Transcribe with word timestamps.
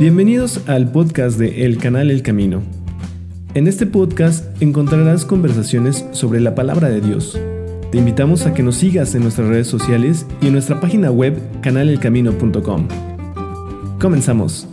Bienvenidos 0.00 0.66
al 0.66 0.90
podcast 0.90 1.38
de 1.38 1.66
El 1.66 1.76
Canal 1.76 2.10
El 2.10 2.22
Camino. 2.22 2.62
En 3.52 3.66
este 3.66 3.84
podcast 3.84 4.46
encontrarás 4.62 5.26
conversaciones 5.26 6.06
sobre 6.12 6.40
la 6.40 6.54
palabra 6.54 6.88
de 6.88 7.02
Dios. 7.02 7.38
Te 7.92 7.98
invitamos 7.98 8.46
a 8.46 8.54
que 8.54 8.62
nos 8.62 8.76
sigas 8.76 9.14
en 9.14 9.24
nuestras 9.24 9.48
redes 9.48 9.66
sociales 9.66 10.24
y 10.40 10.46
en 10.46 10.54
nuestra 10.54 10.80
página 10.80 11.10
web 11.10 11.38
canalelcamino.com. 11.60 12.88
Comenzamos. 14.00 14.66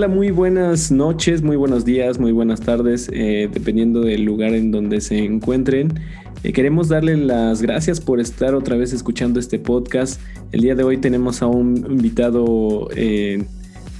Hola, 0.00 0.08
muy 0.08 0.30
buenas 0.30 0.90
noches, 0.90 1.42
muy 1.42 1.56
buenos 1.56 1.84
días, 1.84 2.18
muy 2.18 2.32
buenas 2.32 2.62
tardes, 2.62 3.10
eh, 3.12 3.50
dependiendo 3.52 4.00
del 4.00 4.22
lugar 4.22 4.54
en 4.54 4.70
donde 4.70 5.02
se 5.02 5.18
encuentren. 5.18 5.92
Eh, 6.42 6.54
queremos 6.54 6.88
darle 6.88 7.18
las 7.18 7.60
gracias 7.60 8.00
por 8.00 8.18
estar 8.18 8.54
otra 8.54 8.78
vez 8.78 8.94
escuchando 8.94 9.38
este 9.38 9.58
podcast. 9.58 10.18
El 10.52 10.62
día 10.62 10.74
de 10.74 10.84
hoy 10.84 10.96
tenemos 10.96 11.42
a 11.42 11.48
un 11.48 11.76
invitado 11.76 12.88
eh, 12.96 13.44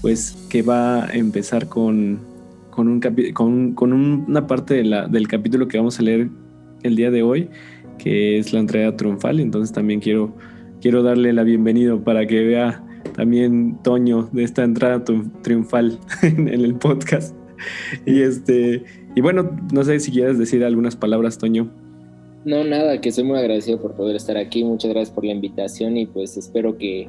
pues 0.00 0.38
que 0.48 0.62
va 0.62 1.04
a 1.04 1.12
empezar 1.12 1.68
con, 1.68 2.20
con, 2.70 2.88
un 2.88 3.00
con, 3.74 3.92
una 3.92 4.46
parte 4.46 4.82
del 4.82 5.28
capítulo 5.28 5.68
que 5.68 5.76
vamos 5.76 5.98
a 5.98 6.02
leer 6.02 6.30
el 6.82 6.96
día 6.96 7.10
de 7.10 7.22
hoy, 7.22 7.50
que 7.98 8.38
es 8.38 8.54
la 8.54 8.60
entrega 8.60 8.96
triunfal. 8.96 9.38
Entonces 9.38 9.70
también 9.70 10.00
quiero, 10.00 10.34
quiero 10.80 11.02
darle 11.02 11.34
la 11.34 11.42
bienvenida 11.42 11.94
para 11.98 12.26
que 12.26 12.42
vea 12.42 12.82
también 13.14 13.78
Toño 13.82 14.28
de 14.32 14.44
esta 14.44 14.64
entrada 14.64 15.04
triunfal 15.42 15.98
en, 16.22 16.48
el 16.48 16.74
podcast. 16.74 17.34
Y 18.06 18.22
este, 18.22 18.84
y 19.14 19.20
bueno, 19.20 19.50
no 19.72 19.84
sé 19.84 20.00
si 20.00 20.10
quieres 20.10 20.38
decir 20.38 20.64
algunas 20.64 20.96
palabras, 20.96 21.38
Toño. 21.38 21.70
No, 22.44 22.64
nada, 22.64 23.00
que 23.00 23.12
soy 23.12 23.24
muy 23.24 23.38
agradecido 23.38 23.80
por 23.80 23.94
poder 23.94 24.16
estar 24.16 24.36
aquí. 24.36 24.64
Muchas 24.64 24.90
gracias 24.90 25.14
por 25.14 25.24
la 25.24 25.32
invitación 25.32 25.96
y 25.96 26.06
pues 26.06 26.36
espero 26.36 26.78
que 26.78 27.08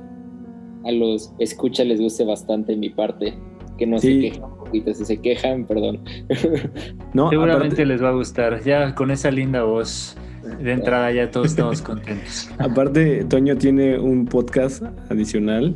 a 0.83 0.91
los 0.91 1.33
escucha 1.39 1.83
les 1.83 2.01
guste 2.01 2.25
bastante 2.25 2.75
mi 2.75 2.89
parte. 2.89 3.33
Que 3.77 3.87
no 3.87 3.97
se 3.97 4.19
quejan 4.19 4.43
un 4.43 4.57
poquito, 4.57 4.93
si 4.93 5.05
se 5.05 5.17
quejan, 5.17 5.65
perdón. 5.65 6.03
No, 7.13 7.29
Seguramente 7.29 7.85
les 7.85 8.01
va 8.01 8.09
a 8.09 8.13
gustar. 8.13 8.63
Ya 8.63 8.93
con 8.93 9.09
esa 9.09 9.31
linda 9.31 9.63
voz 9.63 10.15
de 10.59 10.71
entrada 10.71 11.11
ya 11.11 11.31
todos 11.31 11.47
estamos 11.47 11.81
contentos. 11.81 12.49
Aparte, 12.57 13.23
Toño 13.25 13.57
tiene 13.57 13.99
un 13.99 14.25
podcast 14.25 14.83
adicional 15.09 15.75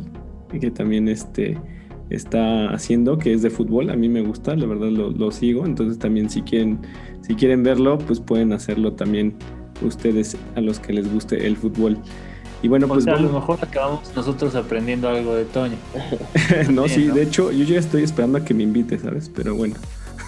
que 0.60 0.72
también 0.72 1.08
este, 1.08 1.58
está 2.10 2.70
haciendo, 2.70 3.18
que 3.18 3.34
es 3.34 3.42
de 3.42 3.50
fútbol. 3.50 3.90
A 3.90 3.96
mí 3.96 4.10
me 4.10 4.22
gusta, 4.22 4.56
la 4.56 4.66
verdad 4.66 4.90
lo, 4.90 5.32
sigo. 5.32 5.66
Entonces 5.66 6.00
también 6.00 6.30
si 6.30 6.42
quieren, 6.42 6.80
si 7.22 7.36
quieren 7.36 7.64
verlo, 7.64 7.98
pues 7.98 8.20
pueden 8.20 8.54
hacerlo 8.54 8.94
también 8.94 9.36
ustedes 9.82 10.38
a 10.56 10.62
los 10.62 10.80
que 10.80 10.94
les 10.94 11.12
guste 11.12 11.46
el 11.46 11.58
fútbol. 11.58 11.98
Y 12.62 12.68
bueno, 12.68 12.88
pues 12.88 13.06
a 13.08 13.18
lo 13.18 13.32
mejor 13.32 13.60
acabamos 13.62 14.12
nosotros 14.16 14.56
aprendiendo 14.56 15.08
algo 15.08 15.36
de 15.36 15.46
Toño. 15.46 15.76
no, 16.72 16.88
sí, 16.88 17.08
de 17.08 17.24
hecho, 17.24 17.52
yo 17.52 17.64
ya 17.64 17.80
estoy 17.80 18.04
esperando 18.04 18.40
a 18.40 18.46
que 18.46 18.54
me 18.54 18.64
invite, 18.64 18.98
¿sabes? 18.98 19.30
Pero 19.30 19.56
bueno. 19.56 19.76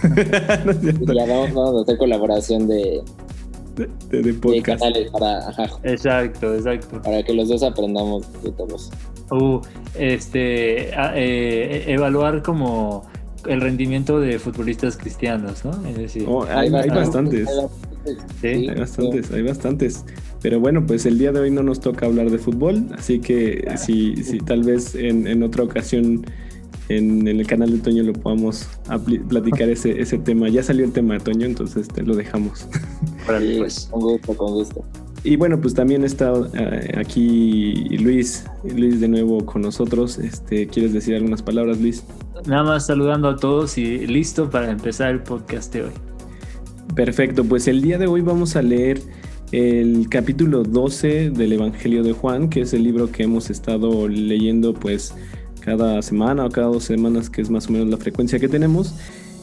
ya 0.15 1.25
vamos 1.25 1.79
a 1.79 1.81
hacer 1.81 1.97
colaboración 1.97 2.67
de, 2.67 3.01
de, 3.77 4.33
podcast. 4.33 4.81
para, 5.11 5.49
exacto, 5.83 6.55
exacto. 6.55 7.01
Para 7.01 7.23
que 7.23 7.33
los 7.33 7.49
dos 7.49 7.63
aprendamos 7.63 8.25
de 8.43 8.51
todos. 8.51 8.91
Uh, 9.31 9.59
este, 9.95 10.89
eh, 10.89 11.91
evaluar 11.91 12.41
como 12.41 13.05
el 13.45 13.61
rendimiento 13.61 14.19
de 14.19 14.39
futbolistas 14.39 14.97
cristianos, 14.97 15.63
¿no? 15.63 15.71
Es 15.87 15.97
decir, 15.97 16.25
oh, 16.27 16.43
hay, 16.43 16.69
bastantes. 16.69 17.47
Hay 18.43 18.67
bastantes, 18.67 19.31
hay 19.31 19.41
bastantes. 19.43 20.05
Pero 20.41 20.59
bueno, 20.59 20.85
pues 20.85 21.05
el 21.05 21.17
día 21.17 21.31
de 21.31 21.39
hoy 21.41 21.51
no 21.51 21.63
nos 21.63 21.79
toca 21.79 22.05
hablar 22.05 22.29
de 22.29 22.37
fútbol, 22.37 22.87
así 22.97 23.19
que 23.19 23.67
si, 23.77 24.23
si 24.23 24.39
tal 24.39 24.63
vez 24.63 24.95
en, 24.95 25.27
en 25.27 25.43
otra 25.43 25.63
ocasión 25.63 26.25
en, 26.89 27.27
el 27.27 27.45
canal 27.47 27.71
de 27.71 27.77
Toño 27.79 28.03
lo 28.03 28.13
podamos 28.13 28.67
platicar 29.29 29.69
ese, 29.69 29.99
ese 30.01 30.17
tema. 30.17 30.49
Ya 30.49 30.63
salió 30.63 30.85
el 30.85 30.91
tema 30.91 31.15
de 31.15 31.19
Toño, 31.21 31.45
entonces 31.45 31.87
te 31.87 32.03
lo 32.03 32.15
dejamos. 32.15 32.67
pues. 33.27 33.87
Con 33.91 34.01
gusto, 34.01 34.33
con 34.35 34.53
gusto. 34.53 34.85
Y 35.23 35.35
bueno, 35.35 35.59
pues 35.59 35.73
también 35.73 36.03
está 36.03 36.31
eh, 36.53 36.93
aquí 36.97 37.97
Luis, 37.97 38.45
Luis 38.63 39.01
de 39.01 39.07
nuevo 39.07 39.45
con 39.45 39.61
nosotros. 39.61 40.17
Este, 40.17 40.67
¿Quieres 40.67 40.93
decir 40.93 41.15
algunas 41.15 41.41
palabras, 41.41 41.79
Luis? 41.81 42.03
Nada 42.45 42.63
más 42.63 42.85
saludando 42.85 43.29
a 43.29 43.35
todos 43.35 43.77
y 43.77 44.07
listo 44.07 44.49
para 44.49 44.71
empezar 44.71 45.09
el 45.11 45.21
podcast 45.21 45.73
de 45.73 45.83
hoy. 45.83 45.91
Perfecto, 46.95 47.43
pues 47.43 47.67
el 47.67 47.81
día 47.81 47.97
de 47.97 48.07
hoy 48.07 48.21
vamos 48.21 48.55
a 48.55 48.61
leer 48.61 49.01
el 49.51 50.07
capítulo 50.09 50.63
12 50.63 51.31
del 51.31 51.53
Evangelio 51.53 52.03
de 52.03 52.13
Juan, 52.13 52.49
que 52.49 52.61
es 52.61 52.73
el 52.73 52.83
libro 52.83 53.11
que 53.11 53.23
hemos 53.23 53.49
estado 53.49 54.07
leyendo 54.07 54.73
pues 54.73 55.13
cada 55.61 56.01
semana 56.01 56.45
o 56.45 56.49
cada 56.49 56.67
dos 56.67 56.85
semanas, 56.85 57.29
que 57.29 57.41
es 57.41 57.49
más 57.49 57.67
o 57.67 57.71
menos 57.71 57.89
la 57.89 57.97
frecuencia 57.97 58.39
que 58.39 58.47
tenemos. 58.47 58.95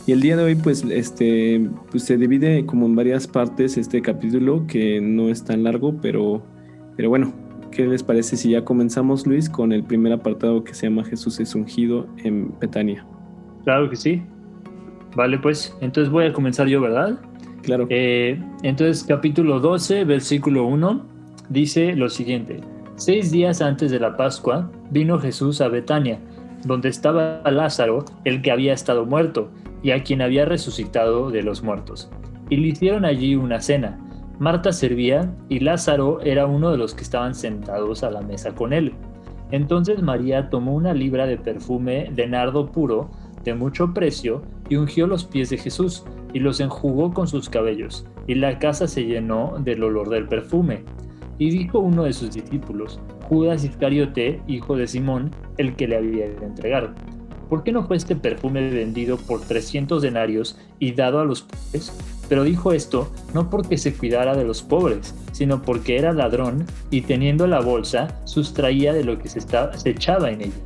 Y 0.06 0.12
el 0.12 0.20
día 0.20 0.36
de 0.36 0.44
hoy, 0.44 0.54
pues, 0.54 0.84
este, 0.90 1.66
pues 1.90 2.04
se 2.04 2.18
divide 2.18 2.66
como 2.66 2.84
en 2.84 2.94
varias 2.94 3.26
partes 3.26 3.78
este 3.78 4.02
capítulo, 4.02 4.66
que 4.66 5.00
no 5.00 5.30
es 5.30 5.44
tan 5.44 5.64
largo, 5.64 5.94
pero, 6.02 6.42
pero 6.94 7.08
bueno, 7.08 7.32
¿qué 7.70 7.86
les 7.86 8.02
parece 8.02 8.36
si 8.36 8.50
ya 8.50 8.64
comenzamos, 8.64 9.26
Luis, 9.26 9.48
con 9.48 9.72
el 9.72 9.82
primer 9.82 10.12
apartado 10.12 10.62
que 10.62 10.74
se 10.74 10.88
llama 10.88 11.04
Jesús 11.04 11.40
es 11.40 11.54
ungido 11.54 12.06
en 12.18 12.52
Betania? 12.58 13.06
Claro 13.64 13.88
que 13.88 13.96
sí. 13.96 14.22
Vale, 15.16 15.38
pues, 15.38 15.74
entonces 15.80 16.12
voy 16.12 16.26
a 16.26 16.34
comenzar 16.34 16.66
yo, 16.66 16.82
¿verdad? 16.82 17.18
Claro. 17.62 17.86
Eh, 17.88 18.38
entonces, 18.62 19.04
capítulo 19.04 19.58
12, 19.58 20.04
versículo 20.04 20.66
1, 20.66 21.02
dice 21.48 21.96
lo 21.96 22.10
siguiente. 22.10 22.60
Seis 22.96 23.32
días 23.32 23.62
antes 23.62 23.90
de 23.90 24.00
la 24.00 24.18
Pascua 24.18 24.70
vino 24.90 25.18
Jesús 25.18 25.62
a 25.62 25.68
Betania, 25.68 26.18
donde 26.66 26.90
estaba 26.90 27.40
Lázaro, 27.50 28.04
el 28.24 28.42
que 28.42 28.50
había 28.50 28.74
estado 28.74 29.06
muerto, 29.06 29.50
y 29.84 29.92
a 29.92 30.02
quien 30.02 30.22
había 30.22 30.46
resucitado 30.46 31.30
de 31.30 31.42
los 31.42 31.62
muertos. 31.62 32.10
Y 32.48 32.56
le 32.56 32.68
hicieron 32.68 33.04
allí 33.04 33.36
una 33.36 33.60
cena. 33.60 34.00
Marta 34.38 34.72
servía 34.72 35.32
y 35.48 35.60
Lázaro 35.60 36.20
era 36.22 36.46
uno 36.46 36.72
de 36.72 36.78
los 36.78 36.94
que 36.94 37.02
estaban 37.02 37.34
sentados 37.34 38.02
a 38.02 38.10
la 38.10 38.22
mesa 38.22 38.54
con 38.54 38.72
él. 38.72 38.94
Entonces 39.50 40.02
María 40.02 40.48
tomó 40.48 40.74
una 40.74 40.94
libra 40.94 41.26
de 41.26 41.36
perfume 41.36 42.10
de 42.12 42.26
nardo 42.26 42.72
puro, 42.72 43.10
de 43.44 43.54
mucho 43.54 43.92
precio, 43.92 44.42
y 44.70 44.76
ungió 44.76 45.06
los 45.06 45.26
pies 45.26 45.50
de 45.50 45.58
Jesús, 45.58 46.02
y 46.32 46.40
los 46.40 46.60
enjugó 46.60 47.12
con 47.12 47.28
sus 47.28 47.50
cabellos, 47.50 48.06
y 48.26 48.34
la 48.36 48.58
casa 48.58 48.88
se 48.88 49.04
llenó 49.04 49.56
del 49.60 49.84
olor 49.84 50.08
del 50.08 50.26
perfume. 50.26 50.82
Y 51.38 51.50
dijo 51.50 51.78
uno 51.78 52.04
de 52.04 52.14
sus 52.14 52.32
discípulos, 52.32 52.98
Judas 53.28 53.64
Iscariote, 53.64 54.40
hijo 54.46 54.76
de 54.76 54.86
Simón, 54.86 55.30
el 55.58 55.76
que 55.76 55.88
le 55.88 55.98
había 55.98 56.28
de 56.28 56.46
entregar. 56.46 56.94
¿Por 57.54 57.62
qué 57.62 57.70
no 57.70 57.86
fue 57.86 57.96
este 57.96 58.16
perfume 58.16 58.68
vendido 58.68 59.16
por 59.16 59.40
300 59.40 60.02
denarios 60.02 60.58
y 60.80 60.90
dado 60.90 61.20
a 61.20 61.24
los 61.24 61.42
pobres? 61.42 61.92
Pero 62.28 62.42
dijo 62.42 62.72
esto 62.72 63.12
no 63.32 63.48
porque 63.48 63.78
se 63.78 63.94
cuidara 63.94 64.34
de 64.34 64.42
los 64.42 64.60
pobres, 64.60 65.14
sino 65.30 65.62
porque 65.62 65.96
era 65.96 66.12
ladrón 66.12 66.66
y 66.90 67.02
teniendo 67.02 67.46
la 67.46 67.60
bolsa 67.60 68.20
sustraía 68.24 68.92
de 68.92 69.04
lo 69.04 69.20
que 69.20 69.28
se, 69.28 69.40
se 69.40 69.88
echaba 69.88 70.32
en 70.32 70.40
ella. 70.40 70.64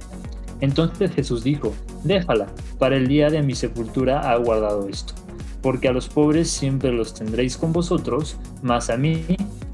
Entonces 0.62 1.10
Jesús 1.10 1.44
dijo, 1.44 1.74
déjala, 2.04 2.46
para 2.78 2.96
el 2.96 3.06
día 3.06 3.28
de 3.28 3.42
mi 3.42 3.54
sepultura 3.54 4.32
ha 4.32 4.36
guardado 4.36 4.88
esto, 4.88 5.12
porque 5.60 5.88
a 5.88 5.92
los 5.92 6.08
pobres 6.08 6.48
siempre 6.48 6.90
los 6.90 7.12
tendréis 7.12 7.58
con 7.58 7.70
vosotros, 7.70 8.38
mas 8.62 8.88
a 8.88 8.96
mí 8.96 9.26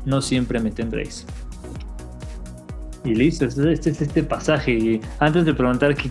no 0.04 0.20
siempre 0.20 0.58
me 0.58 0.72
tendréis. 0.72 1.24
Y 3.04 3.14
listo, 3.14 3.44
este 3.44 3.72
es 3.72 3.86
este, 3.86 4.04
este, 4.04 4.22
pasaje. 4.24 4.72
Y 4.72 5.00
antes 5.20 5.44
de 5.44 5.52
preguntar 5.52 5.94
qué, 5.94 6.08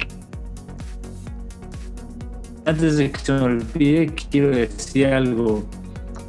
antes 2.66 2.98
de 2.98 3.12
que 3.12 3.20
se 3.20 3.34
me 3.34 3.42
olvide, 3.42 4.12
quiero 4.30 4.50
decir 4.50 5.08
algo. 5.08 5.64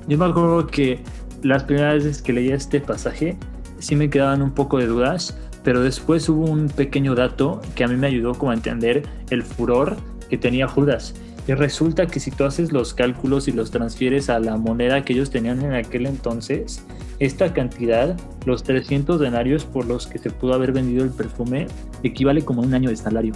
Yo 0.08 0.18
me 0.18 0.24
acuerdo 0.26 0.66
que 0.66 1.00
las 1.42 1.64
primeras 1.64 2.04
veces 2.04 2.22
que 2.22 2.32
leía 2.32 2.54
este 2.54 2.80
pasaje, 2.80 3.36
sí 3.78 3.96
me 3.96 4.10
quedaban 4.10 4.42
un 4.42 4.52
poco 4.52 4.78
de 4.78 4.86
dudas, 4.86 5.36
pero 5.62 5.82
después 5.82 6.28
hubo 6.28 6.44
un 6.44 6.68
pequeño 6.68 7.14
dato 7.14 7.60
que 7.74 7.84
a 7.84 7.88
mí 7.88 7.96
me 7.96 8.06
ayudó 8.06 8.34
como 8.34 8.50
a 8.50 8.54
entender 8.54 9.02
el 9.30 9.42
furor 9.42 9.96
que 10.28 10.36
tenía 10.36 10.68
Judas. 10.68 11.14
Y 11.46 11.52
resulta 11.52 12.06
que 12.06 12.20
si 12.20 12.30
tú 12.30 12.44
haces 12.44 12.72
los 12.72 12.94
cálculos 12.94 13.48
y 13.48 13.52
los 13.52 13.70
transfieres 13.70 14.30
a 14.30 14.38
la 14.38 14.56
moneda 14.56 15.04
que 15.04 15.12
ellos 15.12 15.30
tenían 15.30 15.62
en 15.62 15.74
aquel 15.74 16.06
entonces, 16.06 16.82
esta 17.18 17.52
cantidad, 17.52 18.16
los 18.46 18.62
300 18.62 19.20
denarios 19.20 19.64
por 19.64 19.86
los 19.86 20.06
que 20.06 20.18
se 20.18 20.30
pudo 20.30 20.54
haber 20.54 20.72
vendido 20.72 21.04
el 21.04 21.10
perfume, 21.10 21.66
equivale 22.02 22.44
como 22.44 22.62
a 22.62 22.66
un 22.66 22.74
año 22.74 22.88
de 22.88 22.96
salario. 22.96 23.34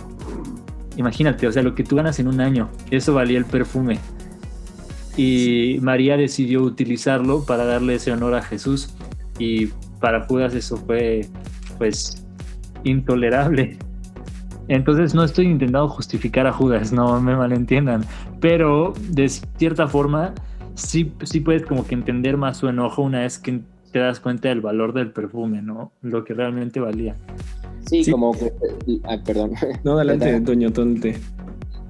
Imagínate, 0.99 1.47
o 1.47 1.53
sea, 1.53 1.63
lo 1.63 1.75
que 1.75 1.85
tú 1.85 1.97
ganas 1.97 2.19
en 2.19 2.27
un 2.27 2.41
año, 2.41 2.69
eso 2.91 3.15
valía 3.15 3.39
el 3.39 3.45
perfume. 3.45 3.99
Y 5.17 5.79
María 5.81 6.17
decidió 6.17 6.61
utilizarlo 6.63 7.45
para 7.45 7.65
darle 7.65 7.95
ese 7.95 8.13
honor 8.13 8.35
a 8.35 8.43
Jesús. 8.43 8.95
Y 9.39 9.67
para 10.01 10.27
Judas 10.27 10.55
eso 10.55 10.77
fue, 10.77 11.27
pues, 11.79 12.27
intolerable. 12.83 13.79
Entonces 14.67 15.15
no 15.15 15.23
estoy 15.23 15.47
intentando 15.47 15.89
justificar 15.89 16.47
a 16.47 16.53
Judas, 16.53 16.93
no 16.93 17.21
me 17.21 17.35
malentiendan, 17.35 18.05
pero 18.41 18.93
de 19.09 19.29
cierta 19.29 19.89
forma 19.89 20.35
sí, 20.75 21.13
sí 21.23 21.41
puedes 21.41 21.65
como 21.65 21.87
que 21.87 21.95
entender 21.95 22.37
más 22.37 22.59
su 22.59 22.69
enojo 22.69 23.03
una 23.03 23.21
vez 23.21 23.39
que 23.39 23.61
te 23.93 23.99
das 23.99 24.21
cuenta 24.21 24.51
del 24.51 24.61
valor 24.61 24.93
del 24.93 25.11
perfume, 25.11 25.63
¿no? 25.63 25.93
Lo 26.03 26.23
que 26.25 26.35
realmente 26.35 26.81
valía. 26.81 27.17
Sí, 27.87 28.11
como 28.11 28.33
que... 28.33 28.53
Ah, 29.05 29.19
perdón. 29.25 29.53
No, 29.85 29.93
adelante, 29.93 30.41
Doño 30.41 30.73
Tonte. 30.73 31.17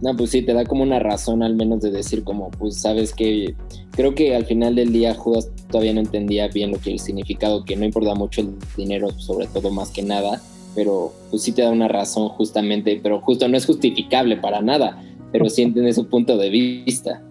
No, 0.00 0.16
pues 0.16 0.30
sí, 0.30 0.42
te 0.42 0.54
da 0.54 0.64
como 0.64 0.84
una 0.84 1.00
razón 1.00 1.42
al 1.42 1.56
menos 1.56 1.82
de 1.82 1.90
decir 1.90 2.22
como, 2.22 2.50
pues 2.50 2.80
sabes 2.80 3.12
que 3.12 3.56
creo 3.90 4.14
que 4.14 4.36
al 4.36 4.46
final 4.46 4.76
del 4.76 4.92
día 4.92 5.14
Judas 5.14 5.50
todavía 5.70 5.92
no 5.92 6.00
entendía 6.00 6.46
bien 6.48 6.70
lo 6.70 6.78
que 6.78 6.92
el 6.92 7.00
significado, 7.00 7.64
que 7.64 7.76
no 7.76 7.84
importa 7.84 8.14
mucho 8.14 8.42
el 8.42 8.54
dinero, 8.76 9.10
sobre 9.18 9.48
todo 9.48 9.70
más 9.72 9.90
que 9.90 10.02
nada, 10.02 10.40
pero 10.76 11.12
pues 11.30 11.42
sí 11.42 11.50
te 11.50 11.62
da 11.62 11.70
una 11.70 11.88
razón 11.88 12.28
justamente, 12.28 13.00
pero 13.02 13.20
justo 13.20 13.48
no 13.48 13.56
es 13.56 13.66
justificable 13.66 14.36
para 14.36 14.62
nada, 14.62 15.02
pero 15.32 15.48
sí 15.48 15.62
entiende 15.62 15.92
su 15.92 16.06
punto 16.06 16.36
de 16.36 16.50
vista. 16.50 17.22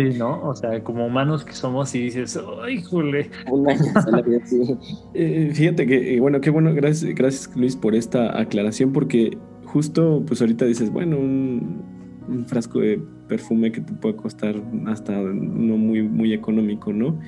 Sí, 0.00 0.18
¿no? 0.18 0.42
O 0.42 0.54
sea, 0.54 0.82
como 0.82 1.06
humanos 1.06 1.44
que 1.44 1.52
somos 1.52 1.94
y 1.94 2.04
dices, 2.04 2.38
¡ay, 2.62 2.82
jule! 2.82 3.30
Eh, 5.14 5.50
fíjate 5.52 5.86
que, 5.86 6.14
eh, 6.14 6.20
bueno, 6.20 6.40
qué 6.40 6.50
bueno, 6.50 6.72
gracias, 6.74 7.14
gracias 7.14 7.54
Luis 7.56 7.76
por 7.76 7.94
esta 7.94 8.38
aclaración, 8.38 8.92
porque 8.92 9.36
justo, 9.64 10.22
pues 10.26 10.40
ahorita 10.40 10.64
dices, 10.64 10.90
bueno, 10.90 11.18
un, 11.18 12.00
frasco 12.46 12.80
de 12.80 13.02
perfume 13.28 13.72
que 13.72 13.80
te 13.80 13.92
puede 13.92 14.16
costar 14.16 14.54
hasta 14.86 15.12
no 15.12 15.76
muy, 15.76 16.02
muy 16.02 16.32
económico, 16.32 16.92
¿no? 16.92 17.18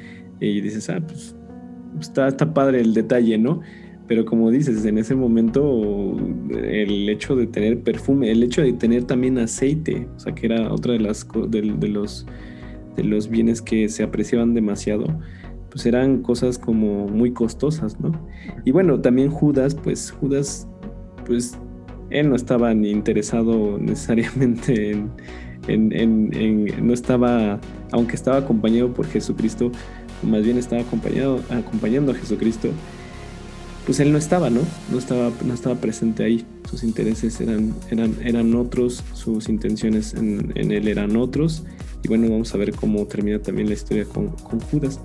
Y 0.41 0.61
dices, 0.61 0.89
ah, 0.91 1.01
pues 1.05 1.37
está, 2.01 2.29
está 2.29 2.55
padre 2.55 2.81
el 2.81 2.95
detalle, 2.95 3.37
¿no? 3.37 3.61
Pero 4.07 4.25
como 4.25 4.51
dices, 4.51 4.85
en 4.85 4.99
ese 4.99 5.15
momento 5.15 6.17
el 6.51 7.09
hecho 7.09 7.35
de 7.35 7.47
tener 7.47 7.83
perfume, 7.83 8.31
el 8.31 8.43
hecho 8.43 8.63
de 8.63 8.73
tener 8.73 9.05
también 9.05 9.39
aceite, 9.39 10.09
o 10.17 10.21
sea 10.21 10.35
que 10.35 10.47
era 10.47 10.73
otra 10.73 10.93
de 10.93 11.01
las 11.01 11.27
de, 11.49 11.63
de 11.63 11.89
los 11.89 12.27
de 12.97 13.05
los 13.05 13.29
bienes 13.29 13.63
que 13.63 13.89
se 13.89 14.03
apreciaban 14.03 14.55
demasiado, 14.55 15.07
pues 15.71 15.87
eran 15.87 16.23
cosas 16.23 16.59
como 16.59 17.09
muy 17.09 17.33
costosas, 17.33 17.99
¿no? 18.01 18.13
Y 18.65 18.73
bueno, 18.73 19.01
también 19.01 19.31
Judas, 19.31 19.75
pues 19.75 20.11
Judas, 20.11 20.69
pues 21.27 21.57
él 22.11 22.29
no 22.29 22.37
estaba 22.37 22.75
ni 22.75 22.91
interesado 22.91 23.79
necesariamente 23.79 24.91
en, 25.69 26.87
no 26.87 26.93
estaba, 26.93 27.61
aunque 27.91 28.17
estaba 28.17 28.39
acompañado 28.39 28.93
por 28.93 29.07
Jesucristo, 29.07 29.73
más 30.23 30.43
bien 30.43 30.59
estaba 30.59 30.83
acompañado, 30.83 31.41
acompañando 31.51 32.13
a 32.13 32.15
Jesucristo, 32.15 32.71
pues 33.87 33.99
él 34.01 34.13
no 34.13 34.19
estaba, 34.19 34.51
¿no? 34.51 34.61
No 34.91 34.99
estaba, 34.99 35.33
no 35.45 35.55
estaba 35.55 35.75
presente 35.77 36.23
ahí. 36.23 36.45
Sus 36.71 36.85
intereses 36.85 37.41
eran, 37.41 37.75
eran, 37.91 38.17
eran 38.23 38.55
otros, 38.55 39.03
sus 39.13 39.49
intenciones 39.49 40.15
en, 40.15 40.53
él 40.55 40.87
eran 40.87 41.17
otros. 41.17 41.65
Y 42.03 42.09
bueno, 42.09 42.29
vamos 42.31 42.55
a 42.55 42.59
ver 42.59 42.73
cómo 42.73 43.07
termina 43.07 43.39
también 43.39 43.69
la 43.69 43.75
historia 43.75 44.05
con, 44.05 44.29
con 44.29 44.61
Judas. 44.61 45.01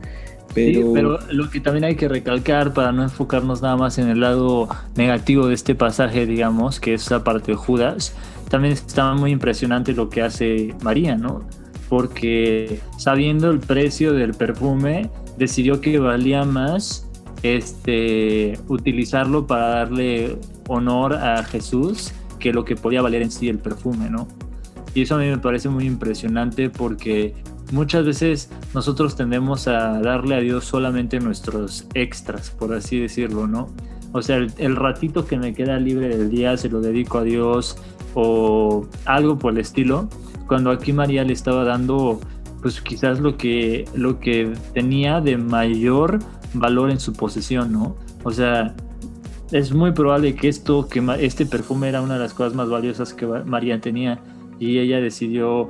Pero... 0.53 0.93
pero 0.93 1.19
lo 1.31 1.49
que 1.49 1.59
también 1.59 1.83
hay 1.83 1.95
que 1.95 2.07
recalcar 2.07 2.73
para 2.73 2.91
no 2.91 3.03
enfocarnos 3.03 3.61
nada 3.61 3.77
más 3.77 3.97
en 3.99 4.07
el 4.07 4.21
lado 4.21 4.67
negativo 4.95 5.47
de 5.47 5.53
este 5.53 5.75
pasaje, 5.75 6.25
digamos, 6.25 6.79
que 6.79 6.95
es 6.95 7.11
la 7.11 7.23
parte 7.23 7.51
de 7.51 7.57
Judas, 7.57 8.15
también 8.49 8.73
está 8.73 9.13
muy 9.13 9.31
impresionante 9.31 9.93
lo 9.93 10.09
que 10.09 10.21
hace 10.21 10.73
María, 10.81 11.15
¿no? 11.15 11.41
Porque 11.89 12.79
sabiendo 12.97 13.51
el 13.51 13.59
precio 13.59 14.13
del 14.13 14.33
perfume, 14.33 15.09
decidió 15.37 15.79
que 15.79 15.99
valía 15.99 16.43
más 16.43 17.07
este, 17.43 18.57
utilizarlo 18.67 19.45
para 19.47 19.67
darle 19.67 20.37
honor 20.67 21.13
a 21.13 21.43
Jesús 21.43 22.13
que 22.39 22.53
lo 22.53 22.65
que 22.65 22.75
podía 22.75 23.01
valer 23.01 23.21
en 23.21 23.31
sí 23.31 23.49
el 23.49 23.59
perfume, 23.59 24.09
¿no? 24.09 24.27
Y 24.97 25.03
eso 25.03 25.13
a 25.13 25.19
mí 25.19 25.27
me 25.27 25.37
parece 25.37 25.69
muy 25.69 25.85
impresionante 25.85 26.71
porque 26.71 27.35
muchas 27.71 28.03
veces 28.03 28.49
nosotros 28.73 29.15
tendemos 29.15 29.67
a 29.67 30.01
darle 30.01 30.33
a 30.33 30.39
Dios 30.39 30.65
solamente 30.65 31.19
nuestros 31.19 31.85
extras, 31.93 32.49
por 32.49 32.73
así 32.73 32.99
decirlo, 32.99 33.45
¿no? 33.45 33.67
O 34.11 34.23
sea, 34.23 34.37
el, 34.37 34.75
ratito 34.75 35.27
que 35.27 35.37
me 35.37 35.53
queda 35.53 35.77
libre 35.77 36.09
del 36.09 36.31
día 36.31 36.57
se 36.57 36.67
lo 36.69 36.81
dedico 36.81 37.19
a 37.19 37.23
Dios 37.23 37.77
o 38.15 38.87
algo 39.05 39.37
por 39.37 39.53
el 39.53 39.59
estilo. 39.59 40.09
Cuando 40.47 40.71
aquí 40.71 40.93
María 40.93 41.23
le 41.23 41.33
estaba 41.33 41.63
dando, 41.63 42.19
pues 42.63 42.81
quizás 42.81 43.19
lo 43.19 43.37
que, 43.37 43.85
lo 43.93 44.19
que 44.19 44.51
tenía 44.73 45.21
de 45.21 45.37
mayor 45.37 46.17
valor 46.55 46.89
en 46.89 46.99
su 46.99 47.13
posesión, 47.13 47.71
¿no? 47.71 47.95
O 48.23 48.31
sea, 48.31 48.73
es 49.51 49.71
muy 49.71 49.91
probable 49.91 50.33
que 50.33 50.47
esto, 50.47 50.87
que 50.89 51.03
este 51.19 51.45
perfume 51.45 51.87
era 51.87 52.01
una 52.01 52.15
de 52.15 52.21
las 52.21 52.33
cosas 52.33 52.55
más 52.55 52.67
valiosas 52.67 53.13
que 53.13 53.27
María 53.27 53.79
tenía 53.79 54.19
y 54.59 54.79
ella 54.79 54.99
decidió 54.99 55.69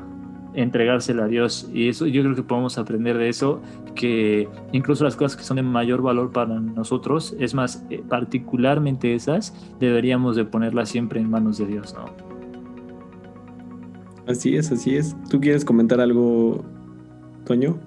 entregársela 0.54 1.26
a 1.26 1.28
Dios. 1.28 1.70
Y 1.74 1.88
eso 1.88 2.08
yo 2.08 2.24
creo 2.24 2.36
que 2.36 2.44
podemos 2.44 2.78
aprender 2.78 3.18
de 3.18 3.30
eso, 3.30 3.62
que 3.96 4.50
incluso 4.72 5.04
las 5.04 5.16
cosas 5.16 5.38
que 5.38 5.44
son 5.44 5.58
de 5.58 5.64
mayor 5.64 6.02
valor 6.02 6.32
para 6.32 6.60
nosotros, 6.60 7.36
es 7.40 7.54
más, 7.54 7.86
eh, 7.90 8.04
particularmente 8.08 9.14
esas, 9.14 9.54
deberíamos 9.80 10.36
de 10.36 10.46
ponerlas 10.46 10.90
siempre 10.90 11.20
en 11.20 11.30
manos 11.30 11.58
de 11.58 11.68
Dios, 11.68 11.94
¿no? 11.94 12.06
Así 14.28 14.58
es, 14.58 14.72
así 14.72 14.96
es. 14.96 15.16
¿Tú 15.30 15.40
quieres 15.40 15.64
comentar 15.64 16.02
algo, 16.02 16.66
Toño? 17.46 17.78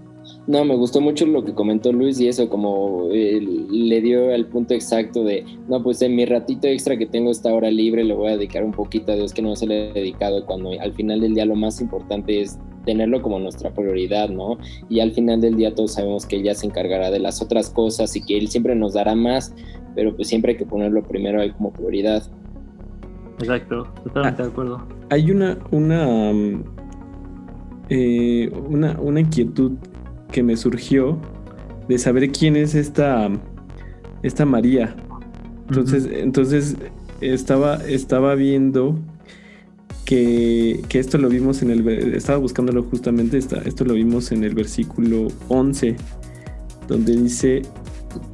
No, 0.46 0.64
me 0.64 0.74
gustó 0.74 1.00
mucho 1.00 1.26
lo 1.26 1.44
que 1.44 1.54
comentó 1.54 1.92
Luis 1.92 2.18
y 2.20 2.28
eso 2.28 2.48
como 2.48 3.08
eh, 3.12 3.40
le 3.40 4.00
dio 4.00 4.34
al 4.34 4.46
punto 4.46 4.74
exacto 4.74 5.22
de, 5.22 5.44
no, 5.68 5.82
pues 5.82 6.02
en 6.02 6.16
mi 6.16 6.24
ratito 6.24 6.66
extra 6.66 6.96
que 6.96 7.06
tengo 7.06 7.30
esta 7.30 7.52
hora 7.52 7.70
libre 7.70 8.04
le 8.04 8.14
voy 8.14 8.28
a 8.28 8.36
dedicar 8.36 8.64
un 8.64 8.72
poquito 8.72 9.12
a 9.12 9.16
Dios 9.16 9.32
que 9.32 9.42
no 9.42 9.54
se 9.54 9.66
le 9.66 9.90
he 9.90 9.92
dedicado 9.92 10.44
cuando 10.46 10.70
al 10.80 10.92
final 10.94 11.20
del 11.20 11.34
día 11.34 11.44
lo 11.44 11.54
más 11.54 11.80
importante 11.80 12.40
es 12.40 12.58
tenerlo 12.84 13.22
como 13.22 13.38
nuestra 13.38 13.70
prioridad, 13.72 14.28
¿no? 14.30 14.58
Y 14.88 15.00
al 15.00 15.12
final 15.12 15.40
del 15.40 15.56
día 15.56 15.74
todos 15.74 15.94
sabemos 15.94 16.26
que 16.26 16.36
ella 16.36 16.54
se 16.54 16.66
encargará 16.66 17.10
de 17.10 17.20
las 17.20 17.42
otras 17.42 17.70
cosas 17.70 18.16
y 18.16 18.22
que 18.22 18.38
Él 18.38 18.48
siempre 18.48 18.74
nos 18.74 18.94
dará 18.94 19.14
más, 19.14 19.54
pero 19.94 20.14
pues 20.16 20.28
siempre 20.28 20.52
hay 20.52 20.58
que 20.58 20.66
ponerlo 20.66 21.02
primero 21.02 21.40
ahí 21.40 21.50
como 21.50 21.72
prioridad. 21.72 22.22
Exacto, 23.38 23.86
totalmente 24.04 24.42
de 24.42 24.48
acuerdo. 24.48 24.86
Hay 25.10 25.30
una, 25.30 25.58
una, 25.70 26.32
mm, 26.32 26.64
eh, 27.88 28.50
una, 28.68 28.98
una 29.00 29.20
inquietud 29.20 29.72
que 30.30 30.42
me 30.42 30.56
surgió 30.56 31.18
de 31.88 31.98
saber 31.98 32.30
quién 32.30 32.56
es 32.56 32.74
esta, 32.74 33.28
esta 34.22 34.46
María. 34.46 34.96
Entonces, 35.68 36.08
entonces 36.12 36.76
estaba, 37.20 37.76
estaba 37.86 38.34
viendo 38.34 38.98
que, 40.04 40.82
esto 40.92 41.18
lo 41.18 41.28
vimos 41.28 41.62
en 41.62 41.70
el... 41.70 41.86
Estaba 41.88 42.38
buscándolo 42.38 42.82
justamente, 42.82 43.38
esto 43.38 43.84
lo 43.84 43.94
vimos 43.94 44.32
en 44.32 44.44
el 44.44 44.54
versículo 44.54 45.28
11, 45.48 45.96
donde 46.88 47.16
dice 47.16 47.62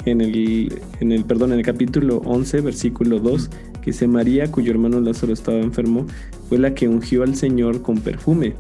en 0.06 0.20
el, 0.20 0.80
en 1.00 1.12
el, 1.12 1.24
perdón, 1.24 1.52
en 1.52 1.58
el 1.58 1.64
capítulo 1.64 2.22
11, 2.24 2.62
versículo 2.62 3.20
2, 3.20 3.50
que 3.82 3.90
dice 3.90 4.08
María, 4.08 4.50
cuyo 4.50 4.72
hermano 4.72 5.00
Lázaro 5.00 5.32
estaba 5.32 5.58
enfermo, 5.58 6.06
fue 6.48 6.58
la 6.58 6.74
que 6.74 6.88
ungió 6.88 7.22
al 7.22 7.36
Señor 7.36 7.82
con 7.82 7.98
perfume 7.98 8.54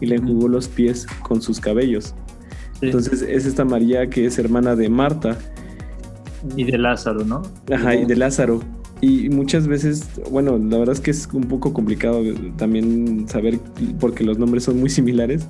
y 0.00 0.06
le 0.06 0.16
enjugó 0.16 0.48
los 0.48 0.68
pies 0.68 1.06
con 1.22 1.42
sus 1.42 1.60
cabellos. 1.60 2.14
Entonces 2.80 3.22
es 3.22 3.46
esta 3.46 3.64
María 3.64 4.08
que 4.08 4.26
es 4.26 4.38
hermana 4.38 4.76
de 4.76 4.88
Marta. 4.88 5.36
Y 6.56 6.64
de 6.64 6.78
Lázaro, 6.78 7.24
¿no? 7.24 7.42
Ajá, 7.72 7.94
y 7.94 8.04
de 8.04 8.16
Lázaro. 8.16 8.60
Y 9.00 9.28
muchas 9.28 9.66
veces, 9.66 10.08
bueno, 10.30 10.58
la 10.58 10.78
verdad 10.78 10.94
es 10.94 11.00
que 11.00 11.10
es 11.10 11.28
un 11.32 11.44
poco 11.44 11.72
complicado 11.72 12.22
también 12.56 13.28
saber 13.28 13.58
porque 14.00 14.24
los 14.24 14.38
nombres 14.38 14.64
son 14.64 14.80
muy 14.80 14.88
similares, 14.88 15.46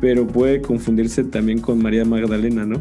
pero 0.00 0.26
puede 0.26 0.62
confundirse 0.62 1.24
también 1.24 1.60
con 1.60 1.82
María 1.82 2.04
Magdalena, 2.04 2.64
¿no? 2.64 2.80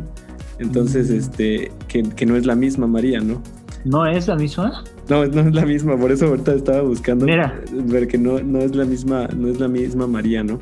Entonces, 0.59 1.09
mm. 1.09 1.15
este, 1.15 1.71
que, 1.87 2.25
no 2.25 2.35
es 2.35 2.45
la 2.45 2.55
misma 2.55 2.85
María, 2.85 3.21
¿no? 3.21 3.41
¿No 3.85 4.05
es 4.05 4.27
la 4.27 4.35
misma? 4.35 4.83
No, 5.09 5.25
no 5.25 5.41
es 5.41 5.53
la 5.53 5.65
misma, 5.65 5.97
por 5.97 6.11
eso 6.11 6.27
ahorita 6.27 6.53
estaba 6.53 6.81
buscando 6.81 7.25
ver 7.71 8.07
que 8.07 8.17
no, 8.17 8.39
no 8.39 8.59
es 8.59 8.75
la 8.75 8.85
misma, 8.85 9.27
no 9.35 9.47
es 9.47 9.59
la 9.59 9.67
misma 9.67 10.07
María, 10.07 10.43
¿no? 10.43 10.59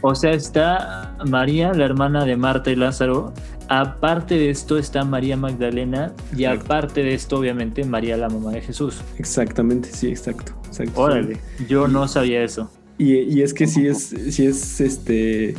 O 0.00 0.14
sea, 0.14 0.32
está 0.32 1.16
María, 1.26 1.72
la 1.72 1.84
hermana 1.84 2.24
de 2.24 2.36
Marta 2.36 2.70
y 2.70 2.76
Lázaro. 2.76 3.32
Aparte 3.68 4.36
de 4.36 4.50
esto 4.50 4.78
está 4.78 5.04
María 5.04 5.36
Magdalena 5.36 6.14
y 6.36 6.44
aparte 6.44 7.02
de 7.02 7.14
esto, 7.14 7.38
obviamente, 7.38 7.84
María, 7.84 8.16
la 8.16 8.28
mamá 8.28 8.52
de 8.52 8.62
Jesús. 8.62 9.02
Exactamente, 9.18 9.90
sí, 9.92 10.08
exacto. 10.08 10.52
Órale, 10.94 11.38
yo 11.68 11.88
no 11.88 12.06
sabía 12.08 12.42
eso. 12.42 12.70
Y, 12.98 13.42
es 13.42 13.54
que 13.54 13.66
sí 13.66 13.86
es, 13.86 14.14
sí 14.30 14.46
es 14.46 14.80
este. 14.80 15.54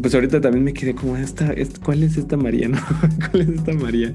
Pues 0.00 0.14
ahorita 0.14 0.40
también 0.40 0.64
me 0.64 0.72
quedé 0.72 0.94
como, 0.94 1.16
esta, 1.16 1.54
¿cuál 1.84 2.02
es 2.02 2.16
esta 2.16 2.36
María? 2.36 2.68
No? 2.68 2.78
¿Cuál 3.30 3.42
es 3.42 3.48
esta 3.48 3.72
María? 3.72 4.14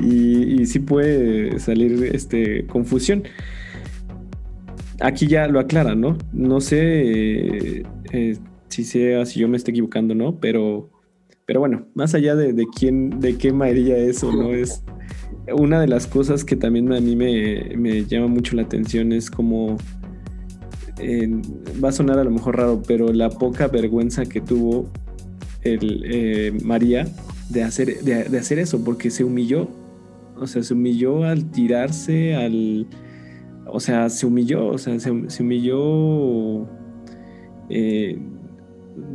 Y, 0.00 0.66
sí 0.66 0.80
puede 0.80 1.58
salir 1.60 2.10
este, 2.12 2.66
confusión. 2.66 3.24
Aquí 5.00 5.26
ya 5.26 5.46
lo 5.48 5.60
aclara, 5.60 5.94
¿no? 5.94 6.18
No 6.32 6.60
sé 6.60 7.84
eh, 8.12 8.38
si 8.70 8.84
sea, 8.84 9.26
si 9.26 9.40
yo 9.40 9.48
me 9.48 9.56
estoy 9.56 9.72
equivocando, 9.72 10.14
¿no? 10.14 10.40
Pero, 10.40 10.90
pero 11.46 11.60
bueno, 11.60 11.86
más 11.94 12.14
allá 12.14 12.34
de, 12.34 12.66
quién, 12.76 13.20
de 13.20 13.36
qué 13.36 13.52
María 13.52 13.96
es 13.98 14.24
o 14.24 14.32
no 14.32 14.54
es, 14.54 14.82
una 15.52 15.80
de 15.80 15.88
las 15.88 16.06
cosas 16.06 16.44
que 16.44 16.56
también 16.56 16.92
a 16.92 17.00
mí 17.00 17.16
me, 17.16 18.04
llama 18.06 18.28
mucho 18.28 18.56
la 18.56 18.62
atención 18.62 19.12
es 19.12 19.30
como, 19.30 19.76
va 21.82 21.88
a 21.88 21.92
sonar 21.92 22.18
a 22.18 22.24
lo 22.24 22.30
mejor 22.30 22.56
raro, 22.56 22.82
pero 22.86 23.12
la 23.12 23.30
poca 23.30 23.68
vergüenza 23.68 24.24
que 24.26 24.40
tuvo 24.40 24.88
el, 25.62 26.02
eh, 26.06 26.52
María 26.62 27.06
de 27.48 27.62
hacer, 27.62 28.00
de, 28.02 28.38
hacer 28.38 28.58
eso, 28.58 28.82
porque 28.84 29.10
se 29.10 29.24
humilló. 29.24 29.68
O 30.36 30.46
sea, 30.46 30.62
se 30.62 30.72
humilló 30.72 31.24
al 31.24 31.50
tirarse, 31.50 32.34
al... 32.34 32.86
O 33.66 33.78
sea, 33.78 34.08
se 34.08 34.26
humilló, 34.26 34.66
o 34.68 34.78
sea, 34.78 34.98
se, 34.98 35.10
humilló... 35.10 36.66
Eh, 37.68 38.18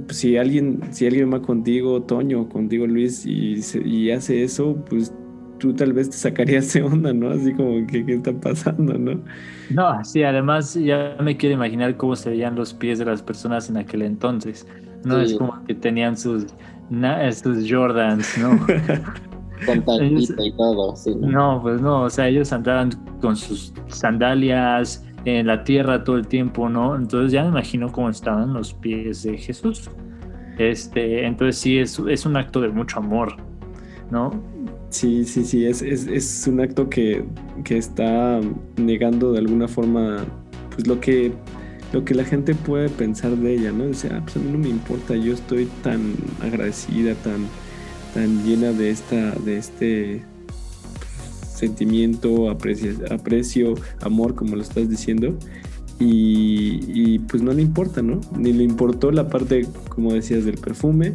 si 0.09 0.37
alguien, 0.37 0.81
si 0.91 1.07
alguien 1.07 1.33
va 1.33 1.41
contigo, 1.41 2.01
Toño, 2.03 2.47
contigo 2.49 2.87
Luis, 2.87 3.25
y, 3.25 3.59
y 3.83 4.11
hace 4.11 4.43
eso, 4.43 4.75
pues 4.89 5.13
tú 5.59 5.73
tal 5.73 5.93
vez 5.93 6.09
te 6.09 6.17
sacarías 6.17 6.73
de 6.73 6.83
onda, 6.83 7.13
¿no? 7.13 7.29
Así 7.29 7.53
como 7.53 7.85
que, 7.87 8.05
¿qué 8.05 8.15
está 8.15 8.33
pasando, 8.33 8.97
no? 8.97 9.21
No, 9.69 10.03
sí, 10.03 10.23
además 10.23 10.75
ya 10.75 11.15
me 11.21 11.37
quiero 11.37 11.55
imaginar 11.55 11.97
cómo 11.97 12.15
se 12.15 12.29
veían 12.29 12.55
los 12.55 12.73
pies 12.73 12.99
de 12.99 13.05
las 13.05 13.21
personas 13.21 13.69
en 13.69 13.77
aquel 13.77 14.01
entonces. 14.03 14.67
No 15.03 15.21
es 15.21 15.35
como 15.35 15.63
que 15.65 15.75
tenían 15.75 16.17
sus, 16.17 16.47
sus 17.31 17.71
Jordans, 17.71 18.37
¿no? 18.39 18.59
con 19.65 19.83
y 20.03 20.51
todo, 20.57 20.95
sí. 20.95 21.15
¿no? 21.15 21.61
pues 21.61 21.81
no, 21.81 22.03
o 22.03 22.09
sea, 22.09 22.27
ellos 22.27 22.51
andaban 22.51 22.91
con 23.21 23.35
sus 23.35 23.73
sandalias 23.87 25.05
en 25.25 25.47
la 25.47 25.63
tierra 25.63 26.03
todo 26.03 26.17
el 26.17 26.27
tiempo, 26.27 26.69
¿no? 26.69 26.95
Entonces 26.95 27.31
ya 27.31 27.43
me 27.43 27.49
imagino 27.49 27.91
cómo 27.91 28.09
estaban 28.09 28.53
los 28.53 28.73
pies 28.73 29.23
de 29.23 29.37
Jesús. 29.37 29.89
Este, 30.57 31.25
entonces 31.25 31.57
sí, 31.57 31.79
es, 31.79 31.99
es 31.99 32.25
un 32.25 32.37
acto 32.37 32.61
de 32.61 32.69
mucho 32.69 32.99
amor, 32.99 33.35
¿no? 34.11 34.31
Sí, 34.89 35.25
sí, 35.25 35.43
sí, 35.43 35.65
es, 35.65 35.81
es, 35.81 36.47
un 36.47 36.61
acto 36.61 36.89
que, 36.89 37.25
está 37.69 38.39
negando 38.77 39.33
de 39.33 39.39
alguna 39.39 39.67
forma 39.67 40.23
pues 40.69 40.87
lo 40.87 41.01
que, 41.01 41.33
lo 41.91 42.05
que 42.05 42.15
la 42.15 42.23
gente 42.23 42.55
puede 42.55 42.87
pensar 42.87 43.35
de 43.35 43.55
ella, 43.55 43.71
¿no? 43.73 43.87
Dice, 43.87 44.09
ah, 44.13 44.21
pues 44.23 44.37
a 44.37 44.39
mí 44.39 44.49
no 44.49 44.57
me 44.57 44.69
importa, 44.69 45.15
yo 45.15 45.33
estoy 45.33 45.67
tan 45.83 46.13
agradecida, 46.41 47.13
tan, 47.15 47.47
tan 48.13 48.45
llena 48.45 48.71
de 48.71 48.91
esta, 48.91 49.31
de 49.31 49.57
este 49.57 50.23
sentimiento, 51.55 52.49
aprecio, 52.49 52.93
aprecio, 53.11 53.75
amor, 54.01 54.35
como 54.35 54.55
lo 54.55 54.61
estás 54.61 54.89
diciendo. 54.89 55.37
Y, 55.99 56.81
y, 56.87 57.19
pues 57.19 57.41
no 57.41 57.53
le 57.53 57.61
importa, 57.61 58.01
¿no? 58.01 58.19
Ni 58.37 58.51
le 58.51 58.63
importó 58.63 59.11
la 59.11 59.29
parte, 59.29 59.65
como 59.89 60.13
decías, 60.13 60.43
del 60.43 60.57
perfume, 60.57 61.13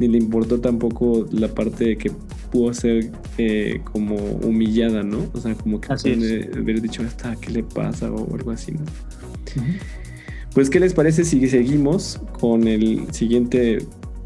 ni 0.00 0.08
le 0.08 0.18
importó 0.18 0.60
tampoco 0.60 1.26
la 1.30 1.48
parte 1.48 1.84
de 1.84 1.98
que 1.98 2.10
pudo 2.50 2.72
ser 2.74 3.10
eh, 3.36 3.80
como 3.92 4.16
humillada, 4.16 5.02
¿no? 5.02 5.28
O 5.32 5.40
sea, 5.40 5.54
como 5.54 5.80
que 5.80 5.88
puede 5.88 6.50
haber 6.56 6.80
dicho, 6.80 7.02
hasta 7.02 7.36
qué 7.36 7.50
le 7.50 7.62
pasa 7.62 8.10
o 8.10 8.34
algo 8.34 8.50
así, 8.50 8.72
¿no? 8.72 8.80
Pues, 10.54 10.70
¿qué 10.70 10.80
les 10.80 10.94
parece 10.94 11.24
si 11.24 11.46
seguimos 11.48 12.20
con 12.40 12.66
el 12.66 13.12
siguiente, 13.12 13.78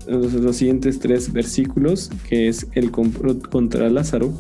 los, 0.07 0.57
siguientes 0.57 0.99
tres 0.99 1.33
versículos, 1.33 2.11
que 2.29 2.49
es 2.49 2.67
el 2.73 2.91
contra 2.91 3.91
Lázaro, 3.91 4.33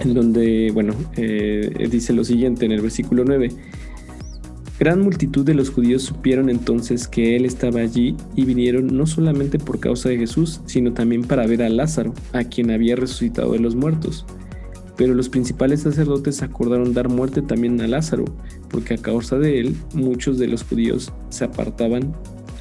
en 0.00 0.14
donde, 0.14 0.70
bueno, 0.72 0.94
eh, 1.16 1.88
dice 1.90 2.12
lo 2.12 2.24
siguiente 2.24 2.66
en 2.66 2.72
el 2.72 2.80
versículo 2.80 3.24
9. 3.24 3.50
Gran 4.78 5.00
multitud 5.00 5.44
de 5.44 5.54
los 5.54 5.70
judíos 5.70 6.02
supieron 6.02 6.50
entonces 6.50 7.06
que 7.06 7.36
él 7.36 7.44
estaba 7.44 7.80
allí 7.80 8.16
y 8.34 8.44
vinieron 8.44 8.88
no 8.96 9.06
solamente 9.06 9.58
por 9.60 9.78
causa 9.78 10.08
de 10.08 10.18
Jesús, 10.18 10.60
sino 10.66 10.92
también 10.92 11.22
para 11.22 11.46
ver 11.46 11.62
a 11.62 11.68
Lázaro, 11.68 12.12
a 12.32 12.42
quien 12.42 12.72
había 12.72 12.96
resucitado 12.96 13.52
de 13.52 13.60
los 13.60 13.76
muertos. 13.76 14.26
Pero 14.96 15.14
los 15.14 15.28
principales 15.28 15.82
sacerdotes 15.82 16.42
acordaron 16.42 16.92
dar 16.92 17.08
muerte 17.08 17.40
también 17.40 17.80
a 17.80 17.86
Lázaro, 17.86 18.24
porque 18.68 18.94
a 18.94 18.98
causa 18.98 19.38
de 19.38 19.60
él 19.60 19.76
muchos 19.94 20.38
de 20.38 20.48
los 20.48 20.64
judíos 20.64 21.12
se 21.28 21.44
apartaban 21.44 22.12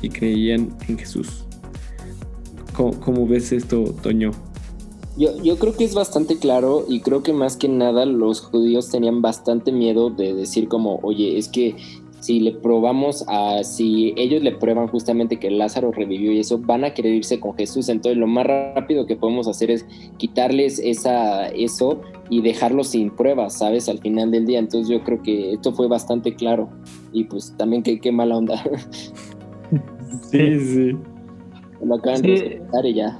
y 0.03 0.09
creían 0.09 0.69
en 0.87 0.99
Jesús. 0.99 1.45
¿Cómo, 2.73 3.27
ves 3.27 3.51
esto, 3.51 3.83
Toño? 4.01 4.31
Yo, 5.15 5.37
yo, 5.43 5.57
creo 5.57 5.73
que 5.73 5.83
es 5.83 5.93
bastante 5.93 6.39
claro 6.39 6.85
y 6.87 7.01
creo 7.01 7.21
que 7.21 7.33
más 7.33 7.55
que 7.55 7.69
nada 7.69 8.05
los 8.05 8.41
judíos 8.41 8.89
tenían 8.89 9.21
bastante 9.21 9.71
miedo 9.71 10.09
de 10.09 10.33
decir 10.33 10.67
como, 10.67 10.99
oye, 11.03 11.37
es 11.37 11.49
que 11.49 11.75
si 12.23 12.39
le 12.39 12.53
probamos 12.53 13.25
a, 13.27 13.65
si 13.65 14.13
ellos 14.15 14.41
le 14.41 14.53
prueban 14.53 14.87
justamente 14.87 15.39
que 15.39 15.51
Lázaro 15.51 15.91
revivió 15.91 16.31
y 16.31 16.39
eso, 16.39 16.57
van 16.57 16.85
a 16.85 16.93
querer 16.93 17.15
irse 17.15 17.41
con 17.41 17.53
Jesús. 17.55 17.89
Entonces 17.89 18.17
lo 18.17 18.27
más 18.27 18.47
rápido 18.47 19.05
que 19.05 19.17
podemos 19.17 19.45
hacer 19.49 19.69
es 19.69 19.85
quitarles 20.17 20.79
esa, 20.79 21.47
eso 21.49 21.99
y 22.29 22.41
dejarlos 22.41 22.87
sin 22.87 23.11
pruebas, 23.11 23.57
¿sabes? 23.57 23.89
Al 23.89 23.99
final 23.99 24.31
del 24.31 24.45
día. 24.45 24.59
Entonces 24.59 24.87
yo 24.87 25.03
creo 25.03 25.21
que 25.21 25.51
esto 25.51 25.73
fue 25.73 25.89
bastante 25.89 26.33
claro. 26.33 26.69
Y 27.11 27.25
pues 27.25 27.53
también 27.57 27.83
qué, 27.83 27.99
qué 27.99 28.13
mala 28.13 28.37
onda. 28.37 28.63
sí, 30.31 30.59
sí. 30.61 30.97
Lo 31.83 31.95
acaban 31.95 32.21
de 32.21 32.61
y 32.85 32.93
ya. 32.93 33.19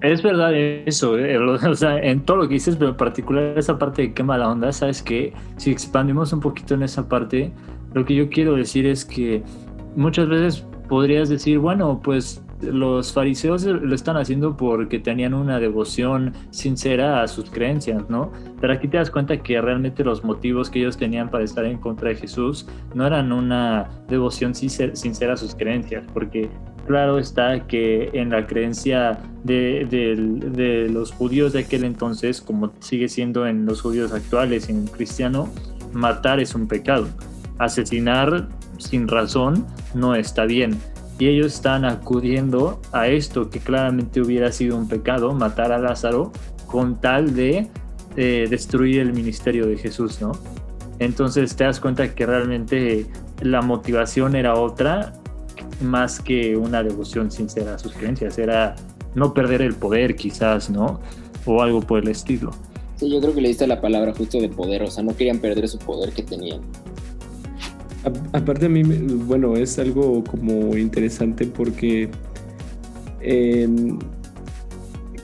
Es 0.00 0.22
verdad 0.22 0.54
eso, 0.54 1.18
eh, 1.18 1.38
o 1.38 1.74
sea, 1.74 1.98
en 1.98 2.20
todo 2.20 2.38
lo 2.38 2.48
que 2.48 2.54
dices, 2.54 2.76
pero 2.76 2.90
en 2.90 2.96
particular 2.96 3.58
esa 3.58 3.78
parte 3.78 4.02
de 4.02 4.14
qué 4.14 4.22
mala 4.22 4.48
onda, 4.48 4.72
sabes 4.72 5.02
que 5.02 5.32
si 5.56 5.70
expandimos 5.70 6.32
un 6.32 6.40
poquito 6.40 6.74
en 6.74 6.82
esa 6.82 7.08
parte, 7.08 7.52
lo 7.94 8.04
que 8.04 8.14
yo 8.14 8.28
quiero 8.28 8.54
decir 8.54 8.86
es 8.86 9.04
que 9.04 9.42
muchas 9.96 10.28
veces 10.28 10.64
podrías 10.88 11.28
decir, 11.28 11.58
bueno, 11.58 12.00
pues 12.02 12.42
los 12.60 13.12
fariseos 13.12 13.64
lo 13.64 13.94
están 13.94 14.16
haciendo 14.16 14.56
porque 14.56 14.98
tenían 14.98 15.34
una 15.34 15.60
devoción 15.60 16.32
sincera 16.50 17.22
a 17.22 17.28
sus 17.28 17.50
creencias, 17.50 18.08
¿no? 18.08 18.32
Pero 18.60 18.72
aquí 18.72 18.88
te 18.88 18.96
das 18.96 19.10
cuenta 19.10 19.36
que 19.38 19.60
realmente 19.60 20.04
los 20.04 20.24
motivos 20.24 20.70
que 20.70 20.80
ellos 20.80 20.96
tenían 20.96 21.30
para 21.30 21.44
estar 21.44 21.64
en 21.64 21.78
contra 21.78 22.08
de 22.10 22.16
Jesús 22.16 22.66
no 22.94 23.06
eran 23.06 23.32
una 23.32 23.88
devoción 24.08 24.54
sincera 24.54 25.32
a 25.32 25.36
sus 25.36 25.54
creencias, 25.54 26.04
porque 26.12 26.50
claro 26.86 27.18
está 27.18 27.66
que 27.66 28.10
en 28.12 28.30
la 28.30 28.46
creencia 28.46 29.18
de, 29.44 30.88
los 30.90 31.12
judíos 31.12 31.52
de 31.52 31.60
aquel 31.60 31.84
entonces, 31.84 32.40
como 32.40 32.72
sigue 32.80 33.08
siendo 33.08 33.46
en 33.46 33.66
los 33.66 33.82
judíos 33.82 34.12
actuales, 34.12 34.68
en 34.68 34.86
cristiano, 34.86 35.48
matar 35.92 36.40
es 36.40 36.54
un 36.54 36.66
pecado 36.66 37.06
asesinar 37.58 38.48
sin 38.78 39.08
razón 39.08 39.66
no 39.94 40.14
está 40.14 40.44
bien. 40.44 40.78
Y 41.18 41.26
ellos 41.28 41.54
están 41.54 41.84
acudiendo 41.84 42.80
a 42.92 43.08
esto 43.08 43.50
que 43.50 43.58
claramente 43.58 44.20
hubiera 44.20 44.52
sido 44.52 44.76
un 44.76 44.88
pecado, 44.88 45.34
matar 45.34 45.72
a 45.72 45.78
Lázaro, 45.78 46.32
con 46.66 47.00
tal 47.00 47.34
de 47.34 47.68
destruir 48.14 49.00
el 49.00 49.12
ministerio 49.12 49.66
de 49.66 49.76
Jesús, 49.76 50.20
¿no? 50.20 50.32
Entonces 50.98 51.54
te 51.54 51.64
das 51.64 51.78
cuenta 51.78 52.14
que 52.14 52.26
realmente 52.26 53.06
la 53.40 53.62
motivación 53.62 54.34
era 54.34 54.54
otra, 54.54 55.12
más 55.80 56.20
que 56.20 56.56
una 56.56 56.82
devoción 56.82 57.30
sincera 57.30 57.74
a 57.74 57.78
sus 57.78 57.92
creencias, 57.92 58.36
era 58.38 58.74
no 59.14 59.32
perder 59.32 59.62
el 59.62 59.74
poder 59.74 60.16
quizás, 60.16 60.70
¿no? 60.70 61.00
O 61.46 61.62
algo 61.62 61.80
por 61.80 62.00
el 62.02 62.08
estilo. 62.08 62.50
Sí, 62.96 63.08
yo 63.08 63.20
creo 63.20 63.32
que 63.32 63.40
le 63.40 63.48
diste 63.48 63.68
la 63.68 63.80
palabra 63.80 64.12
justo 64.12 64.40
de 64.40 64.48
poder, 64.48 64.82
o 64.82 64.90
sea, 64.90 65.04
no 65.04 65.16
querían 65.16 65.38
perder 65.38 65.68
su 65.68 65.78
poder 65.78 66.12
que 66.12 66.24
tenían 66.24 66.62
aparte 68.32 68.66
a 68.66 68.68
mí, 68.68 68.82
bueno, 68.82 69.56
es 69.56 69.78
algo 69.78 70.22
como 70.24 70.76
interesante 70.76 71.46
porque 71.46 72.08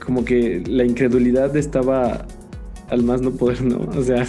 como 0.05 0.23
que 0.23 0.63
la 0.67 0.85
incredulidad 0.85 1.55
estaba 1.57 2.27
al 2.89 3.03
más 3.03 3.21
no 3.21 3.31
poder, 3.31 3.63
¿no? 3.63 3.79
O 3.97 4.03
sea, 4.03 4.25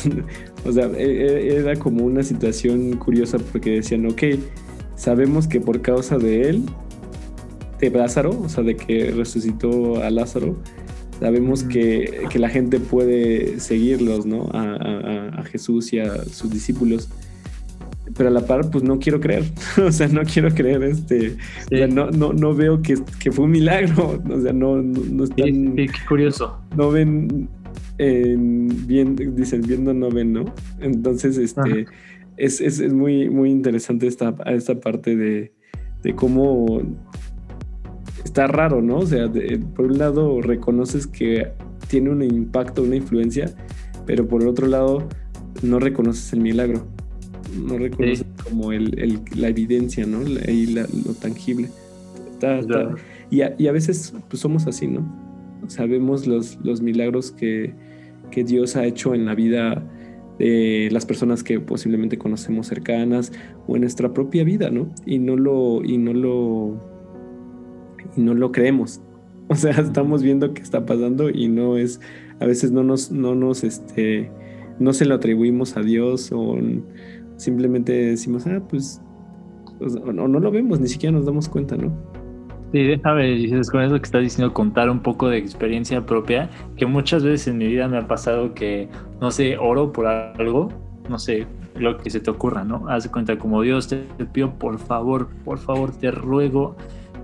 o 0.65 0.73
sea, 0.73 0.87
e, 0.87 1.05
e, 1.05 1.57
era 1.57 1.77
como 1.77 2.05
una 2.05 2.23
situación 2.23 2.97
curiosa 2.97 3.39
porque 3.39 3.73
decían, 3.73 4.07
ok, 4.07 4.23
sabemos 4.95 5.47
que 5.47 5.61
por 5.61 5.83
causa 5.83 6.17
de 6.19 6.49
él, 6.49 6.63
de 7.81 7.91
Lázaro, 7.91 8.31
o 8.31 8.49
sea, 8.49 8.65
de 8.65 8.75
que 8.77 9.11
resucitó 9.11 10.03
a 10.03 10.11
Lázaro, 10.11 10.57
sabemos 11.21 11.63
que, 11.63 12.27
la 12.35 12.49
gente 12.49 12.81
puede 12.81 13.61
seguirlos, 13.61 14.25
¿no? 14.25 14.49
a 14.53 15.43
Jesús 15.45 15.93
y 15.93 15.99
a 15.99 16.25
sus 16.25 16.51
discípulos 16.51 17.09
pero 18.17 18.31
a 18.31 18.33
la 18.33 18.47
par, 18.47 18.71
pues 18.71 18.83
no 18.83 18.99
quiero 18.99 19.21
creer. 19.21 19.45
o 19.85 19.93
sea, 19.93 20.09
no 20.09 20.23
quiero 20.23 20.51
creer 20.55 20.83
este. 20.85 21.37
O 21.67 21.69
sea, 21.69 21.87
no, 21.87 22.11
no, 22.11 22.33
no 22.33 22.55
veo 22.55 22.81
que, 22.83 22.97
que, 23.21 23.31
fue 23.31 23.45
un 23.45 23.51
milagro. 23.53 24.23
O 24.31 24.41
sea, 24.41 24.53
no, 24.53 24.83
no, 24.83 25.25
están. 25.25 25.77
qué 25.77 25.89
curioso. 26.09 26.61
No 26.77 26.91
ven. 26.91 27.49
bien, 27.99 29.17
dicen, 29.37 29.63
viendo 29.63 29.93
no 29.95 30.11
ven, 30.11 30.33
¿no? 30.33 30.45
Entonces, 30.81 31.37
este. 31.37 31.87
Es, 32.37 32.61
es, 32.61 32.81
es, 32.81 32.93
muy, 32.93 33.31
muy 33.31 33.51
interesante 33.51 34.07
esta, 34.07 34.35
esta 34.47 34.79
parte 34.79 35.17
de, 35.17 35.55
de 36.03 36.15
cómo 36.15 36.83
está 38.23 38.47
raro, 38.47 38.83
¿no? 38.83 38.99
O 38.99 39.07
sea, 39.07 39.31
por 39.75 39.87
un 39.87 39.97
lado 39.97 40.43
reconoces 40.43 41.07
que 41.07 41.53
tiene 41.89 42.11
un 42.11 42.23
impacto, 42.23 42.83
una 42.83 42.97
influencia, 42.97 43.55
pero 44.05 44.29
por 44.29 44.43
el 44.43 44.49
otro 44.49 44.67
lado 44.67 45.09
no 45.63 45.79
reconoces 45.79 46.31
el 46.35 46.41
milagro 46.41 46.87
no 47.57 47.79
reconoce 47.79 48.25
como 48.45 48.73
el, 48.73 49.21
la 49.35 49.49
evidencia, 49.49 50.07
¿no? 50.07 50.19
Ahí 50.47 50.67
lo 50.67 51.15
tangible. 51.15 51.69
Y, 53.31 53.41
a, 53.41 53.73
veces 53.73 54.15
pues, 54.29 54.41
somos 54.41 54.67
así, 54.67 54.87
¿no? 54.87 55.05
Sabemos 55.69 56.27
los, 56.27 56.59
los 56.63 56.81
milagros 56.81 57.33
que, 57.33 57.75
que 58.31 58.45
Dios 58.45 58.77
ha 58.77 58.85
hecho 58.85 59.15
en 59.15 59.27
la 59.27 59.35
vida 59.35 59.83
de 60.39 60.89
las 60.93 61.07
personas 61.07 61.43
que 61.43 61.59
posiblemente 61.61 62.19
conocemos 62.19 62.67
cercanas 62.67 63.33
o 63.67 63.77
en 63.77 63.83
nuestra 63.83 64.13
propia 64.13 64.45
vida, 64.45 64.71
¿no? 64.71 64.91
Y 65.07 65.19
no 65.19 65.37
lo, 65.37 65.83
y 65.83 65.99
no 65.99 66.13
lo, 66.13 66.81
y 68.17 68.21
no 68.21 68.35
lo 68.35 68.53
creemos. 68.53 69.01
O 69.49 69.55
sea, 69.55 69.71
estamos 69.71 70.25
viendo 70.25 70.53
qué 70.55 70.61
está 70.61 70.85
pasando 70.87 71.31
y 71.31 71.47
no 71.47 71.77
es, 71.77 72.01
a 72.41 72.47
veces 72.47 72.73
no 72.73 72.83
nos, 72.83 73.13
no 73.13 73.37
nos, 73.37 73.63
este, 73.63 74.29
no 74.81 74.93
se 74.93 75.05
lo 75.05 75.15
atribuimos 75.15 75.77
a 75.77 75.83
Dios 75.83 76.33
o 76.33 76.59
simplemente 77.37 77.93
decimos, 77.93 78.47
ah, 78.47 78.63
pues, 78.69 79.01
o 79.81 80.13
no, 80.13 80.29
no 80.29 80.41
lo 80.41 80.51
vemos, 80.51 80.81
ni 80.81 80.89
siquiera 80.89 81.17
nos 81.17 81.27
damos 81.27 81.49
cuenta, 81.49 81.77
¿no? 81.77 81.93
Sí, 82.73 82.83
déjame, 82.83 83.49
con 83.71 83.83
eso 83.83 83.97
que 83.97 84.05
estás 84.05 84.23
diciendo, 84.23 84.53
contar 84.53 84.91
un 84.91 85.01
poco 85.01 85.29
de 85.29 85.39
experiencia 85.39 86.05
propia, 86.05 86.51
que 86.77 86.85
muchas 86.85 87.23
veces 87.23 87.49
en 87.49 87.59
mi 87.59 87.69
vida 87.69 87.87
me 87.87 87.99
ha 87.99 88.09
pasado 88.09 88.55
que, 88.55 88.89
no 89.21 89.31
sé, 89.31 89.57
oro 89.57 89.93
por 89.93 90.07
algo, 90.07 90.71
no 91.09 91.19
sé, 91.19 91.47
lo 91.77 91.97
que 91.99 92.11
se 92.11 92.21
te 92.21 92.31
ocurra, 92.31 92.65
¿no? 92.65 92.89
Haz 92.89 93.09
cuenta, 93.09 93.39
como 93.39 93.63
Dios 93.63 93.89
te, 93.89 93.99
pido, 94.33 94.59
por 94.59 94.79
favor, 94.79 95.29
por 95.45 95.59
favor, 95.59 95.93
te 95.93 96.11
ruego 96.11 96.77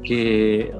que, 0.04 0.72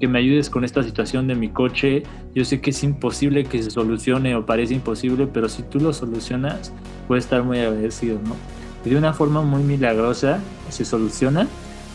que 0.00 0.08
me 0.08 0.18
ayudes 0.18 0.48
con 0.48 0.64
esta 0.64 0.82
situación 0.82 1.26
de 1.26 1.34
mi 1.34 1.50
coche. 1.50 2.02
Yo 2.34 2.44
sé 2.44 2.60
que 2.60 2.70
es 2.70 2.82
imposible 2.82 3.44
que 3.44 3.62
se 3.62 3.70
solucione 3.70 4.34
o 4.34 4.46
parece 4.46 4.74
imposible, 4.74 5.26
pero 5.26 5.48
si 5.48 5.62
tú 5.62 5.78
lo 5.78 5.92
solucionas, 5.92 6.72
puedes 7.06 7.24
estar 7.24 7.42
muy 7.42 7.58
agradecido, 7.58 8.18
¿no? 8.24 8.55
Y 8.86 8.90
de 8.90 8.96
una 8.96 9.12
forma 9.12 9.42
muy 9.42 9.64
milagrosa 9.64 10.38
se 10.68 10.84
soluciona 10.84 11.48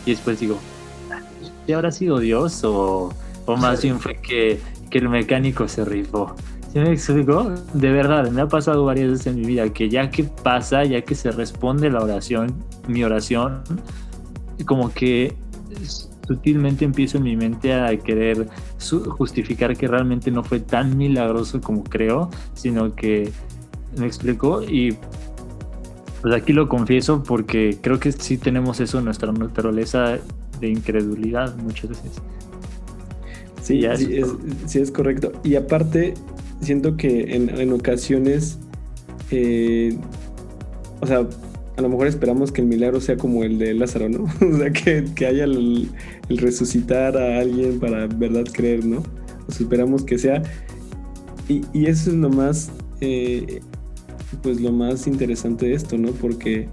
y 0.04 0.10
después 0.10 0.38
digo, 0.38 0.58
¿y 1.66 1.72
habrá 1.72 1.90
sido 1.90 2.18
Dios 2.18 2.62
o, 2.64 3.14
o 3.46 3.56
más 3.56 3.82
bien 3.82 3.98
fue 3.98 4.16
que, 4.16 4.60
que 4.90 4.98
el 4.98 5.08
mecánico 5.08 5.66
se 5.68 5.86
rifó? 5.86 6.36
¿Sí 6.70 6.78
me 6.78 6.92
explico? 6.92 7.50
De 7.72 7.90
verdad, 7.90 8.30
me 8.30 8.42
ha 8.42 8.48
pasado 8.48 8.84
varias 8.84 9.10
veces 9.10 9.26
en 9.28 9.36
mi 9.36 9.46
vida 9.46 9.70
que 9.70 9.88
ya 9.88 10.10
que 10.10 10.24
pasa, 10.24 10.84
ya 10.84 11.00
que 11.00 11.14
se 11.14 11.30
responde 11.30 11.90
la 11.90 12.02
oración, 12.02 12.54
mi 12.86 13.02
oración, 13.04 13.62
como 14.66 14.92
que 14.92 15.34
sutilmente 16.26 16.84
empiezo 16.84 17.16
en 17.16 17.24
mi 17.24 17.36
mente 17.36 17.72
a 17.72 17.96
querer 17.96 18.48
justificar 19.16 19.74
que 19.76 19.88
realmente 19.88 20.30
no 20.30 20.44
fue 20.44 20.60
tan 20.60 20.96
milagroso 20.96 21.58
como 21.62 21.84
creo, 21.84 22.30
sino 22.52 22.94
que 22.94 23.32
me 23.96 24.06
explico 24.06 24.62
y 24.62 24.96
pues 26.22 26.34
aquí 26.34 26.52
lo 26.52 26.68
confieso 26.68 27.22
porque 27.24 27.76
creo 27.80 27.98
que 27.98 28.12
sí 28.12 28.38
tenemos 28.38 28.78
eso 28.80 29.00
en 29.00 29.04
nuestra 29.04 29.32
naturaleza 29.32 30.18
de 30.60 30.68
incredulidad 30.68 31.56
muchas 31.56 31.90
veces. 31.90 32.12
Sí, 33.60 33.82
sí, 33.96 34.16
es, 34.16 34.28
sí, 34.66 34.80
es, 34.80 34.90
correcto. 34.90 35.32
Y 35.44 35.56
aparte, 35.56 36.14
siento 36.60 36.96
que 36.96 37.34
en, 37.34 37.72
ocasiones, 37.72 38.58
eh, 39.30 39.96
o 41.00 41.06
sea, 41.06 41.26
a 41.76 41.82
lo 41.82 41.88
mejor 41.88 42.06
esperamos 42.06 42.52
que 42.52 42.60
el 42.60 42.68
milagro 42.68 43.00
sea 43.00 43.16
como 43.16 43.42
el 43.42 43.58
de 43.58 43.74
Lázaro, 43.74 44.08
¿no? 44.08 44.24
o 44.54 44.58
sea, 44.58 44.72
que, 44.72 45.26
haya 45.26 45.44
el, 45.44 45.90
resucitar 46.28 47.16
a 47.16 47.40
alguien 47.40 47.80
para 47.80 48.06
verdad 48.06 48.44
creer, 48.52 48.84
¿no? 48.84 49.02
O 49.48 49.52
sea, 49.52 49.64
esperamos 49.64 50.04
que 50.04 50.18
sea. 50.18 50.42
Y, 51.48 51.86
eso 51.86 52.10
es 52.10 52.16
lo 52.16 52.30
más, 52.30 52.70
eh, 53.00 53.60
pues 54.42 54.60
lo 54.60 54.72
más 54.72 55.06
interesante 55.06 55.66
de 55.66 55.74
esto, 55.74 55.98
¿no? 55.98 56.12
Porque 56.12 56.68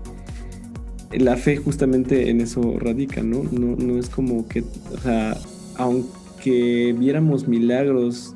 la 1.12 1.36
fe 1.36 1.58
justamente 1.58 2.30
en 2.30 2.42
eso 2.42 2.78
radica, 2.80 3.24
¿no? 3.24 3.44
No, 3.52 3.76
no 3.76 3.98
es 3.98 4.10
como 4.10 4.48
que, 4.48 4.62
o 4.62 4.98
sea, 5.02 5.38
aunque 5.76 6.96
viéramos 6.98 7.48
milagros 7.48 8.36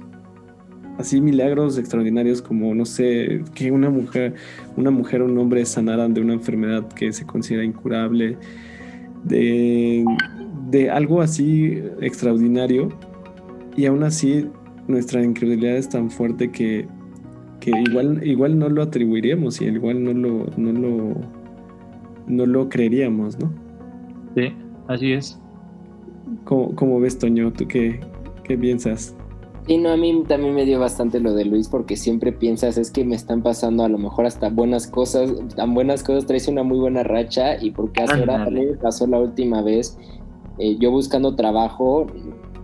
así 0.98 1.22
milagros 1.22 1.78
extraordinarios 1.78 2.42
como, 2.42 2.74
no 2.76 2.86
sé, 2.86 3.44
que 3.54 3.72
una 3.72 3.90
mujer, 3.90 4.36
una 4.78 4.92
mujer 4.92 5.22
o 5.22 5.26
un 5.26 5.38
hombre 5.38 5.66
sanaran 5.66 6.14
de 6.14 6.22
una 6.22 6.34
enfermedad 6.34 6.88
que 6.90 7.12
se 7.14 7.26
considera 7.26 7.64
incurable, 7.64 8.38
de, 9.24 10.06
de 10.70 10.90
algo 10.90 11.22
así 11.22 11.82
extraordinario, 12.02 12.90
y 13.76 13.86
aún 13.86 14.04
así 14.04 14.48
nuestra 14.88 15.24
incredulidad 15.24 15.78
es 15.78 15.90
tan 15.90 16.12
fuerte 16.12 16.52
que, 16.52 16.88
que 17.64 17.72
igual, 17.88 18.20
igual 18.28 18.60
no 18.60 18.68
lo 18.68 18.84
atribuiríamos 18.84 19.62
y 19.62 19.66
igual 19.66 20.04
no 20.04 20.12
lo, 20.12 20.46
no 20.58 20.72
lo, 20.74 21.14
no 22.28 22.46
lo 22.46 22.68
creeríamos, 22.68 23.40
¿no? 23.40 23.54
Sí, 24.36 24.54
así 24.90 25.14
es. 25.14 25.40
¿Cómo, 26.44 27.00
ves, 27.00 27.18
Toño? 27.18 27.54
¿Tú 27.54 27.66
qué, 27.66 28.02
qué 28.44 28.58
piensas? 28.58 29.16
Sí, 29.66 29.78
no, 29.78 29.92
a 29.92 29.98
mí 29.98 30.26
también 30.28 30.54
me 30.56 30.66
dio 30.66 30.78
bastante 30.78 31.22
lo 31.22 31.34
de 31.36 31.46
Luis 31.46 31.70
porque 31.70 31.96
siempre 31.96 32.34
piensas, 32.34 32.78
es 32.78 32.92
que 32.92 33.06
me 33.06 33.16
están 33.16 33.42
pasando 33.42 33.86
a 33.86 33.88
lo 33.88 33.98
mejor 33.98 34.26
hasta 34.26 34.50
buenas 34.50 34.88
cosas, 34.88 35.32
tan 35.56 35.74
buenas 35.74 36.04
cosas, 36.04 36.26
traes 36.26 36.50
una 36.50 36.64
muy 36.64 36.80
buena 36.80 37.04
racha 37.04 37.64
y 37.64 37.72
por 37.72 37.94
caso 37.94 38.16
ahora 38.16 38.50
me 38.50 38.74
pasó 38.74 39.08
la 39.08 39.20
última 39.20 39.62
vez, 39.62 39.98
eh, 40.58 40.76
yo 40.80 40.92
buscando 40.92 41.36
trabajo, 41.36 42.08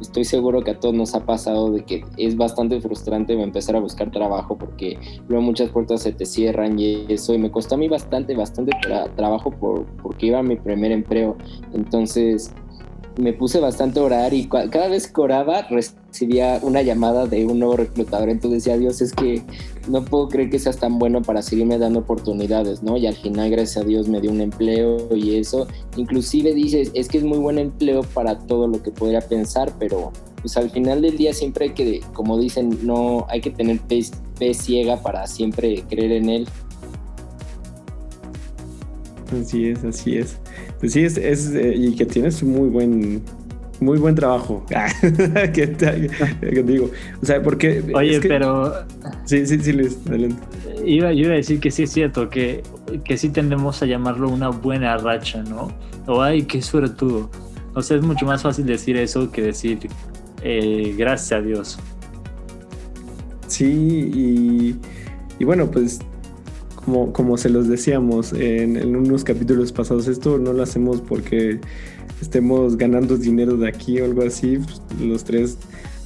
estoy 0.01 0.23
seguro 0.23 0.63
que 0.63 0.71
a 0.71 0.79
todos 0.79 0.95
nos 0.95 1.15
ha 1.15 1.25
pasado 1.25 1.71
de 1.71 1.83
que 1.83 2.03
es 2.17 2.35
bastante 2.35 2.79
frustrante 2.81 3.33
empezar 3.33 3.75
a 3.75 3.79
buscar 3.79 4.11
trabajo 4.11 4.57
porque 4.57 4.97
luego 5.27 5.43
muchas 5.43 5.69
puertas 5.69 6.01
se 6.01 6.11
te 6.11 6.25
cierran 6.25 6.79
y 6.79 7.05
eso, 7.09 7.33
y 7.33 7.37
me 7.37 7.51
costó 7.51 7.75
a 7.75 7.77
mí 7.77 7.87
bastante, 7.87 8.35
bastante 8.35 8.71
trabajo 9.15 9.51
por, 9.51 9.85
porque 10.01 10.27
iba 10.27 10.39
a 10.39 10.43
mi 10.43 10.55
primer 10.55 10.91
empleo, 10.91 11.37
entonces 11.73 12.53
me 13.17 13.33
puse 13.33 13.59
bastante 13.59 13.99
a 13.99 14.03
orar 14.03 14.33
y 14.33 14.47
cada 14.47 14.87
vez 14.87 15.07
que 15.07 15.21
oraba 15.21 15.67
recibía 15.69 16.59
una 16.61 16.81
llamada 16.81 17.25
de 17.27 17.45
un 17.45 17.59
nuevo 17.59 17.77
reclutador. 17.77 18.29
Entonces 18.29 18.63
decía, 18.63 18.77
Dios, 18.77 19.01
es 19.01 19.11
que 19.13 19.41
no 19.87 20.05
puedo 20.05 20.29
creer 20.29 20.49
que 20.49 20.59
seas 20.59 20.77
tan 20.77 20.99
bueno 20.99 21.21
para 21.21 21.41
seguirme 21.41 21.77
dando 21.77 21.99
oportunidades, 21.99 22.81
¿no? 22.81 22.97
Y 22.97 23.07
al 23.07 23.15
final, 23.15 23.49
gracias 23.49 23.83
a 23.83 23.87
Dios, 23.87 24.07
me 24.07 24.21
dio 24.21 24.31
un 24.31 24.41
empleo 24.41 25.15
y 25.15 25.35
eso. 25.35 25.67
Inclusive 25.97 26.53
dices, 26.53 26.91
es 26.93 27.07
que 27.07 27.17
es 27.17 27.23
muy 27.23 27.39
buen 27.39 27.57
empleo 27.57 28.03
para 28.03 28.39
todo 28.39 28.67
lo 28.67 28.81
que 28.81 28.91
podría 28.91 29.21
pensar, 29.21 29.73
pero 29.79 30.11
pues 30.41 30.55
al 30.55 30.69
final 30.69 31.01
del 31.01 31.17
día 31.17 31.33
siempre 31.33 31.65
hay 31.65 31.73
que, 31.73 32.01
como 32.13 32.37
dicen, 32.37 32.79
no 32.83 33.25
hay 33.29 33.41
que 33.41 33.51
tener 33.51 33.79
fe 33.87 34.53
ciega 34.53 35.01
para 35.01 35.27
siempre 35.27 35.83
creer 35.89 36.13
en 36.13 36.29
él. 36.29 36.47
Así 39.39 39.69
es, 39.69 39.83
así 39.83 40.17
es. 40.17 40.39
Pues 40.79 40.93
sí, 40.93 41.03
es, 41.03 41.17
es 41.17 41.53
eh, 41.53 41.73
y 41.75 41.95
que 41.95 42.05
tienes 42.05 42.41
muy 42.41 42.69
buen, 42.69 43.21
muy 43.79 43.97
buen 43.97 44.15
trabajo. 44.15 44.65
¿Qué 45.53 46.63
digo? 46.65 46.89
O 47.21 47.25
sea, 47.25 47.41
porque. 47.41 47.83
Oye, 47.93 48.21
pero. 48.21 48.85
Sí, 49.25 49.45
sí, 49.45 49.59
sí, 49.59 49.73
Luis, 49.73 49.97
adelante. 50.07 50.41
Iba, 50.85 51.11
yo 51.11 51.25
iba 51.25 51.33
a 51.33 51.37
decir 51.37 51.59
que 51.59 51.71
sí 51.71 51.83
es 51.83 51.91
cierto, 51.91 52.29
que, 52.29 52.63
que 53.03 53.17
sí 53.17 53.29
tendemos 53.29 53.83
a 53.83 53.85
llamarlo 53.85 54.29
una 54.29 54.49
buena 54.49 54.97
racha, 54.97 55.43
¿no? 55.43 55.71
O 56.07 56.21
ay, 56.21 56.43
qué 56.43 56.61
suertudo. 56.61 57.29
O 57.75 57.81
sea, 57.81 57.97
es 57.97 58.03
mucho 58.03 58.25
más 58.25 58.41
fácil 58.41 58.65
decir 58.65 58.95
eso 58.97 59.29
que 59.31 59.41
decir 59.41 59.79
eh, 60.41 60.95
gracias 60.97 61.33
a 61.33 61.41
Dios. 61.41 61.79
Sí, 63.47 63.65
y, 64.13 64.75
y 65.37 65.43
bueno, 65.43 65.69
pues 65.69 65.99
como, 66.85 67.37
se 67.37 67.49
los 67.49 67.67
decíamos 67.67 68.33
en, 68.33 68.95
unos 68.95 69.23
capítulos 69.23 69.71
pasados, 69.71 70.07
esto 70.07 70.37
no 70.37 70.53
lo 70.53 70.63
hacemos 70.63 71.01
porque 71.01 71.59
estemos 72.21 72.77
ganando 72.77 73.17
dinero 73.17 73.57
de 73.57 73.67
aquí 73.67 73.99
o 73.99 74.05
algo 74.05 74.23
así. 74.23 74.57
Pues, 74.57 74.81
los 75.01 75.23
tres 75.23 75.57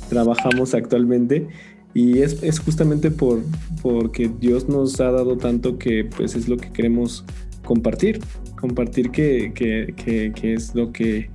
trabajamos 0.09 0.73
actualmente 0.73 1.47
y 1.93 2.19
es, 2.19 2.59
justamente 2.59 3.11
por 3.11 3.41
porque 3.81 4.29
Dios 4.39 4.67
nos 4.67 4.99
ha 4.99 5.11
dado 5.11 5.37
tanto 5.37 5.77
que 5.77 6.05
pues 6.05 6.35
es 6.35 6.47
lo 6.47 6.57
que 6.57 6.71
queremos 6.71 7.23
compartir, 7.63 8.19
compartir 8.59 9.11
que, 9.11 9.53
es 10.43 10.75
lo 10.75 10.91
que 10.91 11.29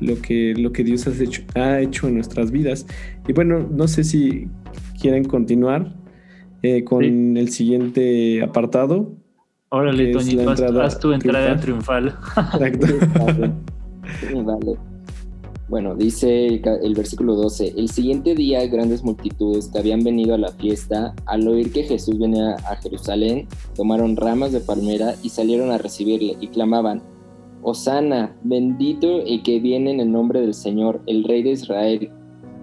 lo 0.00 0.20
que 0.20 0.54
lo 0.54 0.72
que 0.72 0.84
Dios 0.84 1.06
ha 1.06 1.10
hecho, 1.10 1.42
ha 1.54 1.80
hecho 1.80 2.08
en 2.08 2.14
nuestras 2.14 2.50
vidas. 2.50 2.86
Y 3.26 3.32
bueno, 3.32 3.66
no 3.70 3.88
sé 3.88 4.04
si 4.04 4.48
quieren 5.00 5.24
continuar 5.24 5.94
eh, 6.64 6.82
con 6.82 7.04
el 7.36 7.50
siguiente 7.50 8.42
apartado. 8.42 9.12
Órale, 9.68 10.12
Toñito, 10.12 10.48
haz, 10.80 10.98
tu 10.98 11.12
entrada 11.12 11.60
triunfal. 11.60 12.16
Bueno, 15.68 15.94
dice 15.94 16.46
el 16.46 16.94
versículo 16.94 17.34
12, 17.34 17.74
el 17.76 17.90
siguiente 17.90 18.34
día 18.34 18.66
grandes 18.66 19.04
multitudes 19.04 19.68
que 19.68 19.78
habían 19.78 20.02
venido 20.02 20.34
a 20.34 20.38
la 20.38 20.52
fiesta, 20.52 21.14
al 21.26 21.46
oír 21.46 21.70
que 21.70 21.82
Jesús 21.82 22.18
venía 22.18 22.54
a 22.54 22.76
Jerusalén, 22.76 23.46
tomaron 23.76 24.16
ramas 24.16 24.52
de 24.52 24.60
palmera 24.60 25.16
y 25.22 25.28
salieron 25.28 25.70
a 25.70 25.76
recibirle 25.76 26.36
y 26.40 26.48
clamaban, 26.48 27.02
Osana, 27.62 28.34
bendito 28.42 29.20
el 29.20 29.42
que 29.42 29.60
viene 29.60 29.90
en 29.90 30.00
el 30.00 30.10
nombre 30.10 30.40
del 30.40 30.54
Señor, 30.54 31.02
el 31.06 31.24
Rey 31.24 31.42
de 31.42 31.50
Israel. 31.50 32.10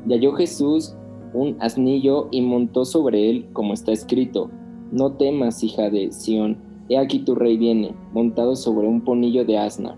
Y 0.07 0.13
halló 0.13 0.33
Jesús 0.33 0.95
un 1.33 1.55
asnillo 1.59 2.27
y 2.31 2.41
montó 2.41 2.85
sobre 2.85 3.29
él, 3.29 3.45
como 3.53 3.73
está 3.73 3.91
escrito, 3.91 4.49
No 4.91 5.13
temas, 5.13 5.63
hija 5.63 5.89
de 5.89 6.11
Sión, 6.11 6.57
he 6.89 6.97
aquí 6.97 7.19
tu 7.19 7.35
rey 7.35 7.57
viene, 7.57 7.93
montado 8.13 8.55
sobre 8.55 8.87
un 8.87 9.01
ponillo 9.01 9.45
de 9.45 9.57
asna. 9.57 9.97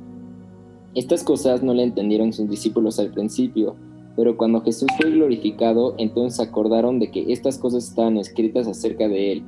Estas 0.95 1.23
cosas 1.23 1.63
no 1.63 1.73
le 1.73 1.83
entendieron 1.83 2.33
sus 2.33 2.47
discípulos 2.49 2.99
al 2.99 3.11
principio, 3.11 3.75
pero 4.15 4.37
cuando 4.37 4.61
Jesús 4.61 4.87
fue 4.99 5.09
glorificado, 5.09 5.95
entonces 5.97 6.39
acordaron 6.39 6.99
de 6.99 7.09
que 7.09 7.31
estas 7.33 7.57
cosas 7.57 7.87
estaban 7.87 8.17
escritas 8.17 8.67
acerca 8.67 9.07
de 9.07 9.31
él, 9.31 9.43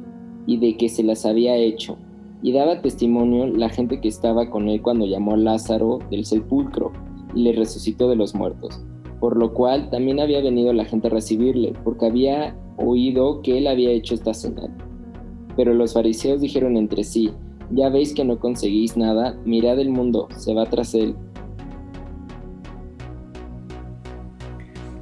y 0.48 0.58
de 0.58 0.78
que 0.78 0.90
se 0.90 1.04
las 1.04 1.26
había 1.26 1.56
hecho. 1.56 1.98
Y 2.42 2.52
daba 2.52 2.82
testimonio 2.82 3.48
la 3.48 3.70
gente 3.70 4.00
que 4.02 4.08
estaba 4.08 4.50
con 4.50 4.70
él 4.70 4.82
cuando 4.82 5.06
llamó 5.06 5.34
a 5.34 5.38
Lázaro 5.38 6.00
del 6.12 6.26
sepulcro 6.26 6.92
y 7.34 7.44
le 7.44 7.54
resucitó 7.54 8.10
de 8.10 8.16
los 8.16 8.36
muertos. 8.36 8.82
Por 9.20 9.38
lo 9.38 9.54
cual 9.54 9.90
también 9.90 10.20
había 10.20 10.42
venido 10.42 10.74
la 10.74 10.86
gente 10.86 11.08
a 11.08 11.12
recibirle, 11.12 11.74
porque 11.84 12.06
había 12.06 12.56
oído 12.78 13.42
que 13.42 13.58
él 13.58 13.68
había 13.68 13.92
hecho 13.92 14.14
esta 14.14 14.34
señal. 14.34 14.70
Pero 15.56 15.74
los 15.74 15.94
fariseos 15.94 16.42
dijeron 16.42 16.78
entre 16.78 17.04
sí, 17.04 17.32
ya 17.72 17.90
veis 17.90 18.14
que 18.14 18.26
no 18.26 18.40
conseguís 18.40 18.98
nada, 18.98 19.38
mirad 19.46 19.80
el 19.80 19.90
mundo, 19.90 20.28
se 20.38 20.54
va 20.54 20.66
tras 20.66 20.94
él. 20.94 21.16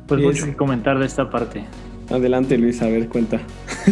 Pues 0.08 0.22
mucho 0.22 0.46
que 0.46 0.56
comentar 0.56 1.00
de 1.00 1.06
esta 1.06 1.30
parte. 1.30 1.64
Adelante 2.10 2.58
Luis, 2.58 2.82
a 2.82 2.88
ver, 2.88 3.10
cuenta. 3.10 3.42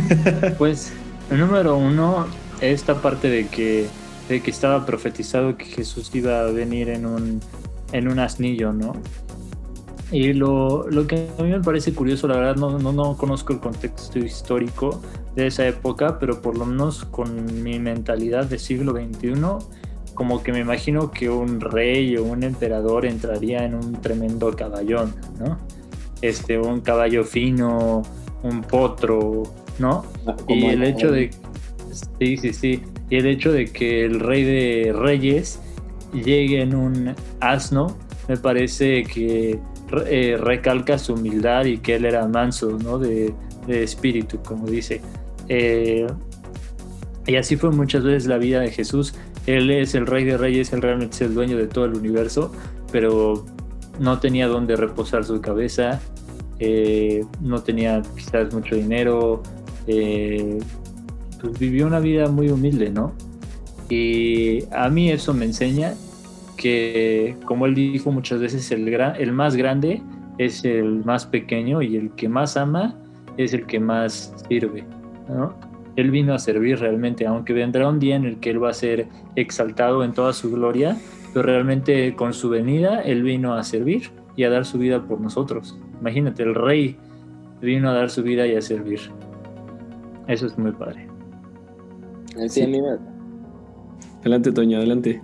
pues, 0.57 0.93
el 1.31 1.39
número 1.39 1.77
uno, 1.77 2.27
esta 2.61 3.01
parte 3.01 3.29
de 3.29 3.47
que, 3.47 3.87
de 4.29 4.41
que 4.41 4.51
estaba 4.51 4.85
profetizado 4.85 5.57
que 5.57 5.65
Jesús 5.65 6.13
iba 6.13 6.41
a 6.41 6.51
venir 6.51 6.89
en 6.89 7.05
un, 7.05 7.39
en 7.91 8.07
un 8.07 8.19
asnillo, 8.19 8.73
¿no? 8.73 8.93
Y 10.11 10.33
lo, 10.33 10.89
lo, 10.89 11.07
que 11.07 11.29
a 11.37 11.41
mí 11.41 11.49
me 11.49 11.61
parece 11.61 11.93
curioso, 11.93 12.27
la 12.27 12.35
verdad, 12.35 12.55
no, 12.57 12.77
no, 12.77 12.91
no, 12.91 13.15
conozco 13.15 13.53
el 13.53 13.59
contexto 13.59 14.19
histórico 14.19 15.01
de 15.35 15.47
esa 15.47 15.65
época, 15.65 16.19
pero 16.19 16.41
por 16.41 16.57
lo 16.57 16.65
menos 16.65 17.05
con 17.05 17.63
mi 17.63 17.79
mentalidad 17.79 18.45
de 18.45 18.59
siglo 18.59 18.91
XXI, 18.91 19.33
como 20.13 20.43
que 20.43 20.51
me 20.51 20.59
imagino 20.59 21.11
que 21.11 21.29
un 21.29 21.61
rey 21.61 22.17
o 22.17 22.23
un 22.23 22.43
emperador 22.43 23.05
entraría 23.05 23.63
en 23.63 23.75
un 23.75 24.01
tremendo 24.01 24.53
caballón, 24.53 25.15
¿no? 25.39 25.57
Este, 26.21 26.59
un 26.59 26.81
caballo 26.81 27.23
fino, 27.23 28.03
un 28.43 28.61
potro, 28.61 29.43
¿no? 29.79 30.05
Ah, 30.27 30.35
y 30.49 30.65
el 30.65 30.83
hecho 30.83 31.09
de... 31.11 31.31
Sí, 32.19 32.37
sí, 32.37 32.53
sí. 32.53 32.83
Y 33.09 33.17
el 33.17 33.27
hecho 33.27 33.51
de 33.51 33.65
que 33.65 34.05
el 34.05 34.19
rey 34.19 34.43
de 34.43 34.93
reyes 34.93 35.59
llegue 36.13 36.61
en 36.61 36.75
un 36.75 37.15
asno, 37.39 37.97
me 38.27 38.37
parece 38.37 39.03
que 39.03 39.59
eh, 40.07 40.37
recalca 40.37 40.97
su 40.97 41.13
humildad 41.13 41.65
y 41.65 41.77
que 41.77 41.95
él 41.95 42.05
era 42.05 42.27
manso, 42.27 42.77
¿no? 42.83 42.97
De, 42.97 43.33
espíritu, 43.67 44.39
como 44.43 44.67
dice. 44.67 45.01
Eh, 45.47 46.07
y 47.27 47.35
así 47.35 47.55
fue 47.55 47.71
muchas 47.71 48.03
veces 48.03 48.27
la 48.27 48.37
vida 48.37 48.59
de 48.59 48.69
Jesús. 48.69 49.13
Él 49.45 49.71
es 49.71 49.95
el 49.95 50.07
rey 50.07 50.25
de 50.25 50.37
reyes, 50.37 50.73
él 50.73 50.81
realmente 50.81 51.15
es 51.15 51.21
el 51.21 51.33
dueño 51.33 51.57
de 51.57 51.67
todo 51.67 51.85
el 51.85 51.93
universo, 51.93 52.51
pero 52.91 53.45
no 53.99 54.19
tenía 54.19 54.47
dónde 54.47 54.75
reposar 54.75 55.23
su 55.23 55.39
cabeza, 55.39 56.01
eh, 56.59 57.23
no 57.39 57.61
tenía 57.61 58.01
quizás 58.15 58.53
mucho 58.53 58.75
dinero, 58.75 59.41
pues 59.85 61.59
vivió 61.59 61.87
una 61.87 61.99
vida 61.99 62.27
muy 62.27 62.49
humilde, 62.49 62.89
¿no? 62.89 63.13
Y 63.89 64.63
a 64.71 64.89
mí 64.89 65.11
eso 65.11 65.33
me 65.33 65.45
enseña 65.45 65.95
que, 66.61 67.35
como 67.45 67.65
él 67.65 67.73
dijo 67.73 68.11
muchas 68.11 68.39
veces, 68.39 68.71
el, 68.71 68.87
el 68.87 69.31
más 69.31 69.55
grande 69.55 70.01
es 70.37 70.63
el 70.63 71.03
más 71.03 71.25
pequeño 71.25 71.81
y 71.81 71.97
el 71.97 72.11
que 72.11 72.29
más 72.29 72.55
ama 72.55 72.95
es 73.37 73.53
el 73.53 73.65
que 73.65 73.79
más 73.79 74.33
sirve. 74.47 74.85
¿no? 75.27 75.55
Él 75.95 76.11
vino 76.11 76.33
a 76.33 76.39
servir 76.39 76.79
realmente, 76.79 77.25
aunque 77.25 77.53
vendrá 77.53 77.89
un 77.89 77.99
día 77.99 78.15
en 78.15 78.25
el 78.25 78.39
que 78.39 78.51
él 78.51 78.63
va 78.63 78.69
a 78.69 78.73
ser 78.73 79.07
exaltado 79.35 80.03
en 80.03 80.13
toda 80.13 80.33
su 80.33 80.51
gloria, 80.51 80.95
pero 81.33 81.43
realmente 81.43 82.15
con 82.15 82.31
su 82.31 82.49
venida 82.49 83.01
él 83.01 83.23
vino 83.23 83.55
a 83.55 83.63
servir 83.63 84.11
y 84.35 84.43
a 84.43 84.49
dar 84.49 84.63
su 84.63 84.77
vida 84.77 85.01
por 85.01 85.19
nosotros. 85.19 85.77
Imagínate, 85.99 86.43
el 86.43 86.53
rey 86.53 86.95
vino 87.59 87.89
a 87.89 87.93
dar 87.93 88.09
su 88.09 88.21
vida 88.21 88.45
y 88.45 88.55
a 88.55 88.61
servir. 88.61 88.99
Eso 90.27 90.45
es 90.45 90.57
muy 90.57 90.71
padre. 90.71 91.07
Sí, 92.47 92.61
Adelante, 94.21 94.51
Toño, 94.51 94.77
adelante. 94.77 95.21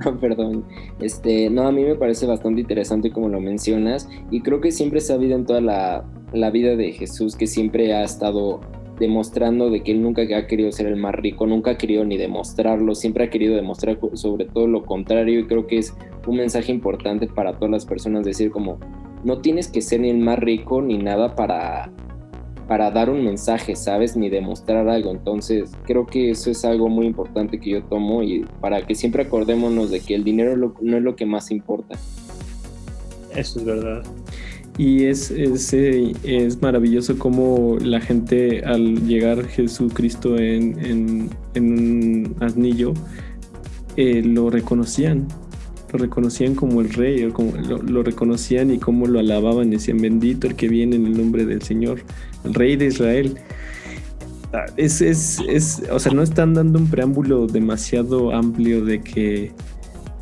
perdón. 0.20 0.64
Este, 1.00 1.50
no, 1.50 1.66
a 1.66 1.72
mí 1.72 1.82
me 1.84 1.94
parece 1.94 2.26
bastante 2.26 2.60
interesante 2.60 3.10
como 3.10 3.28
lo 3.28 3.40
mencionas 3.40 4.08
y 4.30 4.40
creo 4.40 4.60
que 4.60 4.72
siempre 4.72 5.00
se 5.00 5.12
ha 5.12 5.16
habido 5.16 5.36
en 5.36 5.46
toda 5.46 5.60
la, 5.60 6.04
la 6.32 6.50
vida 6.50 6.76
de 6.76 6.92
Jesús 6.92 7.36
que 7.36 7.46
siempre 7.46 7.94
ha 7.94 8.04
estado 8.04 8.60
demostrando 8.98 9.70
de 9.70 9.82
que 9.82 9.92
él 9.92 10.02
nunca 10.02 10.22
ha 10.22 10.46
querido 10.46 10.70
ser 10.70 10.86
el 10.86 10.96
más 10.96 11.14
rico, 11.14 11.46
nunca 11.46 11.72
ha 11.72 11.78
querido 11.78 12.04
ni 12.04 12.18
demostrarlo, 12.18 12.94
siempre 12.94 13.24
ha 13.24 13.30
querido 13.30 13.56
demostrar 13.56 13.98
sobre 14.12 14.44
todo 14.44 14.66
lo 14.66 14.84
contrario 14.84 15.40
y 15.40 15.46
creo 15.46 15.66
que 15.66 15.78
es 15.78 15.94
un 16.26 16.36
mensaje 16.36 16.70
importante 16.70 17.26
para 17.26 17.54
todas 17.54 17.70
las 17.70 17.86
personas 17.86 18.26
decir 18.26 18.50
como 18.50 18.78
no 19.24 19.40
tienes 19.40 19.68
que 19.68 19.80
ser 19.80 20.00
ni 20.00 20.10
el 20.10 20.18
más 20.18 20.38
rico 20.38 20.82
ni 20.82 20.98
nada 20.98 21.34
para 21.34 21.90
para 22.70 22.88
dar 22.92 23.10
un 23.10 23.24
mensaje, 23.24 23.74
¿sabes? 23.74 24.16
Ni 24.16 24.30
demostrar 24.30 24.88
algo. 24.88 25.10
Entonces, 25.10 25.72
creo 25.86 26.06
que 26.06 26.30
eso 26.30 26.52
es 26.52 26.64
algo 26.64 26.88
muy 26.88 27.04
importante 27.04 27.58
que 27.58 27.70
yo 27.70 27.82
tomo 27.82 28.22
y 28.22 28.44
para 28.60 28.86
que 28.86 28.94
siempre 28.94 29.24
acordémonos 29.24 29.90
de 29.90 29.98
que 29.98 30.14
el 30.14 30.22
dinero 30.22 30.56
no 30.80 30.96
es 30.96 31.02
lo 31.02 31.16
que 31.16 31.26
más 31.26 31.50
importa. 31.50 31.98
Eso 33.34 33.58
es 33.58 33.64
verdad. 33.64 34.04
Y 34.78 35.06
es, 35.06 35.32
es, 35.32 35.72
eh, 35.72 36.12
es 36.22 36.62
maravilloso 36.62 37.18
cómo 37.18 37.76
la 37.80 38.00
gente 38.00 38.64
al 38.64 39.04
llegar 39.04 39.48
Jesucristo 39.48 40.38
en, 40.38 41.28
en, 41.54 41.64
un 41.64 42.36
asnillo 42.38 42.94
eh, 43.96 44.22
lo 44.22 44.48
reconocían 44.48 45.26
lo 45.92 45.98
reconocían 45.98 46.54
como 46.54 46.80
el 46.80 46.90
rey, 46.90 47.24
o 47.24 47.32
como 47.32 47.52
lo, 47.56 48.02
reconocían 48.02 48.70
y 48.70 48.78
cómo 48.78 49.06
lo 49.06 49.18
alababan, 49.18 49.70
decían, 49.70 49.98
bendito 49.98 50.46
el 50.46 50.54
que 50.54 50.68
viene 50.68 50.96
en 50.96 51.06
el 51.06 51.16
nombre 51.16 51.44
del 51.44 51.62
Señor, 51.62 52.02
el 52.44 52.54
rey 52.54 52.76
de 52.76 52.86
Israel. 52.86 53.38
Ah, 54.52 54.66
es, 54.76 55.00
es, 55.00 55.40
es, 55.48 55.82
o 55.92 55.98
sea, 55.98 56.12
no 56.12 56.22
están 56.22 56.54
dando 56.54 56.78
un 56.78 56.88
preámbulo 56.88 57.46
demasiado 57.46 58.32
amplio 58.32 58.84
de 58.84 59.00
que, 59.00 59.52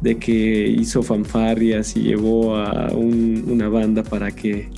de 0.00 0.16
que 0.18 0.68
hizo 0.68 1.02
fanfarrias 1.02 1.96
y 1.96 2.02
llevó 2.02 2.56
a 2.56 2.92
una 2.92 3.68
banda 3.68 4.02
para 4.02 4.30
que, 4.30 4.68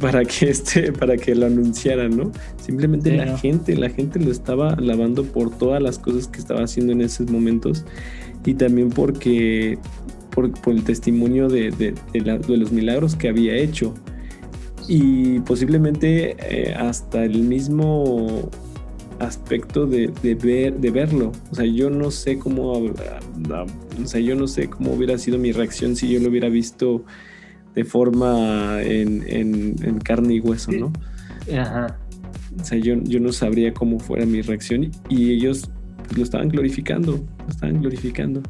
para 0.00 0.24
que 0.24 0.50
este, 0.50 0.92
para 0.92 1.16
que 1.16 1.34
lo 1.34 1.46
anunciaran, 1.46 2.16
¿no? 2.16 2.32
Simplemente 2.56 3.16
la 3.16 3.38
gente, 3.38 3.76
la 3.76 3.90
gente 3.90 4.18
lo 4.18 4.30
estaba 4.30 4.70
alabando 4.70 5.24
por 5.24 5.56
todas 5.56 5.82
las 5.82 5.98
cosas 5.98 6.28
que 6.28 6.38
estaba 6.38 6.62
haciendo 6.62 6.92
en 6.92 7.02
esos 7.02 7.30
momentos 7.30 7.84
y 8.44 8.54
también 8.54 8.90
porque 8.90 9.78
por, 10.30 10.50
el 10.66 10.84
testimonio 10.84 11.48
de, 11.48 11.70
de, 11.70 12.56
los 12.56 12.72
milagros 12.72 13.16
que 13.16 13.28
había 13.28 13.54
hecho 13.54 13.94
y 14.88 15.40
posiblemente 15.40 16.36
eh, 16.40 16.74
hasta 16.74 17.24
el 17.24 17.42
mismo 17.42 18.50
aspecto 19.20 19.86
de, 19.86 20.08
ver, 20.34 20.78
de 20.78 20.90
verlo. 20.90 21.32
O 21.50 21.54
sea, 21.54 21.64
yo 21.64 21.90
no 21.90 22.10
sé 22.10 22.38
cómo, 22.38 22.72
o 22.72 24.06
sea, 24.06 24.20
yo 24.20 24.34
no 24.34 24.48
sé 24.48 24.68
cómo 24.68 24.92
hubiera 24.92 25.16
sido 25.18 25.38
mi 25.38 25.52
reacción 25.52 25.94
si 25.94 26.08
yo 26.08 26.20
lo 26.20 26.28
hubiera 26.28 26.48
visto 26.48 27.04
de 27.74 27.84
forma 27.84 28.82
en, 28.82 29.24
en, 29.28 29.98
carne 30.00 30.34
y 30.34 30.40
hueso, 30.40 30.72
¿no? 30.72 30.92
Ajá. 31.56 31.98
O 32.60 32.64
sea, 32.64 32.78
yo, 32.78 32.96
yo 33.02 33.20
no 33.20 33.32
sabría 33.32 33.72
cómo 33.72 33.98
fuera 33.98 34.26
mi 34.26 34.42
reacción 34.42 34.90
y 35.08 35.30
ellos 35.30 35.70
lo 36.16 36.22
estaban 36.22 36.48
glorificando, 36.48 37.12
lo 37.12 37.48
estaban 37.48 37.80
glorificando. 37.80 38.42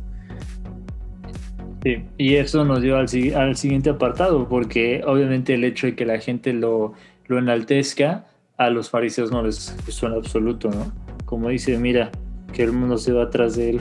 Sí, 1.83 2.05
y 2.17 2.35
eso 2.35 2.65
nos 2.65 2.81
dio 2.81 2.97
al, 2.97 3.07
al, 3.35 3.57
siguiente 3.57 3.91
apartado, 3.91 4.49
porque 4.49 5.03
obviamente 5.05 5.55
el 5.55 5.65
hecho 5.65 5.89
de 5.89 5.97
que 5.97 6.07
la 6.07 6.19
gente 6.19 6.53
lo, 6.53 6.95
lo 7.27 7.39
enaltezca, 7.39 8.27
a 8.57 8.71
los 8.71 8.91
fariseos 8.91 9.33
no 9.33 9.43
les 9.43 9.75
gustó 9.85 10.07
en 10.07 10.13
absoluto, 10.15 10.71
¿no? 10.71 10.93
Como 11.25 11.49
dice, 11.49 11.77
mira, 11.79 12.11
que 12.53 12.63
el 12.63 12.73
mundo 12.73 12.99
se 12.99 13.13
va 13.13 13.25
atrás 13.25 13.57
de 13.57 13.71
él. 13.71 13.81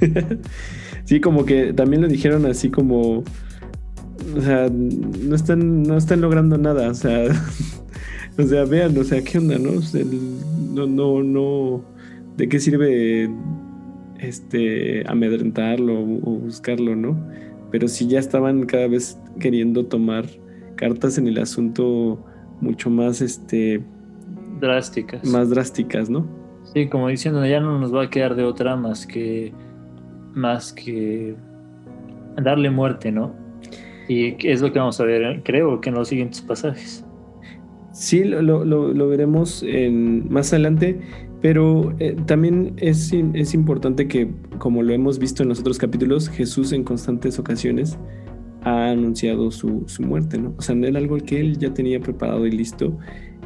sí, 1.04 1.20
como 1.20 1.44
que 1.44 1.72
también 1.72 2.02
lo 2.02 2.08
dijeron 2.08 2.46
así 2.46 2.70
como, 2.70 3.24
o 4.36 4.40
sea, 4.40 4.68
no 4.70 5.34
están, 5.34 5.82
no 5.82 5.96
están 5.96 6.20
logrando 6.20 6.58
nada, 6.58 6.88
o 6.90 6.94
sea, 6.94 7.24
o 8.38 8.42
sea, 8.42 8.64
vean, 8.64 8.96
o 8.96 9.04
sea, 9.04 9.22
¿qué 9.22 9.38
onda, 9.38 9.58
no? 9.58 9.72
no, 10.74 10.86
no, 10.86 11.22
no, 11.22 11.84
¿de 12.36 12.48
qué 12.48 12.58
sirve 12.60 13.30
este, 14.18 15.08
amedrentarlo 15.08 16.00
o 16.00 16.38
buscarlo, 16.38 16.96
¿no? 16.96 17.16
Pero 17.70 17.88
sí 17.88 18.06
ya 18.06 18.18
estaban 18.18 18.66
cada 18.66 18.86
vez 18.86 19.18
queriendo 19.40 19.86
tomar 19.86 20.26
cartas 20.76 21.18
en 21.18 21.26
el 21.26 21.38
asunto 21.38 22.24
mucho 22.60 22.90
más, 22.90 23.20
este... 23.20 23.82
Drásticas. 24.60 25.24
Más 25.24 25.50
drásticas, 25.50 26.08
¿no? 26.08 26.26
Sí, 26.72 26.88
como 26.88 27.08
diciendo, 27.08 27.44
ya 27.46 27.60
no 27.60 27.78
nos 27.78 27.94
va 27.94 28.04
a 28.04 28.10
quedar 28.10 28.34
de 28.36 28.44
otra 28.44 28.76
más 28.76 29.06
que... 29.06 29.52
Más 30.34 30.72
que 30.72 31.34
darle 32.36 32.70
muerte, 32.70 33.10
¿no? 33.10 33.34
Y 34.08 34.36
es 34.46 34.60
lo 34.60 34.72
que 34.72 34.78
vamos 34.78 35.00
a 35.00 35.04
ver, 35.04 35.42
creo 35.42 35.80
que 35.80 35.88
en 35.88 35.94
los 35.94 36.08
siguientes 36.08 36.42
pasajes. 36.42 37.04
Sí, 37.92 38.22
lo, 38.24 38.42
lo 38.64 39.08
veremos 39.08 39.62
en, 39.62 40.30
más 40.30 40.52
adelante. 40.52 41.00
Pero 41.42 41.94
eh, 41.98 42.16
también 42.26 42.74
es, 42.78 43.12
es, 43.12 43.54
importante 43.54 44.08
que, 44.08 44.30
como 44.58 44.82
lo 44.82 44.92
hemos 44.92 45.18
visto 45.18 45.42
en 45.42 45.50
los 45.50 45.60
otros 45.60 45.78
capítulos, 45.78 46.28
Jesús 46.28 46.72
en 46.72 46.82
constantes 46.82 47.38
ocasiones 47.38 47.98
ha 48.62 48.90
anunciado 48.90 49.50
su, 49.50 49.84
su, 49.86 50.02
muerte, 50.02 50.38
¿no? 50.38 50.54
O 50.56 50.62
sea, 50.62 50.74
no 50.74 50.86
era 50.86 50.98
algo 50.98 51.18
que 51.18 51.38
él 51.38 51.58
ya 51.58 51.72
tenía 51.72 52.00
preparado 52.00 52.46
y 52.46 52.50
listo 52.50 52.96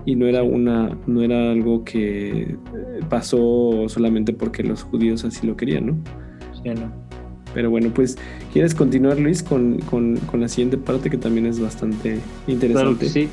y 0.06 0.14
no 0.14 0.26
era 0.26 0.42
una 0.42 0.96
no 1.06 1.22
era 1.22 1.50
algo 1.50 1.84
que 1.84 2.42
eh, 2.42 2.56
pasó 3.08 3.86
solamente 3.88 4.32
porque 4.32 4.62
los 4.62 4.82
judíos 4.82 5.24
así 5.24 5.46
lo 5.46 5.56
querían, 5.56 5.86
¿no? 5.86 5.96
Sí, 6.62 6.70
no. 6.70 6.90
Pero 7.52 7.68
bueno, 7.68 7.90
pues, 7.92 8.16
¿quieres 8.52 8.74
continuar, 8.74 9.18
Luis, 9.18 9.42
con, 9.42 9.80
con, 9.80 10.16
con 10.18 10.40
la 10.40 10.48
siguiente 10.48 10.78
parte 10.78 11.10
que 11.10 11.16
también 11.16 11.46
es 11.46 11.58
bastante 11.58 12.20
interesante? 12.46 13.06
Claro 13.06 13.12
sí. 13.12 13.28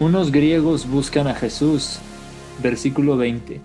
Unos 0.00 0.32
griegos 0.32 0.88
buscan 0.88 1.26
a 1.26 1.34
Jesús. 1.34 1.98
Versículo 2.62 3.16
20. 3.18 3.60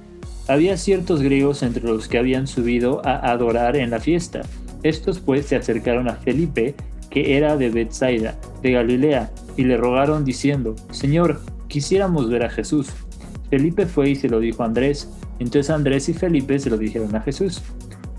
Había 0.48 0.78
ciertos 0.78 1.22
griegos 1.22 1.64
entre 1.64 1.84
los 1.84 2.08
que 2.08 2.20
habían 2.20 2.46
subido 2.46 3.02
a 3.04 3.32
adorar 3.32 3.76
en 3.76 3.90
la 3.90 4.00
fiesta. 4.00 4.42
Estos 4.84 5.20
pues 5.20 5.48
se 5.48 5.56
acercaron 5.56 6.08
a 6.08 6.16
Felipe, 6.16 6.76
que 7.10 7.38
era 7.38 7.58
de 7.58 7.70
Bethsaida, 7.72 8.36
de 8.62 8.74
Galilea, 8.74 9.32
y 9.58 9.64
le 9.64 9.78
rogaron 9.78 10.24
diciendo, 10.24 10.76
Señor, 10.92 11.42
quisiéramos 11.68 12.30
ver 12.30 12.44
a 12.44 12.50
Jesús. 12.50 12.90
Felipe 13.50 13.88
fue 13.88 14.12
y 14.12 14.16
se 14.16 14.30
lo 14.30 14.40
dijo 14.40 14.62
a 14.62 14.68
Andrés. 14.68 15.10
Entonces 15.40 15.72
Andrés 15.72 16.10
y 16.10 16.14
Felipe 16.14 16.60
se 16.60 16.70
lo 16.70 16.78
dijeron 16.78 17.16
a 17.16 17.22
Jesús. 17.22 17.64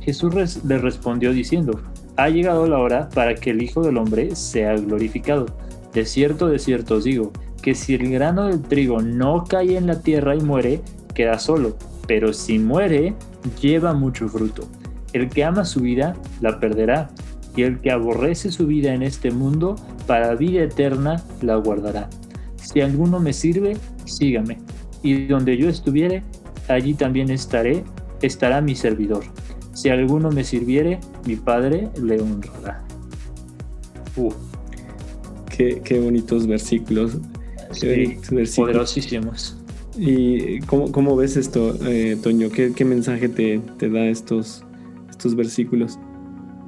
Jesús 0.00 0.64
le 0.64 0.78
respondió 0.78 1.32
diciendo, 1.32 1.80
ha 2.16 2.28
llegado 2.28 2.66
la 2.66 2.78
hora 2.78 3.08
para 3.10 3.34
que 3.34 3.50
el 3.50 3.62
Hijo 3.62 3.82
del 3.82 3.98
Hombre 3.98 4.34
sea 4.34 4.74
glorificado. 4.74 5.46
De 5.92 6.04
cierto, 6.04 6.48
de 6.48 6.58
cierto 6.58 6.96
os 6.96 7.04
digo, 7.04 7.32
que 7.62 7.74
si 7.74 7.94
el 7.94 8.10
grano 8.10 8.46
del 8.46 8.62
trigo 8.62 9.00
no 9.02 9.44
cae 9.44 9.76
en 9.76 9.86
la 9.86 10.00
tierra 10.00 10.34
y 10.34 10.40
muere, 10.40 10.80
queda 11.14 11.38
solo, 11.38 11.76
pero 12.06 12.32
si 12.32 12.58
muere, 12.58 13.14
lleva 13.60 13.92
mucho 13.94 14.28
fruto. 14.28 14.68
El 15.12 15.28
que 15.28 15.44
ama 15.44 15.64
su 15.64 15.80
vida, 15.80 16.16
la 16.40 16.60
perderá, 16.60 17.10
y 17.56 17.62
el 17.62 17.80
que 17.80 17.90
aborrece 17.90 18.52
su 18.52 18.66
vida 18.66 18.92
en 18.92 19.02
este 19.02 19.30
mundo, 19.30 19.76
para 20.06 20.34
vida 20.34 20.62
eterna 20.62 21.22
la 21.40 21.56
guardará. 21.56 22.08
Si 22.56 22.80
alguno 22.80 23.18
me 23.18 23.32
sirve, 23.32 23.76
sígame, 24.04 24.58
y 25.02 25.26
donde 25.26 25.56
yo 25.56 25.68
estuviere, 25.68 26.22
allí 26.68 26.94
también 26.94 27.30
estaré, 27.30 27.84
estará 28.22 28.60
mi 28.60 28.74
servidor. 28.74 29.24
Si 29.72 29.88
alguno 29.88 30.30
me 30.30 30.44
sirviere, 30.44 31.00
mi 31.26 31.36
Padre 31.36 31.88
le 32.02 32.20
honrará. 32.20 32.82
Uh. 34.16 34.32
Qué, 35.56 35.80
qué 35.82 35.98
bonitos 36.00 36.46
versículos 36.46 37.18
sí, 37.72 38.18
poderosísimos. 38.56 39.56
¿Y 39.98 40.60
cómo, 40.60 40.92
cómo 40.92 41.16
ves 41.16 41.36
esto, 41.36 41.74
eh, 41.86 42.16
Toño? 42.22 42.50
¿Qué, 42.50 42.72
¿Qué, 42.74 42.84
mensaje 42.84 43.28
te, 43.28 43.60
te, 43.78 43.88
da 43.88 44.04
estos, 44.06 44.62
estos 45.08 45.34
versículos? 45.34 45.98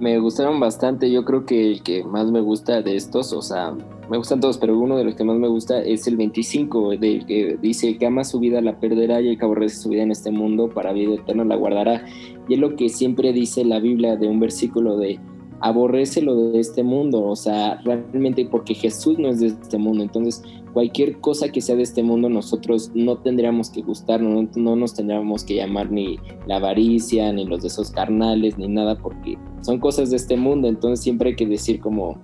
Me 0.01 0.19
gustaron 0.19 0.61
bastante. 0.61 1.11
Yo 1.11 1.25
creo 1.25 1.45
que 1.45 1.73
el 1.73 1.83
que 1.83 2.05
más 2.05 2.31
me 2.31 2.41
gusta 2.41 2.81
de 2.81 2.97
estos, 2.97 3.33
o 3.33 3.43
sea, 3.43 3.77
me 4.09 4.17
gustan 4.17 4.41
todos, 4.41 4.57
pero 4.57 4.79
uno 4.79 4.97
de 4.97 5.05
los 5.05 5.15
que 5.15 5.25
más 5.25 5.37
me 5.37 5.49
gusta 5.49 5.81
es 5.83 6.07
el 6.07 6.17
25, 6.17 6.97
del 6.97 7.27
que 7.27 7.59
dice 7.61 7.99
que 7.99 8.07
ama 8.07 8.25
su 8.25 8.39
vida 8.39 8.63
la 8.63 8.79
perderá 8.81 9.21
y 9.21 9.29
el 9.29 9.39
que 9.39 9.45
aborrece 9.45 9.77
su 9.77 9.91
vida 9.91 10.03
en 10.03 10.11
este 10.11 10.31
mundo 10.31 10.71
para 10.71 10.93
vida 10.93 11.15
eterna 11.15 11.45
la 11.45 11.57
guardará. 11.57 12.05
Y 12.49 12.55
es 12.55 12.61
lo 12.61 12.77
que 12.77 12.89
siempre 12.89 13.33
dice 13.33 13.65
la 13.65 13.81
Biblia 13.81 14.17
de 14.17 14.29
un 14.29 14.41
versículo 14.41 14.97
de 14.97 15.19
aborrece 15.61 16.23
lo 16.23 16.51
de 16.51 16.61
este 16.61 16.83
mundo, 16.83 17.23
o 17.25 17.37
sea, 17.37 17.81
realmente 17.85 18.47
porque 18.51 18.75
Jesús 18.75 19.19
no 19.19 19.29
es 19.29 19.41
de 19.41 19.49
este 19.49 19.79
mundo, 19.79 20.03
entonces 20.05 20.43
cualquier 20.73 21.19
cosa 21.21 21.49
que 21.51 21.61
sea 21.61 21.75
de 21.75 21.83
este 21.83 22.03
mundo 22.03 22.29
nosotros 22.29 22.93
no 22.95 23.19
tendríamos 23.19 23.71
que 23.71 23.83
gustar, 23.83 24.21
no, 24.21 24.49
no 24.55 24.77
nos 24.77 24.95
tendríamos 24.95 25.45
que 25.45 25.57
llamar 25.57 25.91
ni 25.91 26.19
la 26.47 26.57
avaricia, 26.57 27.33
ni 27.33 27.45
los 27.45 27.63
deseos 27.63 27.91
carnales, 27.91 28.57
ni 28.59 28.69
nada, 28.69 28.97
porque 28.99 29.37
son 29.63 29.81
cosas 29.81 30.11
de 30.11 30.17
este 30.17 30.37
mundo, 30.37 30.69
entonces 30.69 31.03
siempre 31.03 31.31
hay 31.31 31.37
que 31.37 31.47
decir 31.47 31.81
como, 31.81 32.21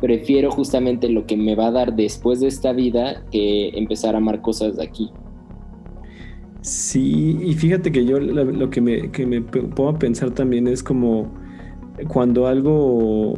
prefiero 0.00 0.50
justamente 0.50 1.08
lo 1.08 1.26
que 1.26 1.36
me 1.36 1.54
va 1.54 1.68
a 1.68 1.72
dar 1.72 1.96
después 1.96 2.40
de 2.40 2.48
esta 2.48 2.72
vida 2.72 3.24
que 3.30 3.70
empezar 3.70 4.14
a 4.14 4.18
amar 4.18 4.42
cosas 4.42 4.76
de 4.76 4.84
aquí. 4.84 5.10
Sí, 6.60 7.38
y 7.40 7.54
fíjate 7.54 7.92
que 7.92 8.04
yo 8.04 8.18
lo, 8.18 8.70
que, 8.70 8.80
me, 8.80 9.10
que 9.12 9.24
me 9.24 9.40
pongo 9.40 9.88
a 9.88 9.98
pensar 9.98 10.32
también 10.32 10.66
es 10.66 10.82
como 10.82 11.32
cuando 12.08 12.46
algo, 12.46 13.34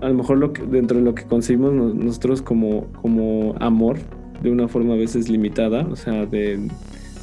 a 0.00 0.08
lo 0.08 0.14
mejor 0.14 0.52
dentro 0.68 0.98
de 0.98 1.04
lo 1.04 1.14
que 1.14 1.24
concebimos 1.24 1.72
nosotros 1.72 2.42
como, 2.42 2.86
como 3.00 3.54
amor, 3.60 3.98
de 4.42 4.50
una 4.50 4.68
forma 4.68 4.94
a 4.94 4.96
veces 4.96 5.28
limitada, 5.28 5.86
o 5.90 5.96
sea, 5.96 6.26
de 6.26 6.68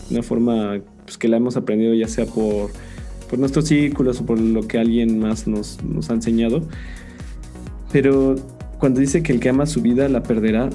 una 0.09 0.23
forma 0.23 0.79
pues, 1.03 1.17
que 1.17 1.27
la 1.27 1.37
hemos 1.37 1.57
aprendido 1.57 1.93
ya 1.93 2.07
sea 2.07 2.25
por, 2.25 2.71
por 3.29 3.39
nuestros 3.39 3.65
círculos 3.65 4.21
o 4.21 4.25
por 4.25 4.39
lo 4.39 4.67
que 4.67 4.79
alguien 4.79 5.19
más 5.19 5.47
nos, 5.47 5.83
nos 5.83 6.09
ha 6.09 6.13
enseñado. 6.13 6.61
Pero 7.91 8.35
cuando 8.79 8.99
dice 9.01 9.21
que 9.23 9.33
el 9.33 9.39
que 9.39 9.49
ama 9.49 9.65
su 9.65 9.81
vida 9.81 10.07
la 10.07 10.23
perderá, 10.23 10.69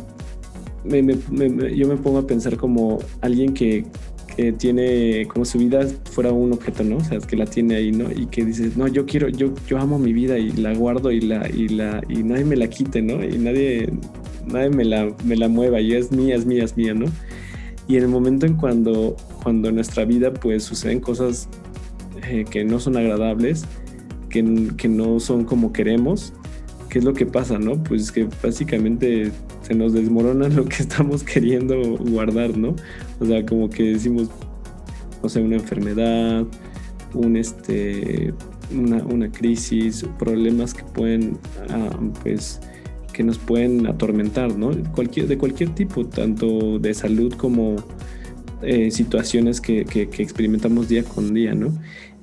yo 0.85 1.89
me 1.89 1.97
pongo 1.97 2.19
a 2.19 2.27
pensar 2.27 2.57
como 2.59 2.99
alguien 3.23 3.55
que, 3.55 3.87
que 4.37 4.53
tiene 4.53 5.27
como 5.29 5.45
su 5.45 5.59
vida 5.59 5.87
fuera 6.11 6.33
un 6.33 6.53
objeto, 6.53 6.83
¿no? 6.83 6.97
O 6.97 7.05
sea, 7.05 7.19
que 7.19 7.37
la 7.37 7.47
tiene 7.47 7.77
ahí, 7.77 7.93
¿no? 7.93 8.11
Y 8.11 8.27
que 8.27 8.45
dices, 8.45 8.77
no, 8.77 8.89
yo 8.89 9.07
quiero, 9.07 9.29
yo, 9.29 9.53
yo 9.67 9.79
amo 9.79 9.99
mi 9.99 10.13
vida 10.13 10.39
y 10.39 10.51
la 10.53 10.75
guardo 10.75 11.11
y 11.13 11.21
la, 11.21 11.49
y 11.49 11.69
la, 11.69 12.03
y 12.09 12.23
nadie 12.23 12.45
me 12.45 12.57
la 12.57 12.69
quite, 12.69 13.01
¿no? 13.01 13.25
Y 13.25 13.39
nadie, 13.39 13.93
nadie 14.47 14.71
me 14.71 14.85
la, 14.85 15.15
me 15.25 15.37
la 15.37 15.49
mueva 15.49 15.81
y 15.81 15.95
es 15.95 16.11
mía, 16.11 16.35
es 16.35 16.47
mía, 16.47 16.65
es 16.65 16.77
mía, 16.77 16.95
¿no? 16.95 17.07
Y 17.87 17.97
en 17.97 18.05
el 18.05 18.09
momento 18.09 18.47
en 18.47 18.55
cuando, 18.55 19.17
cuando 19.43 19.69
en 19.69 19.77
nuestra 19.77 20.05
vida 20.05 20.33
pues 20.33 20.65
suceden 20.65 21.01
cosas 21.01 21.49
eh, 22.29 22.45
que 22.51 22.65
no 22.65 22.81
son 22.81 22.97
agradables, 22.97 23.67
que, 24.31 24.73
que 24.77 24.89
no 24.89 25.21
son 25.21 25.45
como 25.45 25.73
queremos, 25.73 26.33
¿qué 26.89 26.99
es 26.99 27.05
lo 27.05 27.13
que 27.13 27.27
pasa, 27.27 27.59
no? 27.59 27.83
Pues 27.83 28.11
que 28.11 28.27
básicamente 28.43 29.31
se 29.67 29.75
nos 29.75 29.93
desmorona 29.93 30.49
lo 30.49 30.65
que 30.65 30.77
estamos 30.77 31.23
queriendo 31.25 31.97
guardar, 31.99 32.57
¿no? 32.57 32.77
O 33.21 33.27
sea, 33.27 33.45
como 33.45 33.71
que 33.71 33.83
decimos, 33.95 34.29
o 35.23 35.29
sea, 35.29 35.43
una 35.43 35.57
enfermedad, 35.57 36.45
un 37.15 37.37
este, 37.37 38.35
una, 38.73 39.31
crisis, 39.31 40.05
problemas 40.19 40.75
que 40.75 40.85
pueden, 40.85 41.39
ah, 41.71 41.99
pues, 42.23 42.61
que 43.13 43.23
nos 43.23 43.39
pueden 43.39 43.87
atormentar, 43.87 44.57
¿no? 44.57 44.71
De 44.71 45.37
cualquier 45.39 45.75
tipo, 45.75 46.07
tanto 46.07 46.79
de 46.79 46.93
salud 46.95 47.33
como 47.35 47.77
eh, 48.63 48.91
situaciones 48.91 49.61
que, 49.61 49.81
experimentamos 49.81 50.89
día 50.89 51.05
con 51.05 51.35
día, 51.35 51.55
¿no? 51.55 51.73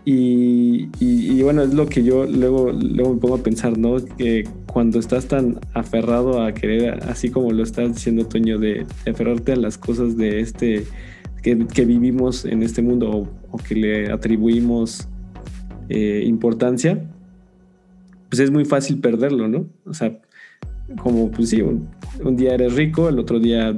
Y, 0.04 1.42
bueno, 1.44 1.62
es 1.62 1.74
lo 1.74 1.88
que 1.88 2.04
yo 2.04 2.26
luego, 2.26 2.72
luego 2.72 3.14
me 3.14 3.20
pongo 3.20 3.36
a 3.36 3.44
pensar, 3.44 3.78
¿no? 3.78 3.98
Que 4.18 4.48
cuando 4.66 5.00
estás 5.00 5.28
tan 5.28 5.60
aferrado 5.74 6.42
a 6.42 6.54
querer, 6.54 7.04
así 7.04 7.30
como 7.30 7.52
lo 7.52 7.64
estás 7.64 7.94
diciendo 7.94 8.26
Toño, 8.26 8.58
de, 8.58 8.86
aferrarte 9.08 9.54
a 9.54 9.56
las 9.58 9.78
cosas 9.78 10.18
de 10.18 10.40
este, 10.40 10.86
que, 11.44 11.86
vivimos 11.86 12.46
en 12.46 12.64
este 12.64 12.82
mundo 12.82 13.28
o, 13.52 13.58
que 13.58 13.76
le 13.76 14.12
atribuimos 14.12 15.08
eh, 15.90 16.24
importancia, 16.26 17.06
pues 18.30 18.40
es 18.40 18.50
muy 18.50 18.66
fácil 18.66 19.00
perderlo, 19.00 19.48
¿no? 19.48 19.68
O 19.86 19.94
sea, 19.94 20.20
como 21.02 21.30
pues 21.30 21.50
sí, 21.50 21.62
un, 21.62 21.88
un 22.24 22.36
día 22.36 22.56
eres 22.56 22.74
rico, 22.74 23.10
el 23.10 23.20
otro 23.20 23.40
día 23.40 23.78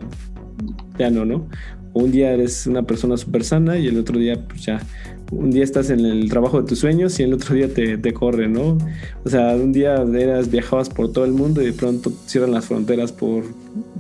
ya 0.98 1.10
no, 1.10 1.26
¿no? 1.26 1.48
un 1.94 2.12
día 2.12 2.32
eres 2.32 2.68
una 2.68 2.84
persona 2.84 3.18
súper 3.18 3.44
sana 3.44 3.78
y 3.78 3.88
el 3.88 3.98
otro 3.98 4.18
día, 4.20 4.36
pues 4.48 4.66
ya, 4.66 4.82
un 5.38 5.52
día 5.52 5.64
estás 5.64 5.90
en 5.90 6.00
el 6.02 6.30
trabajo 6.30 6.62
de 6.62 6.68
tus 6.68 6.80
sueños 6.80 7.20
y 7.20 7.24
el 7.24 7.34
otro 7.34 7.56
día 7.56 7.74
te, 7.74 7.98
te 7.98 8.14
corre, 8.14 8.48
¿no? 8.48 8.78
O 9.24 9.30
sea, 9.30 9.56
un 9.56 9.72
día 9.72 9.96
eras, 9.96 10.50
viajabas 10.50 10.90
por 10.90 11.12
todo 11.12 11.26
el 11.26 11.32
mundo 11.32 11.62
y 11.62 11.68
de 11.68 11.74
pronto 11.74 12.12
cierran 12.26 12.52
las 12.52 12.66
fronteras 12.66 13.12
por... 13.12 13.44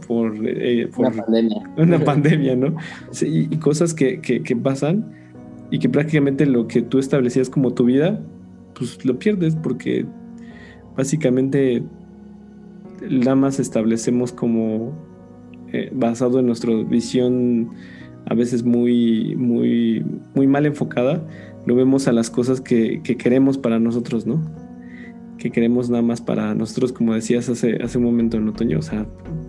por, 0.08 0.36
eh, 0.43 0.89
una 0.98 1.12
pandemia. 1.12 1.58
Una 1.78 2.00
pandemia, 2.06 2.56
¿no? 2.56 2.76
Sí, 3.12 3.48
y 3.50 3.58
cosas 3.58 3.93
que, 3.93 4.22
que, 4.22 4.43
que 4.43 4.56
pasan 4.56 5.12
y 5.72 5.80
que 5.80 5.89
prácticamente 5.89 6.46
lo 6.46 6.67
que 6.67 6.82
tú 6.82 7.00
establecías 7.00 7.50
como 7.50 7.74
tu 7.74 7.86
vida, 7.86 8.22
pues 8.76 9.04
lo 9.06 9.17
pierdes 9.17 9.56
porque 9.56 10.06
básicamente 10.96 11.84
nada 13.10 13.36
más 13.36 13.60
establecemos 13.60 14.32
como 14.32 14.93
eh, 15.72 15.89
basado 15.91 16.39
en 16.39 16.46
nuestra 16.46 16.72
visión 16.84 17.72
a 18.26 18.34
veces 18.34 18.64
muy, 18.64 19.36
muy, 19.36 20.06
muy 20.36 20.48
mal 20.48 20.66
enfocada, 20.66 21.26
lo 21.66 21.76
vemos 21.76 22.08
a 22.08 22.12
las 22.12 22.30
cosas 22.30 22.62
que, 22.62 23.02
queremos 23.02 23.58
para 23.58 23.80
nosotros, 23.80 24.26
¿no? 24.26 24.42
Que 25.38 25.52
queremos 25.52 25.90
nada 25.90 26.04
más 26.04 26.22
para 26.22 26.54
nosotros, 26.56 26.94
como 26.94 27.14
decías 27.14 27.50
hace, 27.50 27.78
hace 27.84 27.98
un 27.98 28.04
momento 28.06 28.38
en 28.38 28.48
otoño, 28.48 28.80
o 28.80 28.82
sea, 28.82 29.06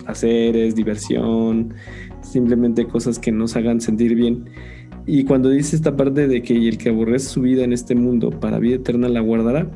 haceres, 0.07 0.75
diversión, 0.75 1.75
simplemente 2.23 2.87
cosas 2.87 3.19
que 3.19 3.33
nos 3.33 3.57
hagan 3.57 3.81
sentir 3.81 4.15
bien. 4.15 4.45
Y 5.07 5.25
cuando 5.25 5.51
dice 5.51 5.77
esta 5.77 5.97
parte 5.97 6.27
de 6.27 6.43
que 6.43 6.69
el 6.69 6.79
que 6.79 6.89
aborrece 6.89 7.29
su 7.29 7.43
vida 7.43 7.65
en 7.65 7.73
este 7.73 7.95
mundo 7.95 8.31
para 8.31 8.59
vida 8.59 8.77
eterna 8.77 9.09
la 9.09 9.21
guardará, 9.21 9.71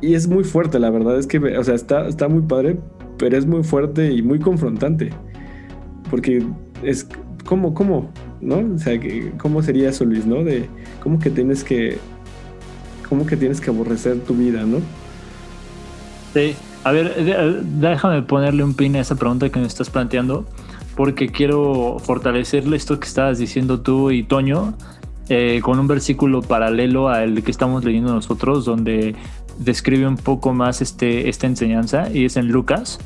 y 0.00 0.14
es 0.14 0.28
muy 0.28 0.44
fuerte, 0.44 0.78
la 0.78 0.90
verdad 0.90 1.18
es 1.18 1.26
que, 1.26 1.38
o 1.38 1.64
sea, 1.64 1.74
está, 1.74 2.06
está 2.06 2.28
muy 2.28 2.42
padre, 2.42 2.78
pero 3.18 3.36
es 3.36 3.46
muy 3.46 3.64
fuerte 3.64 4.12
y 4.12 4.22
muy 4.22 4.38
confrontante. 4.38 5.10
Porque 6.08 6.42
es 6.82 7.06
como, 7.44 7.74
¿cómo? 7.74 8.10
¿No? 8.40 8.58
O 8.74 8.78
sea, 8.78 8.98
¿cómo 9.38 9.62
sería 9.62 9.90
eso, 9.90 10.04
Luis, 10.04 10.26
no? 10.26 10.44
De 10.44 10.68
cómo 11.02 11.18
que 11.18 11.30
tienes 11.30 11.64
que, 11.64 11.98
cómo 13.08 13.26
que 13.26 13.36
tienes 13.36 13.60
que 13.60 13.70
aborrecer 13.70 14.20
tu 14.20 14.34
vida, 14.34 14.64
¿no? 14.64 14.78
Sí. 16.34 16.54
A 16.84 16.92
ver, 16.92 17.14
déjame 17.64 18.22
ponerle 18.22 18.62
un 18.62 18.72
pin 18.72 18.96
a 18.96 19.00
esa 19.00 19.16
pregunta 19.16 19.50
que 19.50 19.58
me 19.58 19.66
estás 19.66 19.90
planteando, 19.90 20.46
porque 20.94 21.28
quiero 21.28 21.98
fortalecerle 21.98 22.76
esto 22.76 22.98
que 23.00 23.06
estabas 23.06 23.38
diciendo 23.38 23.80
tú 23.80 24.10
y 24.10 24.22
Toño, 24.22 24.74
eh, 25.28 25.60
con 25.62 25.78
un 25.78 25.86
versículo 25.86 26.40
paralelo 26.40 27.08
al 27.08 27.42
que 27.42 27.50
estamos 27.50 27.84
leyendo 27.84 28.14
nosotros, 28.14 28.64
donde 28.64 29.16
describe 29.58 30.06
un 30.06 30.16
poco 30.16 30.54
más 30.54 30.80
este, 30.80 31.28
esta 31.28 31.46
enseñanza 31.46 32.08
y 32.12 32.24
es 32.24 32.36
en 32.36 32.48
Lucas. 32.48 32.98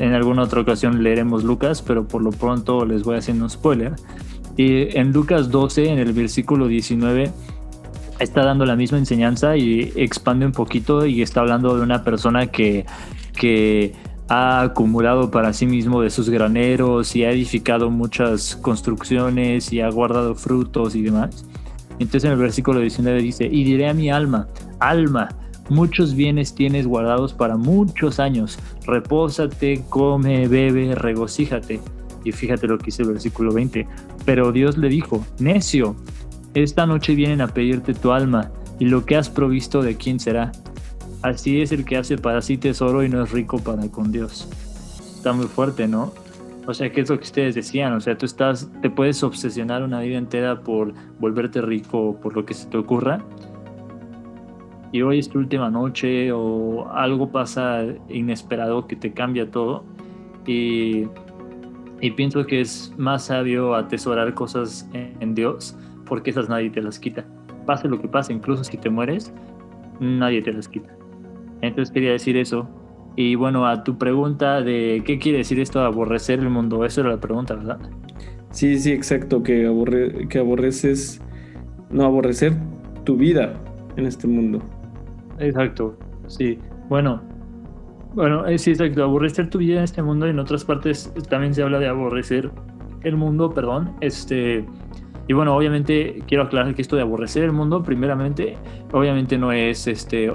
En 0.00 0.14
alguna 0.14 0.44
otra 0.44 0.62
ocasión 0.62 1.02
leeremos 1.02 1.44
Lucas, 1.44 1.82
pero 1.82 2.08
por 2.08 2.22
lo 2.22 2.30
pronto 2.30 2.86
les 2.86 3.02
voy 3.02 3.18
haciendo 3.18 3.44
un 3.44 3.50
spoiler. 3.50 3.92
Y 4.56 4.96
en 4.98 5.12
Lucas 5.12 5.50
12, 5.50 5.90
en 5.90 5.98
el 5.98 6.14
versículo 6.14 6.68
19, 6.68 7.30
está 8.18 8.42
dando 8.42 8.64
la 8.64 8.76
misma 8.76 8.96
enseñanza 8.96 9.58
y 9.58 9.92
expande 9.96 10.46
un 10.46 10.52
poquito 10.52 11.04
y 11.04 11.20
está 11.20 11.40
hablando 11.40 11.76
de 11.76 11.82
una 11.82 12.02
persona 12.02 12.46
que, 12.46 12.86
que 13.38 13.92
ha 14.28 14.62
acumulado 14.62 15.30
para 15.30 15.52
sí 15.52 15.66
mismo 15.66 16.00
de 16.00 16.08
sus 16.08 16.30
graneros 16.30 17.14
y 17.14 17.24
ha 17.24 17.30
edificado 17.30 17.90
muchas 17.90 18.56
construcciones 18.56 19.70
y 19.70 19.82
ha 19.82 19.90
guardado 19.90 20.34
frutos 20.34 20.94
y 20.94 21.02
demás. 21.02 21.44
Entonces 21.98 22.24
en 22.24 22.32
el 22.32 22.38
versículo 22.38 22.80
19 22.80 23.20
dice, 23.20 23.44
y 23.44 23.64
diré 23.64 23.86
a 23.86 23.92
mi 23.92 24.10
alma, 24.10 24.48
alma, 24.78 25.28
muchos 25.70 26.14
bienes 26.14 26.54
tienes 26.54 26.86
guardados 26.86 27.32
para 27.32 27.56
muchos 27.56 28.20
años, 28.20 28.58
repósate, 28.86 29.84
come, 29.88 30.48
bebe, 30.48 30.94
regocíjate. 30.94 31.80
Y 32.24 32.32
fíjate 32.32 32.66
lo 32.66 32.76
que 32.76 32.86
dice 32.86 33.02
el 33.02 33.08
versículo 33.08 33.52
20, 33.52 33.86
pero 34.26 34.52
Dios 34.52 34.76
le 34.76 34.88
dijo, 34.88 35.24
necio, 35.38 35.96
esta 36.52 36.84
noche 36.84 37.14
vienen 37.14 37.40
a 37.40 37.48
pedirte 37.48 37.94
tu 37.94 38.12
alma, 38.12 38.50
y 38.78 38.86
lo 38.86 39.04
que 39.06 39.16
has 39.16 39.30
provisto 39.30 39.82
de 39.82 39.96
quién 39.96 40.18
será. 40.18 40.52
Así 41.22 41.60
es 41.60 41.70
el 41.70 41.84
que 41.84 41.98
hace 41.98 42.16
para 42.16 42.40
sí 42.40 42.56
tesoro 42.56 43.04
y 43.04 43.08
no 43.08 43.22
es 43.22 43.30
rico 43.30 43.58
para 43.58 43.86
con 43.88 44.10
Dios. 44.10 44.48
Está 45.14 45.32
muy 45.32 45.46
fuerte, 45.46 45.86
¿no? 45.86 46.12
O 46.66 46.72
sea, 46.72 46.90
¿qué 46.90 47.02
es 47.02 47.10
lo 47.10 47.18
que 47.18 47.24
ustedes 47.24 47.54
decían? 47.54 47.92
O 47.92 48.00
sea, 48.00 48.16
tú 48.16 48.26
estás, 48.26 48.70
te 48.80 48.88
puedes 48.88 49.22
obsesionar 49.22 49.82
una 49.82 50.00
vida 50.00 50.16
entera 50.16 50.60
por 50.60 50.94
volverte 51.18 51.60
rico 51.60 52.18
por 52.22 52.34
lo 52.34 52.46
que 52.46 52.54
se 52.54 52.66
te 52.66 52.78
ocurra. 52.78 53.22
Y 54.92 55.02
hoy 55.02 55.20
es 55.20 55.28
tu 55.28 55.38
última 55.38 55.70
noche 55.70 56.32
o 56.32 56.90
algo 56.92 57.30
pasa 57.30 57.84
inesperado 58.08 58.86
que 58.86 58.96
te 58.96 59.12
cambia 59.12 59.50
todo. 59.50 59.84
Y, 60.46 61.06
y 62.00 62.10
pienso 62.12 62.44
que 62.46 62.60
es 62.60 62.92
más 62.98 63.26
sabio 63.26 63.74
atesorar 63.74 64.34
cosas 64.34 64.88
en 64.92 65.34
Dios 65.34 65.76
porque 66.10 66.30
esas 66.30 66.48
nadie 66.48 66.68
te 66.68 66.82
las 66.82 66.98
quita. 66.98 67.24
Pase 67.66 67.88
lo 67.88 68.00
que 68.00 68.08
pase, 68.08 68.32
incluso 68.32 68.64
si 68.64 68.76
te 68.76 68.90
mueres, 68.90 69.32
nadie 70.00 70.42
te 70.42 70.52
las 70.52 70.68
quita. 70.68 70.90
Entonces 71.62 71.92
quería 71.92 72.10
decir 72.10 72.36
eso. 72.36 72.68
Y 73.16 73.36
bueno, 73.36 73.66
a 73.66 73.84
tu 73.84 73.96
pregunta 73.96 74.60
de 74.60 75.02
qué 75.06 75.18
quiere 75.18 75.38
decir 75.38 75.60
esto 75.60 75.80
aborrecer 75.80 76.40
el 76.40 76.50
mundo, 76.50 76.84
eso 76.84 77.02
era 77.02 77.10
la 77.10 77.20
pregunta, 77.20 77.54
¿verdad? 77.54 77.78
Sí, 78.50 78.78
sí, 78.78 78.90
exacto, 78.90 79.42
que, 79.42 79.66
aborre, 79.66 80.26
que 80.28 80.38
aborreces, 80.38 81.20
no 81.90 82.04
aborrecer 82.04 82.54
tu 83.04 83.16
vida 83.16 83.54
en 83.96 84.06
este 84.06 84.26
mundo. 84.26 84.60
Exacto, 85.40 85.98
sí. 86.28 86.58
Bueno, 86.88 87.22
bueno, 88.14 88.46
eh, 88.46 88.58
sí, 88.58 88.70
exacto, 88.70 89.04
aborrecer 89.04 89.50
tu 89.50 89.58
vida 89.58 89.78
en 89.78 89.84
este 89.84 90.02
mundo, 90.02 90.26
en 90.26 90.38
otras 90.38 90.64
partes 90.64 91.12
también 91.28 91.54
se 91.54 91.62
habla 91.62 91.78
de 91.78 91.88
aborrecer 91.88 92.50
el 93.02 93.16
mundo, 93.16 93.50
perdón, 93.50 93.96
este 94.00 94.64
y 95.30 95.32
bueno, 95.32 95.54
obviamente 95.54 96.24
quiero 96.26 96.42
aclarar 96.42 96.74
que 96.74 96.82
esto 96.82 96.96
de 96.96 97.02
aborrecer 97.02 97.44
el 97.44 97.52
mundo, 97.52 97.84
primeramente, 97.84 98.58
obviamente 98.90 99.38
no 99.38 99.52
es 99.52 99.86
este 99.86 100.28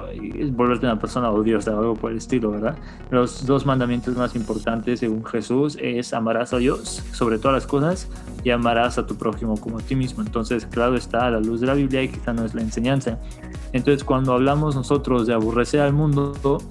volverte 0.53 0.85
una 0.85 0.97
persona 0.97 1.29
odiosa 1.31 1.75
o 1.75 1.79
algo 1.79 1.95
por 1.95 2.11
el 2.11 2.17
estilo, 2.17 2.51
¿verdad? 2.51 2.77
Los 3.11 3.45
dos 3.45 3.65
mandamientos 3.65 4.15
más 4.15 4.37
importantes 4.37 5.01
según 5.01 5.25
Jesús 5.25 5.77
es 5.81 6.13
amarás 6.13 6.53
a 6.53 6.59
Dios 6.59 7.03
sobre 7.11 7.39
todas 7.39 7.55
las 7.55 7.67
cosas 7.67 8.07
y 8.45 8.51
amarás 8.51 8.97
a 8.97 9.05
tu 9.05 9.17
prójimo 9.17 9.57
como 9.59 9.79
a 9.79 9.81
ti 9.81 9.97
mismo. 9.97 10.23
Entonces, 10.23 10.65
claro 10.65 10.95
está 10.95 11.27
a 11.27 11.31
la 11.31 11.41
luz 11.41 11.59
de 11.59 11.67
la 11.67 11.73
Biblia 11.73 12.01
y 12.01 12.07
quizá 12.07 12.31
no 12.31 12.45
es 12.45 12.55
la 12.55 12.61
enseñanza. 12.61 13.19
Entonces, 13.73 14.05
cuando 14.05 14.31
hablamos 14.31 14.77
nosotros 14.77 15.27
de 15.27 15.33
aborrecer 15.33 15.81
al 15.81 15.91
mundo, 15.91 16.61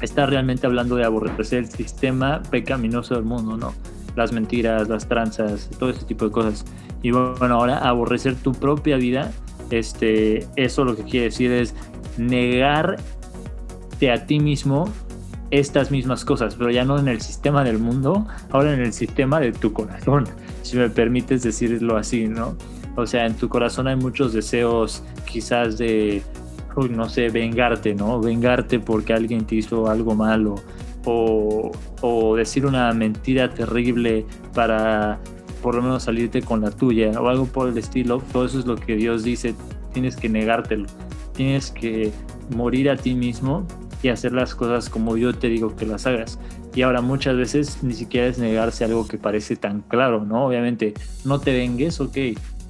está 0.00 0.24
realmente 0.24 0.66
hablando 0.66 0.96
de 0.96 1.04
aborrecer 1.04 1.58
el 1.58 1.68
sistema 1.68 2.40
pecaminoso 2.50 3.14
del 3.14 3.24
mundo, 3.24 3.58
¿no? 3.58 3.91
Las 4.16 4.32
mentiras, 4.32 4.88
las 4.88 5.08
tranzas, 5.08 5.70
todo 5.78 5.90
ese 5.90 6.04
tipo 6.04 6.26
de 6.26 6.30
cosas. 6.30 6.64
Y 7.02 7.10
bueno, 7.10 7.54
ahora 7.54 7.78
aborrecer 7.78 8.36
tu 8.36 8.52
propia 8.52 8.96
vida, 8.96 9.32
este, 9.70 10.46
eso 10.56 10.84
lo 10.84 10.96
que 10.96 11.02
quiere 11.04 11.26
decir 11.26 11.50
es 11.50 11.74
negarte 12.18 13.00
a 14.12 14.26
ti 14.26 14.38
mismo 14.38 14.88
estas 15.50 15.90
mismas 15.90 16.24
cosas, 16.24 16.54
pero 16.54 16.70
ya 16.70 16.84
no 16.84 16.98
en 16.98 17.08
el 17.08 17.20
sistema 17.20 17.62
del 17.62 17.78
mundo, 17.78 18.26
ahora 18.50 18.72
en 18.72 18.80
el 18.80 18.92
sistema 18.92 19.38
de 19.38 19.52
tu 19.52 19.72
corazón, 19.72 20.24
si 20.62 20.76
me 20.76 20.88
permites 20.88 21.42
decirlo 21.42 21.96
así, 21.96 22.26
¿no? 22.26 22.56
O 22.96 23.06
sea, 23.06 23.26
en 23.26 23.34
tu 23.34 23.48
corazón 23.48 23.86
hay 23.86 23.96
muchos 23.96 24.32
deseos 24.32 25.02
quizás 25.24 25.78
de, 25.78 26.22
no 26.90 27.08
sé, 27.08 27.28
vengarte, 27.28 27.94
¿no? 27.94 28.20
Vengarte 28.20 28.78
porque 28.80 29.12
alguien 29.12 29.46
te 29.46 29.56
hizo 29.56 29.88
algo 29.88 30.14
malo 30.14 30.56
o, 31.04 31.72
decir 32.36 32.66
una 32.66 32.92
mentira 32.92 33.52
terrible 33.52 34.24
para 34.54 35.18
por 35.62 35.76
lo 35.76 35.82
menos 35.82 36.04
salirte 36.04 36.42
con 36.42 36.60
la 36.60 36.70
tuya 36.70 37.12
o 37.20 37.28
algo 37.28 37.46
por 37.46 37.68
el 37.68 37.78
estilo, 37.78 38.20
todo 38.32 38.46
eso 38.46 38.58
es 38.58 38.66
lo 38.66 38.74
que 38.74 38.96
Dios 38.96 39.22
dice, 39.22 39.54
tienes 39.92 40.16
que 40.16 40.28
negártelo, 40.28 40.86
tienes 41.34 41.70
que 41.70 42.12
morir 42.56 42.90
a 42.90 42.96
ti 42.96 43.14
mismo 43.14 43.64
y 44.02 44.08
hacer 44.08 44.32
las 44.32 44.54
cosas 44.54 44.90
como 44.90 45.16
yo 45.16 45.32
te 45.32 45.48
digo 45.48 45.76
que 45.76 45.86
las 45.86 46.06
hagas. 46.06 46.38
Y 46.74 46.82
ahora 46.82 47.00
muchas 47.02 47.36
veces 47.36 47.78
ni 47.82 47.92
siquiera 47.92 48.26
es 48.26 48.38
negarse 48.38 48.84
algo 48.84 49.06
que 49.06 49.18
parece 49.18 49.56
tan 49.56 49.82
claro, 49.82 50.24
¿no? 50.24 50.46
Obviamente, 50.46 50.94
no 51.24 51.38
te 51.38 51.52
vengues, 51.52 52.00
ok, 52.00 52.16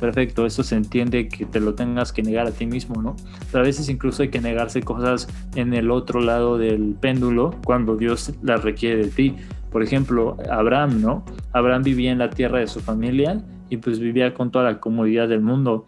perfecto, 0.03 0.47
eso 0.47 0.65
se 0.65 0.75
entiende 0.75 1.29
que 1.29 1.47
te 1.47 1.61
lo 1.61 1.77
tengas 1.77 2.12
que 2.12 2.25
negar 2.25 2.49
a 2.49 2.51
ti 2.51 2.67
mismo, 2.67 3.01
¿no? 3.01 3.15
Pero 3.53 3.62
a 3.62 3.67
veces 3.69 3.88
incluso 3.88 4.25
hay 4.25 4.31
que 4.31 4.41
negarse 4.41 4.83
cosas 4.83 5.29
en 5.55 5.75
el 5.75 5.93
otro 5.93 6.21
lado 6.21 6.59
del 6.59 6.97
péndulo 7.01 7.55
cuando 7.65 7.97
Dios 7.97 8.35
las 8.43 8.65
requiere 8.65 9.05
de 9.05 9.11
ti. 9.11 9.37
Por 9.71 9.81
ejemplo, 9.85 10.37
Abraham, 10.51 11.01
¿no? 11.01 11.25
Abraham 11.53 11.85
vivía 11.85 12.11
en 12.11 12.19
la 12.19 12.31
tierra 12.31 12.59
de 12.59 12.67
su 12.67 12.81
familia 12.81 13.45
y 13.71 13.77
pues 13.77 14.01
vivía 14.01 14.35
con 14.35 14.51
toda 14.51 14.65
la 14.65 14.81
comodidad 14.81 15.29
del 15.29 15.41
mundo. 15.41 15.87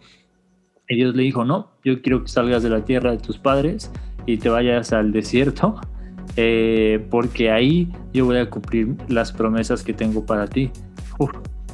Y 0.87 0.95
Dios 0.95 1.13
le 1.13 1.23
dijo, 1.23 1.43
no, 1.43 1.71
yo 1.83 2.01
quiero 2.01 2.21
que 2.21 2.29
salgas 2.29 2.63
de 2.63 2.69
la 2.69 2.85
tierra 2.85 3.11
de 3.11 3.17
tus 3.17 3.37
padres 3.37 3.91
y 4.25 4.37
te 4.37 4.47
vayas 4.47 4.93
al 4.93 5.11
desierto, 5.11 5.75
eh, 6.37 7.05
porque 7.11 7.51
ahí 7.51 7.91
yo 8.13 8.23
voy 8.27 8.37
a 8.37 8.49
cumplir 8.49 8.95
las 9.09 9.33
promesas 9.33 9.83
que 9.83 9.91
tengo 9.91 10.25
para 10.25 10.47
ti. 10.47 10.71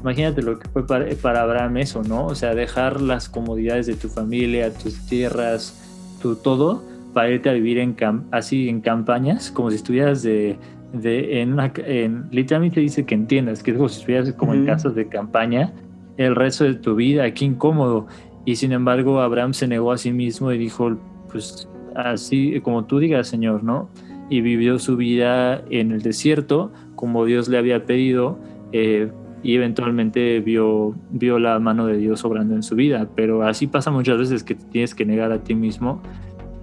Imagínate 0.02 0.42
lo 0.42 0.60
que 0.60 0.68
fue 0.70 0.86
para, 0.86 1.06
para, 1.22 1.44
Abraham 1.44 1.78
eso, 1.78 2.02
¿no? 2.04 2.26
O 2.26 2.36
sea, 2.36 2.54
dejar 2.56 3.02
las 3.02 3.30
comodidades 3.30 3.86
de 3.88 3.96
tu 3.96 4.10
familia, 4.10 4.74
tus 4.74 5.06
tierras, 5.06 5.78
tu 6.22 6.36
todo, 6.36 6.84
para 7.14 7.30
irte 7.30 7.50
a 7.50 7.54
vivir 7.54 7.78
en 7.78 7.96
así 8.32 8.70
en 8.70 8.82
campañas, 8.82 9.52
como 9.52 9.70
si 9.70 9.76
estuvieras 9.76 10.24
de, 10.24 10.58
de, 10.94 11.42
en, 11.42 11.54
una, 11.54 11.72
en 11.78 12.28
literalmente 12.32 12.80
dice 12.80 13.06
que 13.06 13.16
entiendas, 13.16 13.64
que 13.64 13.72
es 13.72 13.78
como 13.78 13.90
si 13.90 14.00
estuvieras 14.00 14.34
como 14.34 14.54
en 14.54 14.66
casas 14.66 14.96
de 14.96 15.08
campaña 15.08 15.74
el 16.18 16.36
resto 16.36 16.64
de 16.64 16.76
tu 16.76 16.96
vida, 16.96 17.32
qué 17.34 17.46
incómodo. 17.46 18.08
Y 18.46 18.56
sin 18.56 18.72
embargo, 18.72 19.22
Abraham 19.22 19.54
se 19.54 19.68
negó 19.68 19.92
a 19.92 19.98
sí 19.98 20.12
mismo 20.12 20.52
y 20.52 20.58
dijo, 20.58 20.98
pues 21.32 21.68
así 21.96 22.60
como 22.62 22.86
tú 22.86 23.00
digas, 23.00 23.28
Señor, 23.28 23.64
¿no? 23.64 23.90
Y 24.30 24.42
vivió 24.42 24.80
su 24.80 24.96
vida 24.98 25.64
en 25.70 25.92
el 25.92 26.02
desierto, 26.02 26.72
como 26.96 27.26
Dios 27.26 27.50
le 27.50 27.58
había 27.58 27.86
pedido, 27.86 28.40
eh, 28.72 29.12
y 29.44 29.56
eventualmente 29.56 30.40
vio, 30.40 30.96
vio 31.10 31.40
la 31.40 31.60
mano 31.60 31.88
de 31.88 31.98
Dios 31.98 32.24
obrando 32.24 32.56
en 32.56 32.64
su 32.64 32.76
vida. 32.76 33.08
Pero 33.16 33.44
así 33.44 33.68
pasa 33.68 33.92
muchas 33.92 34.18
veces 34.18 34.44
que 34.44 34.56
tienes 34.56 34.94
que 34.94 35.06
negar 35.06 35.32
a 35.32 35.44
ti 35.44 35.56
mismo. 35.56 36.02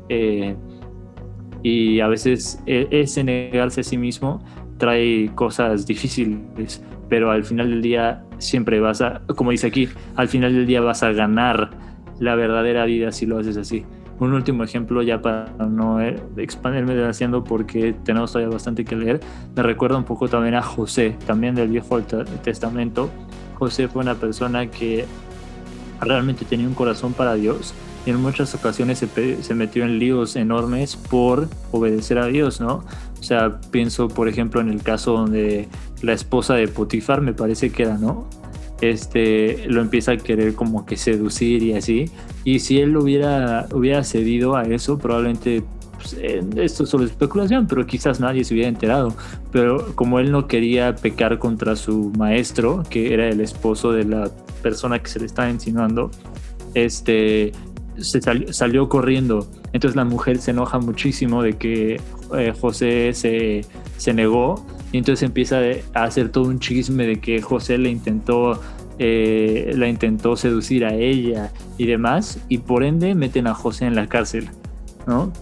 Eh, 0.09 0.55
y 1.63 2.01
a 2.01 2.09
veces 2.09 2.63
e, 2.67 2.87
ese 2.91 3.25
negarse 3.25 3.81
a 3.81 3.85
sí 3.85 3.99
mismo 3.99 4.41
trae 4.79 5.31
cosas 5.35 5.87
difíciles, 5.87 6.83
pero 7.09 7.31
al 7.31 7.45
final 7.45 7.71
del 7.71 7.83
día 7.83 8.25
siempre 8.39 8.81
vas 8.81 9.01
a, 9.01 9.23
como 9.35 9.51
dice 9.51 9.67
aquí, 9.67 9.89
al 10.15 10.29
final 10.29 10.55
del 10.55 10.67
día 10.67 10.81
vas 10.81 11.03
a 11.03 11.13
ganar 11.13 11.71
la 12.21 12.37
verdadera 12.37 12.85
vida 12.85 13.11
si 13.13 13.27
lo 13.27 13.39
haces 13.39 13.57
así. 13.57 13.85
Un 14.21 14.33
último 14.33 14.65
ejemplo 14.65 15.03
ya 15.03 15.23
para 15.23 15.47
no 15.69 16.01
eh, 16.01 16.21
expandirme 16.37 16.95
demasiado 16.95 17.45
porque 17.45 17.95
tenemos 18.05 18.33
todavía 18.33 18.53
bastante 18.53 18.85
que 18.85 18.97
leer, 18.97 19.21
me 19.55 19.63
recuerda 19.63 19.97
un 19.97 20.05
poco 20.05 20.29
también 20.29 20.55
a 20.55 20.63
José, 20.63 21.17
también 21.27 21.55
del 21.55 21.69
Viejo 21.69 22.01
Testamento. 22.43 23.11
José 23.59 23.89
fue 23.89 24.03
una 24.03 24.15
persona 24.15 24.67
que 24.67 25.05
realmente 26.01 26.45
tenía 26.45 26.67
un 26.67 26.75
corazón 26.75 27.13
para 27.13 27.35
Dios 27.35 27.75
en 28.11 28.21
muchas 28.23 28.55
ocasiones 28.55 28.99
se, 28.99 29.55
metió 29.55 29.85
en 29.85 29.99
líos 29.99 30.37
enormes 30.37 30.97
por 30.97 31.49
obedecer 31.73 32.19
a 32.19 32.27
Dios, 32.27 32.61
¿no? 32.61 32.85
O 33.19 33.23
sea, 33.23 33.61
pienso 33.71 34.09
por 34.09 34.29
ejemplo 34.29 34.61
en 34.61 34.69
el 34.69 34.83
caso 34.83 35.13
donde 35.13 35.69
la 36.03 36.13
esposa 36.13 36.55
de 36.55 36.69
Potifar, 36.69 37.21
me 37.21 37.33
parece 37.33 37.71
que 37.71 37.83
era, 37.83 37.99
¿no? 37.99 38.27
Este, 38.81 39.67
lo 39.67 39.81
empieza 39.81 40.13
a 40.13 40.17
querer 40.17 40.55
como 40.55 40.87
que 40.87 40.97
seducir 40.97 41.63
y 41.63 41.75
así. 41.75 42.11
Y 42.45 42.61
si 42.61 42.81
él 42.81 42.97
hubiera, 42.97 43.67
hubiera 43.73 44.05
cedido 44.05 44.57
a 44.57 44.63
eso, 44.63 44.99
probablemente 44.99 45.65
pues, 45.99 46.13
esto 46.13 46.85
es 46.85 46.91
solo 46.91 47.05
especulación, 47.05 47.67
pero 47.67 47.85
quizás 47.85 48.21
nadie 48.21 48.45
se 48.45 48.55
hubiera 48.55 48.69
enterado. 48.69 49.15
Pero 49.51 49.95
como 49.97 50.21
él 50.21 50.31
no 50.31 50.47
quería 50.47 50.95
pecar 50.95 51.39
contra 51.39 51.75
su 51.75 52.13
maestro, 52.17 52.85
que 52.89 53.13
era 53.13 53.29
el 53.29 53.41
esposo 53.41 53.93
de 53.93 54.05
la 54.05 54.31
persona 54.63 55.01
que 55.01 55.09
se 55.09 55.19
le 55.19 55.27
estaba 55.27 55.51
insinuando, 55.51 56.11
este, 56.75 57.53
se 57.99 58.21
salió 58.53 58.89
corriendo. 58.89 59.49
Entonces 59.73 59.97
la 59.97 60.05
mujer 60.05 60.39
se 60.39 60.53
enoja 60.53 60.79
muchísimo 60.79 61.43
de 61.43 61.55
que 61.55 62.01
eh, 62.37 62.53
José 62.59 63.13
se, 63.13 63.65
se, 63.97 64.15
negó 64.15 64.65
y 64.93 64.99
entonces 64.99 65.23
empieza 65.23 65.61
a 65.95 66.05
hacer 66.05 66.31
todo 66.31 66.45
un 66.45 66.59
chisme 66.59 67.07
de 67.07 67.21
que 67.21 67.43
José 67.43 67.79
le 67.79 67.91
intentó, 67.91 68.61
eh, 68.99 69.73
la 69.77 69.89
intentó 69.89 70.37
seducir 70.37 70.85
a 70.85 70.95
ella 70.95 71.53
y 71.77 71.87
demás 71.87 72.41
y 72.49 72.59
por 72.59 72.83
ende 72.83 73.15
meten 73.15 73.47
a 73.47 73.55
José 73.55 73.87
en 73.87 73.95
la 73.95 74.07
cárcel, 74.07 74.49
¿no? 75.07 75.33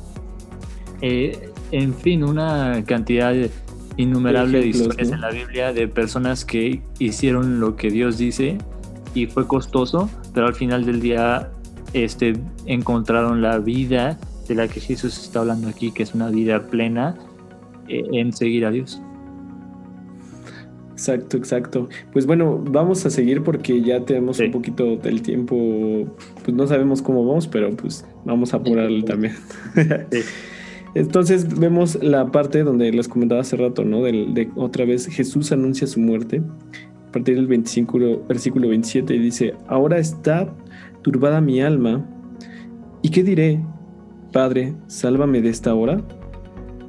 Eh, 1.01 1.51
en 1.71 1.95
fin, 1.95 2.25
una 2.25 2.83
cantidad 2.87 3.35
innumerable 3.97 4.61
de 4.61 4.67
historias 4.69 5.11
en 5.11 5.21
la 5.21 5.31
Biblia 5.31 5.73
de 5.73 5.89
personas 5.89 6.45
que 6.45 6.83
hicieron 6.99 7.61
lo 7.61 7.77
que 7.77 7.91
Dios 7.91 8.19
dice 8.19 8.59
y 9.15 9.27
fue 9.27 9.47
costoso, 9.47 10.11
pero 10.35 10.47
al 10.47 10.55
final 10.55 10.85
del 10.85 11.01
día 11.01 11.51
este, 11.93 12.35
encontraron 12.67 13.43
la 13.43 13.59
vida 13.59 14.19
de 14.49 14.55
la 14.55 14.69
que 14.69 14.81
Jesús 14.81 15.19
está 15.19 15.41
hablando 15.41 15.69
aquí, 15.69 15.91
que 15.93 16.03
es 16.03 16.15
una 16.15 16.29
vida 16.29 16.67
plena 16.69 17.17
eh, 17.89 18.05
en 18.13 18.33
seguir 18.33 18.67
a 18.67 18.71
Dios. 18.71 19.01
Exacto, 20.97 21.37
exacto. 21.37 21.91
Pues 22.11 22.25
bueno, 22.25 22.59
vamos 22.59 23.05
a 23.05 23.11
seguir 23.11 23.43
porque 23.43 23.83
ya 23.83 24.01
tenemos 24.07 24.41
un 24.41 24.51
poquito 24.51 24.97
del 24.97 25.21
tiempo, 25.21 26.07
pues 26.43 26.57
no 26.57 26.67
sabemos 26.67 27.03
cómo 27.03 27.27
vamos, 27.27 27.47
pero 27.47 27.71
pues 27.77 28.07
vamos 28.25 28.55
a 28.55 28.57
apurarlo 28.57 29.05
también. 29.05 29.35
Entonces 30.95 31.61
vemos 31.61 32.03
la 32.03 32.33
parte 32.33 32.63
donde 32.63 32.91
les 32.93 33.09
comentaba 33.09 33.43
hace 33.43 33.59
rato, 33.59 33.85
¿no? 33.85 34.03
De, 34.05 34.49
otra 34.57 34.87
vez 34.87 35.07
Jesús 35.07 35.53
anuncia 35.53 35.87
su 35.87 36.01
muerte. 36.01 36.41
A 37.09 37.13
partir 37.13 37.35
del 37.35 37.47
25, 37.47 38.25
versículo 38.27 38.69
27 38.71 39.13
dice, 39.19 39.53
ahora 39.69 39.99
está 39.99 40.51
turbada 41.03 41.43
mi 41.43 41.61
alma. 41.61 42.09
¿Y 43.03 43.11
qué 43.11 43.23
diré? 43.23 43.61
Padre, 44.33 44.73
sálvame 44.87 45.43
de 45.43 45.51
esta 45.51 45.75
hora. 45.75 46.01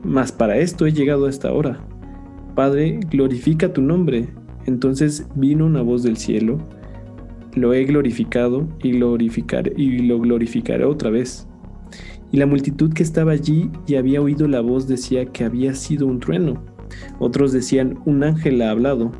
Mas 0.01 0.31
para 0.31 0.55
esto 0.59 0.85
he 0.85 0.93
llegado 0.93 1.25
a 1.25 1.29
esta 1.29 1.51
hora. 1.51 1.85
Padre, 2.57 2.99
glorifica 3.11 3.71
tu 3.71 3.83
nombre. 3.83 4.29
Entonces 4.65 5.27
vino 5.35 5.67
una 5.67 5.83
voz 5.83 6.01
del 6.01 6.17
cielo. 6.17 6.57
Lo 7.53 7.75
he 7.75 7.85
glorificado 7.85 8.67
y, 8.81 8.93
lo 8.93 10.19
glorificaré 10.19 10.83
otra 10.83 11.11
vez. 11.11 11.47
Y 12.31 12.37
la 12.37 12.47
multitud 12.47 12.91
que 12.91 13.03
estaba 13.03 13.33
allí 13.33 13.69
y 13.85 13.93
había 13.93 14.23
oído 14.23 14.47
la 14.47 14.61
voz 14.61 14.87
decía 14.87 15.27
que 15.27 15.43
había 15.43 15.75
sido 15.75 16.07
un 16.07 16.19
trueno. 16.19 16.65
Otros 17.19 17.51
decían, 17.51 17.99
un 18.07 18.23
ángel 18.23 18.59
ha 18.63 18.71
hablado. 18.71 19.11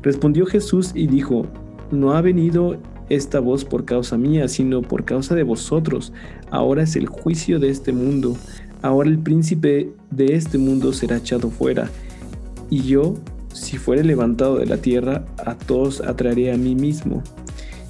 Respondió 0.00 0.46
Jesús 0.46 0.92
y 0.94 1.08
dijo, 1.08 1.46
no 1.90 2.14
ha 2.14 2.22
venido 2.22 2.78
esta 3.10 3.38
voz 3.38 3.66
por 3.66 3.84
causa 3.84 4.16
mía, 4.16 4.48
sino 4.48 4.80
por 4.80 5.04
causa 5.04 5.34
de 5.34 5.42
vosotros. 5.42 6.14
Ahora 6.50 6.84
es 6.84 6.96
el 6.96 7.06
juicio 7.06 7.58
de 7.58 7.68
este 7.68 7.92
mundo. 7.92 8.34
Ahora 8.80 9.10
el 9.10 9.18
príncipe 9.18 9.92
de 10.10 10.36
este 10.36 10.56
mundo 10.56 10.94
será 10.94 11.18
echado 11.18 11.50
fuera. 11.50 11.90
Y 12.70 12.82
yo, 12.82 13.14
si 13.52 13.78
fuere 13.78 14.04
levantado 14.04 14.58
de 14.58 14.66
la 14.66 14.78
tierra, 14.78 15.24
a 15.44 15.54
todos 15.54 16.00
atraeré 16.00 16.52
a 16.52 16.56
mí 16.56 16.74
mismo. 16.74 17.22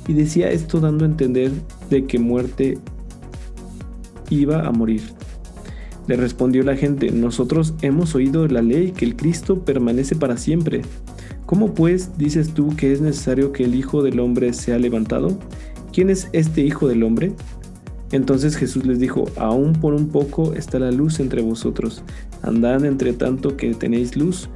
Y 0.06 0.14
decía 0.14 0.50
esto 0.50 0.80
dando 0.80 1.04
a 1.04 1.08
entender 1.08 1.52
de 1.90 2.06
que 2.06 2.18
muerte 2.18 2.78
iba 4.30 4.66
a 4.66 4.70
morir. 4.70 5.02
Le 6.06 6.16
respondió 6.16 6.62
la 6.62 6.76
gente, 6.76 7.10
nosotros 7.10 7.74
hemos 7.82 8.14
oído 8.14 8.46
la 8.48 8.62
ley 8.62 8.92
que 8.92 9.04
el 9.04 9.16
Cristo 9.16 9.64
permanece 9.64 10.16
para 10.16 10.38
siempre. 10.38 10.82
¿Cómo 11.44 11.74
pues 11.74 12.16
dices 12.16 12.54
tú 12.54 12.74
que 12.76 12.92
es 12.92 13.00
necesario 13.00 13.52
que 13.52 13.64
el 13.64 13.74
Hijo 13.74 14.02
del 14.02 14.20
Hombre 14.20 14.52
sea 14.54 14.78
levantado? 14.78 15.38
¿Quién 15.92 16.08
es 16.08 16.28
este 16.32 16.62
Hijo 16.62 16.88
del 16.88 17.02
Hombre? 17.02 17.32
Entonces 18.10 18.56
Jesús 18.56 18.86
les 18.86 18.98
dijo, 19.00 19.26
aún 19.36 19.74
por 19.74 19.92
un 19.92 20.08
poco 20.08 20.54
está 20.54 20.78
la 20.78 20.90
luz 20.90 21.20
entre 21.20 21.42
vosotros, 21.42 22.02
andad 22.42 22.84
entre 22.86 23.12
tanto 23.12 23.56
que 23.56 23.74
tenéis 23.74 24.16
luz, 24.16 24.48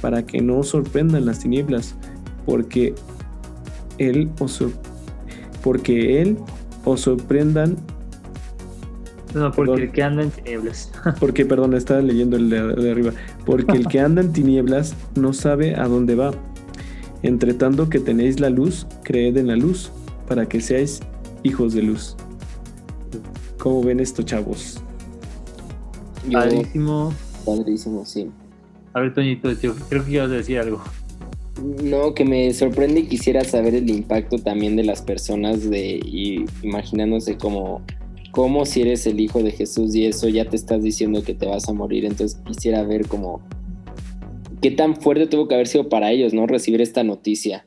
para 0.00 0.24
que 0.24 0.40
no 0.40 0.58
os 0.58 0.68
sorprendan 0.68 1.26
las 1.26 1.40
tinieblas, 1.40 1.94
porque 2.46 2.94
Él 3.98 4.30
os, 4.40 4.62
porque 5.62 6.22
él 6.22 6.38
os 6.84 7.02
sorprendan 7.02 7.76
no, 9.34 9.52
porque 9.52 9.84
el 9.84 9.92
que 9.92 10.02
anda 10.02 10.22
en 10.24 10.30
tinieblas. 10.30 10.90
porque, 11.20 11.44
perdón, 11.44 11.74
estaba 11.74 12.00
leyendo 12.00 12.36
el 12.36 12.50
de, 12.50 12.90
arriba. 12.90 13.12
Porque 13.46 13.76
el 13.76 13.86
que 13.86 14.00
anda 14.06 14.22
en 14.22 14.32
tinieblas 14.32 14.94
no 15.14 15.32
sabe 15.32 15.76
a 15.76 15.86
dónde 15.86 16.16
va. 16.16 16.32
Entre 17.22 17.54
tanto 17.54 17.88
que 17.88 18.00
tenéis 18.00 18.40
la 18.40 18.50
luz, 18.50 18.86
creed 19.04 19.36
en 19.36 19.46
la 19.46 19.56
luz, 19.56 19.92
para 20.26 20.48
que 20.48 20.60
seáis 20.60 21.00
hijos 21.42 21.74
de 21.74 21.82
luz. 21.82 22.16
¿Cómo 23.58 23.82
ven 23.82 24.00
esto, 24.00 24.22
chavos? 24.22 24.80
Padrísimo. 26.32 27.12
Padrísimo, 27.44 28.04
sí. 28.04 28.30
A 28.92 29.00
ver, 29.00 29.14
Toñito, 29.14 29.50
creo 29.88 30.04
que 30.04 30.10
ibas 30.10 30.30
a 30.30 30.34
decir 30.34 30.58
algo. 30.58 30.82
No, 31.82 32.14
que 32.14 32.24
me 32.24 32.52
sorprende 32.54 33.00
y 33.00 33.06
quisiera 33.06 33.44
saber 33.44 33.74
el 33.74 33.90
impacto 33.90 34.38
también 34.38 34.76
de 34.76 34.84
las 34.84 35.02
personas 35.02 35.68
de 35.68 36.00
y 36.02 36.44
imaginándose 36.62 37.36
como 37.36 37.82
como 38.30 38.64
si 38.64 38.82
eres 38.82 39.06
el 39.06 39.18
hijo 39.20 39.42
de 39.42 39.50
Jesús 39.50 39.94
y 39.94 40.06
eso 40.06 40.28
ya 40.28 40.44
te 40.44 40.54
estás 40.54 40.82
diciendo 40.82 41.22
que 41.22 41.34
te 41.34 41.46
vas 41.46 41.68
a 41.68 41.72
morir. 41.72 42.04
Entonces 42.04 42.40
quisiera 42.46 42.82
ver 42.84 43.06
como 43.06 43.42
qué 44.62 44.70
tan 44.70 44.96
fuerte 44.96 45.26
tuvo 45.26 45.48
que 45.48 45.54
haber 45.54 45.66
sido 45.66 45.88
para 45.88 46.12
ellos, 46.12 46.32
¿no? 46.32 46.46
Recibir 46.46 46.80
esta 46.80 47.02
noticia. 47.02 47.66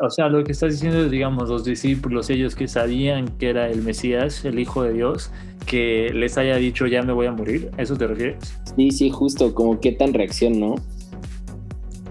O 0.00 0.10
sea, 0.10 0.28
lo 0.28 0.42
que 0.44 0.52
estás 0.52 0.72
diciendo 0.72 1.04
es, 1.04 1.10
digamos, 1.10 1.48
los 1.48 1.64
discípulos, 1.64 2.30
ellos 2.30 2.54
que 2.54 2.66
sabían 2.68 3.28
que 3.38 3.50
era 3.50 3.68
el 3.68 3.82
Mesías, 3.82 4.44
el 4.44 4.58
Hijo 4.58 4.82
de 4.82 4.92
Dios, 4.94 5.30
que 5.66 6.10
les 6.14 6.38
haya 6.38 6.56
dicho 6.56 6.86
ya 6.86 7.02
me 7.02 7.12
voy 7.12 7.26
a 7.26 7.32
morir, 7.32 7.70
¿a 7.76 7.82
eso 7.82 7.96
te 7.96 8.06
refieres? 8.06 8.58
Sí, 8.76 8.90
sí, 8.90 9.10
justo, 9.10 9.54
como 9.54 9.80
qué 9.80 9.92
tan 9.92 10.14
reacción, 10.14 10.58
¿no? 10.58 10.76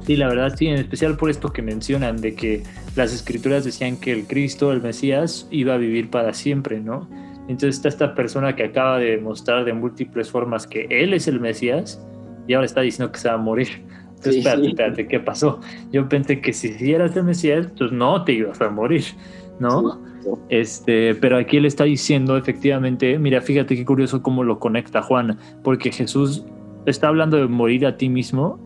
Sí, 0.06 0.16
la 0.16 0.28
verdad, 0.28 0.56
sí, 0.56 0.68
en 0.68 0.76
especial 0.76 1.18
por 1.18 1.30
esto 1.30 1.52
que 1.52 1.62
mencionan, 1.62 2.18
de 2.18 2.36
que 2.36 2.64
las 2.96 3.14
escrituras 3.14 3.64
decían 3.64 3.98
que 3.98 4.12
el 4.12 4.26
Cristo, 4.26 4.72
el 4.72 4.82
Mesías, 4.82 5.48
iba 5.52 5.74
a 5.76 5.78
vivir 5.78 6.10
para 6.10 6.34
siempre, 6.34 6.80
¿no? 6.80 7.08
Entonces 7.48 7.76
está 7.76 7.90
esta 7.90 8.16
persona 8.16 8.56
que 8.56 8.64
acaba 8.64 9.00
de 9.00 9.12
demostrar 9.12 9.66
de 9.66 9.74
múltiples 9.74 10.30
formas 10.30 10.68
que 10.68 10.88
él 10.90 11.14
es 11.14 11.28
el 11.28 11.40
Mesías 11.40 12.02
y 12.48 12.54
ahora 12.54 12.66
está 12.66 12.82
diciendo 12.82 13.12
que 13.12 13.20
se 13.20 13.28
va 13.28 13.36
a 13.36 13.38
morir. 13.38 13.86
Entonces, 14.22 14.46
espérate, 14.46 14.68
espérate, 14.68 15.08
¿qué 15.08 15.20
pasó? 15.20 15.60
Yo 15.92 16.08
pensé 16.08 16.42
que 16.42 16.54
si 16.54 16.92
eras 16.92 17.16
el 17.18 17.24
Mesías, 17.24 17.68
pues 17.76 17.92
no 17.92 18.24
te 18.24 18.34
ibas 18.34 18.62
a 18.62 18.70
morir, 18.70 19.04
¿no? 19.60 20.00
Este, 20.50 21.16
pero 21.16 21.38
aquí 21.38 21.58
él 21.58 21.66
está 21.66 21.86
diciendo 21.86 22.38
efectivamente, 22.38 23.18
mira, 23.18 23.42
fíjate 23.42 23.76
qué 23.76 23.84
curioso 23.84 24.22
cómo 24.22 24.44
lo 24.44 24.60
conecta 24.60 25.02
Juan, 25.02 25.40
porque 25.64 25.92
Jesús 25.92 26.46
está 26.86 27.08
hablando 27.08 27.38
de 27.38 27.48
morir 27.48 27.88
a 27.88 27.98
ti 27.98 28.10
mismo 28.10 28.60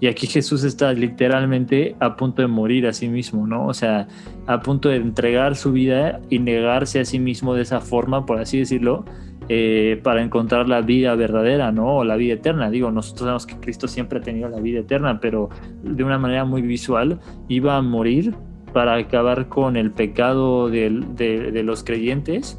y 0.00 0.06
aquí 0.06 0.26
Jesús 0.26 0.64
está 0.64 0.94
literalmente 0.94 1.94
a 2.00 2.16
punto 2.16 2.40
de 2.40 2.48
morir 2.48 2.86
a 2.86 2.94
sí 2.94 3.08
mismo, 3.08 3.46
¿no? 3.46 3.66
O 3.66 3.74
sea, 3.74 4.08
a 4.46 4.60
punto 4.60 4.88
de 4.88 4.96
entregar 4.96 5.56
su 5.56 5.72
vida 5.72 6.22
y 6.30 6.38
negarse 6.38 7.00
a 7.00 7.04
sí 7.04 7.18
mismo 7.18 7.54
de 7.54 7.62
esa 7.62 7.82
forma, 7.82 8.24
por 8.24 8.38
así 8.38 8.58
decirlo, 8.58 9.04
eh, 9.48 10.00
para 10.02 10.22
encontrar 10.22 10.68
la 10.68 10.80
vida 10.80 11.14
verdadera, 11.14 11.72
¿no? 11.72 12.04
La 12.04 12.16
vida 12.16 12.34
eterna. 12.34 12.70
Digo, 12.70 12.90
nosotros 12.90 13.20
sabemos 13.20 13.46
que 13.46 13.56
Cristo 13.56 13.88
siempre 13.88 14.18
ha 14.18 14.22
tenido 14.22 14.48
la 14.48 14.60
vida 14.60 14.80
eterna, 14.80 15.20
pero 15.20 15.50
de 15.82 16.04
una 16.04 16.18
manera 16.18 16.44
muy 16.44 16.62
visual 16.62 17.18
iba 17.48 17.76
a 17.76 17.82
morir 17.82 18.34
para 18.72 18.96
acabar 18.96 19.48
con 19.48 19.76
el 19.76 19.90
pecado 19.90 20.70
de 20.70 21.62
los 21.64 21.84
creyentes 21.84 22.58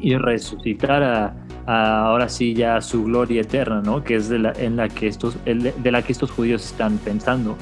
y 0.00 0.16
resucitar 0.16 1.02
a, 1.02 1.34
ahora 1.66 2.28
sí 2.28 2.54
ya 2.54 2.80
su 2.80 3.04
gloria 3.04 3.42
eterna, 3.42 3.82
¿no? 3.82 4.02
Que 4.02 4.16
es 4.16 4.30
en 4.30 4.76
la 4.76 4.88
que 4.88 5.06
estos, 5.06 5.36
de 5.44 5.90
la 5.90 6.02
que 6.02 6.12
estos 6.12 6.30
judíos 6.30 6.64
están 6.64 6.98
pensando. 6.98 7.56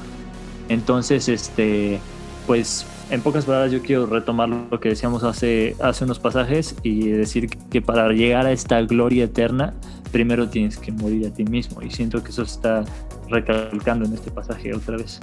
Entonces, 0.69 1.29
este, 1.29 1.99
pues, 2.47 2.85
en 3.09 3.21
pocas 3.21 3.45
palabras 3.45 3.71
yo 3.71 3.81
quiero 3.81 4.05
retomar 4.05 4.49
lo 4.49 4.79
que 4.79 4.89
decíamos 4.89 5.23
hace, 5.23 5.75
hace 5.81 6.03
unos 6.03 6.19
pasajes 6.19 6.75
y 6.83 7.09
decir 7.09 7.49
que 7.49 7.81
para 7.81 8.11
llegar 8.11 8.45
a 8.45 8.51
esta 8.51 8.81
gloria 8.81 9.25
eterna, 9.25 9.73
primero 10.11 10.49
tienes 10.49 10.77
que 10.77 10.91
morir 10.91 11.27
a 11.27 11.33
ti 11.33 11.43
mismo. 11.43 11.81
Y 11.81 11.89
siento 11.89 12.23
que 12.23 12.29
eso 12.29 12.45
se 12.45 12.55
está 12.55 12.85
recalcando 13.29 14.05
en 14.05 14.13
este 14.13 14.31
pasaje 14.31 14.73
otra 14.73 14.97
vez. 14.97 15.19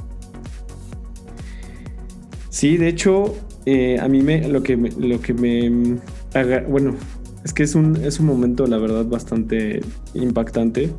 Sí, 2.48 2.76
de 2.76 2.88
hecho, 2.88 3.34
eh, 3.66 3.98
a 4.00 4.08
mí 4.08 4.22
me, 4.22 4.48
lo 4.48 4.62
que 4.62 4.76
lo 4.76 5.20
que 5.20 5.34
me 5.34 5.98
haga, 6.34 6.64
bueno, 6.68 6.96
es 7.44 7.52
que 7.52 7.62
es 7.62 7.74
un, 7.74 7.96
es 7.96 8.18
un 8.18 8.26
momento, 8.26 8.66
la 8.66 8.78
verdad, 8.78 9.04
bastante 9.04 9.80
impactante, 10.14 10.92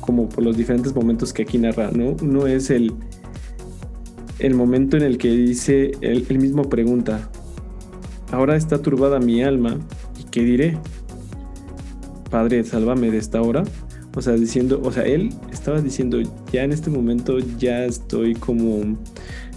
como 0.00 0.28
por 0.28 0.44
los 0.44 0.56
diferentes 0.56 0.94
momentos 0.94 1.32
que 1.32 1.42
aquí 1.42 1.58
narra, 1.58 1.90
¿no? 1.90 2.16
Uno 2.22 2.46
es 2.46 2.70
el, 2.70 2.94
el 4.38 4.54
momento 4.54 4.96
en 4.96 5.02
el 5.02 5.18
que 5.18 5.30
dice, 5.30 5.92
él, 6.00 6.26
mismo 6.38 6.68
pregunta, 6.68 7.30
ahora 8.32 8.56
está 8.56 8.78
turbada 8.78 9.18
mi 9.18 9.42
alma, 9.42 9.78
¿y 10.20 10.24
qué 10.24 10.42
diré? 10.42 10.78
Padre, 12.30 12.64
sálvame 12.64 13.10
de 13.10 13.18
esta 13.18 13.40
hora. 13.40 13.62
O 14.14 14.22
sea, 14.22 14.32
diciendo, 14.32 14.80
o 14.82 14.90
sea, 14.90 15.02
él 15.04 15.30
estaba 15.52 15.80
diciendo, 15.80 16.18
ya 16.50 16.64
en 16.64 16.72
este 16.72 16.88
momento 16.88 17.38
ya 17.58 17.84
estoy 17.84 18.34
como 18.34 18.96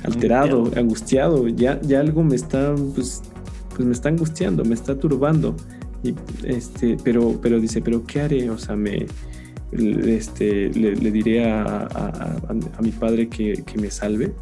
alterado, 0.03 0.69
angustiado, 0.75 1.47
ya, 1.47 1.79
ya 1.81 2.01
algo 2.01 2.23
me 2.23 2.35
está, 2.35 2.75
pues, 2.93 3.21
pues 3.69 3.85
me 3.87 3.93
está 3.93 4.09
angustiando, 4.09 4.65
me 4.65 4.75
está 4.75 4.99
turbando. 4.99 5.55
Y, 6.03 6.13
este, 6.43 6.97
pero, 7.03 7.39
pero 7.41 7.59
dice, 7.59 7.81
pero 7.81 8.05
¿qué 8.05 8.21
haré? 8.21 8.49
O 8.49 8.57
sea, 8.57 8.75
me, 8.75 9.05
este, 9.71 10.69
le, 10.69 11.11
diré 11.11 11.51
a, 11.51 12.37
mi 12.81 12.91
padre 12.91 13.29
que, 13.29 13.63
me 13.79 13.91
salve. 13.91 14.33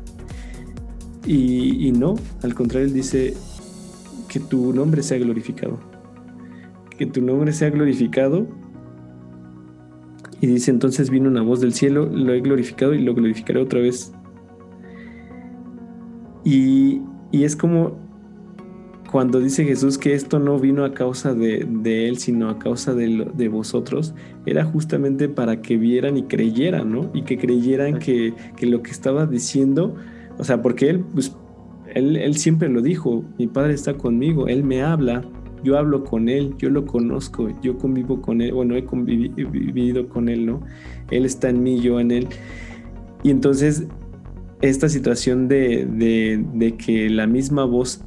Y, 1.28 1.88
y, 1.88 1.92
no, 1.92 2.16
al 2.42 2.56
contrario, 2.56 2.88
él 2.88 2.94
dice 2.94 3.34
que 4.30 4.40
tu 4.40 4.74
nombre 4.74 5.04
sea 5.04 5.20
glorificado. 5.20 5.78
Que 6.98 7.06
tu 7.06 7.22
nombre 7.22 7.52
sea 7.52 7.70
glorificado. 7.70 8.48
Y 10.40 10.48
dice, 10.48 10.72
entonces 10.72 11.10
vino 11.10 11.30
una 11.30 11.42
voz 11.42 11.60
del 11.60 11.74
cielo, 11.74 12.06
lo 12.06 12.34
he 12.34 12.42
glorificado 12.42 12.94
y 12.94 13.02
lo 13.02 13.14
glorificaré 13.14 13.60
otra 13.60 13.82
vez. 13.82 14.14
Y, 16.44 17.02
y 17.32 17.44
es 17.44 17.56
como 17.56 18.08
cuando 19.12 19.40
dice 19.40 19.64
Jesús 19.64 19.98
que 19.98 20.14
esto 20.14 20.40
no 20.40 20.60
vino 20.60 20.84
a 20.84 20.94
causa 20.94 21.34
de, 21.34 22.08
Él, 22.08 22.18
sino 22.18 22.50
a 22.50 22.60
causa 22.60 22.94
de, 22.94 23.28
de, 23.34 23.48
vosotros, 23.48 24.14
era 24.46 24.66
justamente 24.66 25.30
para 25.30 25.62
que 25.62 25.78
vieran 25.78 26.18
y 26.18 26.24
creyeran, 26.24 26.92
¿no? 26.92 27.10
Y 27.14 27.24
que 27.24 27.38
creyeran 27.38 28.00
que, 28.00 28.34
lo 28.62 28.82
que 28.84 28.92
estaba 28.92 29.26
diciendo, 29.26 29.96
o 30.38 30.44
sea, 30.44 30.62
porque 30.62 30.90
Él, 30.90 31.06
pues, 31.14 31.36
él, 31.94 32.16
él 32.16 32.36
siempre 32.38 32.70
lo 32.70 32.82
dijo, 32.82 33.24
mi 33.38 33.48
Padre 33.48 33.74
está 33.74 33.94
conmigo, 33.96 34.48
Él 34.48 34.64
me 34.64 34.84
habla, 34.84 35.24
yo 35.64 35.78
hablo 35.78 36.04
con 36.04 36.30
Él, 36.30 36.54
yo 36.58 36.70
lo 36.70 36.86
conozco, 36.86 37.50
yo 37.62 37.78
convivo 37.78 38.22
con 38.22 38.42
Él, 38.42 38.54
bueno, 38.54 38.76
he 38.76 38.84
convivido 38.84 40.08
con 40.10 40.30
Él, 40.30 40.46
¿no? 40.46 40.62
Él 41.12 41.26
está 41.26 41.50
en 41.50 41.64
mí, 41.64 41.80
yo 41.80 42.00
en 42.00 42.12
Él. 42.12 42.28
Y 43.24 43.32
entonces 43.32 43.88
esta 44.62 44.90
situación 44.90 45.48
de, 45.48 45.86
de, 45.86 46.44
de 46.54 46.78
que 46.78 47.10
la 47.10 47.28
misma 47.28 47.66
voz 47.66 48.04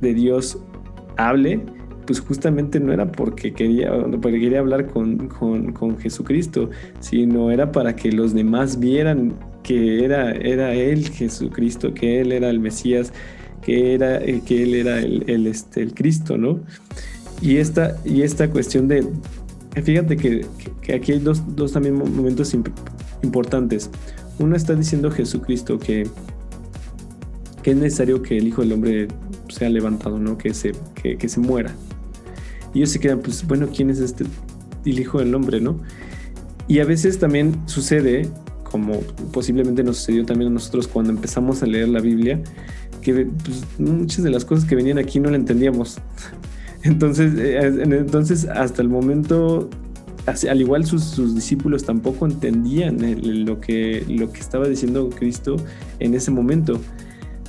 de 0.00 0.14
Dios 0.14 0.58
hable, 1.16 1.60
pues 2.06 2.20
justamente 2.20 2.80
no 2.80 2.92
era 2.92 3.10
porque 3.10 3.52
quería, 3.52 3.92
porque 4.20 4.40
quería 4.40 4.60
hablar 4.60 4.86
con, 4.86 5.98
Jesucristo, 5.98 6.70
sino 6.98 7.50
era 7.50 7.70
para 7.72 7.94
que 7.94 8.12
los 8.12 8.34
demás 8.34 8.78
vieran 8.78 9.34
que 9.62 10.04
era, 10.04 10.32
era 10.32 10.74
Él 10.74 11.08
Jesucristo, 11.08 11.94
que 11.94 12.20
Él 12.20 12.32
era 12.32 12.50
el 12.50 12.60
Mesías, 12.60 13.12
que, 13.62 13.94
era, 13.94 14.16
eh, 14.22 14.42
que 14.44 14.62
Él 14.62 14.74
era 14.74 14.98
el, 14.98 15.46
este, 15.46 15.82
el 15.82 15.94
Cristo, 15.94 16.36
¿no? 16.36 16.60
Y 17.40 17.56
esta, 17.56 17.96
y 18.04 18.22
esta 18.22 18.50
cuestión 18.50 18.88
de, 18.88 19.06
fíjate 19.82 20.16
que, 20.16 20.46
aquí 20.94 21.12
hay 21.12 21.18
dos, 21.18 21.42
también 21.72 21.94
momentos 21.94 22.54
importantes. 23.22 23.90
Uno 24.38 24.56
está 24.56 24.74
diciendo 24.74 25.10
Jesucristo 25.10 25.78
que, 25.78 26.06
que 27.62 27.70
es 27.70 27.76
necesario 27.76 28.22
que 28.22 28.38
el 28.38 28.48
Hijo 28.48 28.62
del 28.62 28.72
Hombre 28.72 29.08
sea 29.52 29.68
levantado, 29.68 30.18
¿no? 30.18 30.38
Que 30.38 30.54
se, 30.54 30.72
que, 30.94 31.28
se 31.28 31.40
muera. 31.40 31.74
Y 32.74 32.78
ellos 32.78 32.90
se 32.90 33.00
quedan, 33.00 33.20
pues 33.20 33.46
bueno, 33.46 33.68
¿quién 33.74 33.90
es 33.90 33.98
este? 34.00 34.24
El 34.84 34.98
hijo 34.98 35.18
del 35.18 35.34
hombre, 35.34 35.60
¿no? 35.60 35.80
Y 36.68 36.80
a 36.80 36.84
veces 36.84 37.18
también 37.18 37.60
sucede, 37.66 38.28
como 38.72 39.00
posiblemente 39.32 39.84
nos 39.84 39.98
sucedió 39.98 40.24
también 40.24 40.50
a 40.50 40.54
nosotros 40.54 40.88
cuando 40.88 41.12
empezamos 41.12 41.62
a 41.62 41.66
leer 41.66 41.88
la 41.88 42.00
Biblia, 42.00 42.40
que 43.02 43.26
pues, 43.26 43.64
muchas 43.78 44.24
de 44.24 44.30
las 44.30 44.46
cosas 44.46 44.64
que 44.64 44.74
venían 44.74 44.98
aquí 44.98 45.20
no 45.20 45.30
la 45.30 45.36
entendíamos. 45.36 45.98
Entonces, 46.82 47.34
eh, 47.38 47.82
entonces 47.82 48.44
hasta 48.46 48.82
el 48.82 48.88
momento, 48.88 49.70
al 50.26 50.60
igual 50.60 50.84
sus, 50.84 51.32
discípulos 51.32 51.84
tampoco 51.84 52.26
entendían 52.26 52.98
lo, 53.46 53.60
que, 53.60 54.04
lo 54.08 54.32
que 54.32 54.40
estaba 54.40 54.66
diciendo 54.66 55.08
Cristo 55.10 55.54
en 56.00 56.14
ese 56.14 56.32
momento 56.32 56.80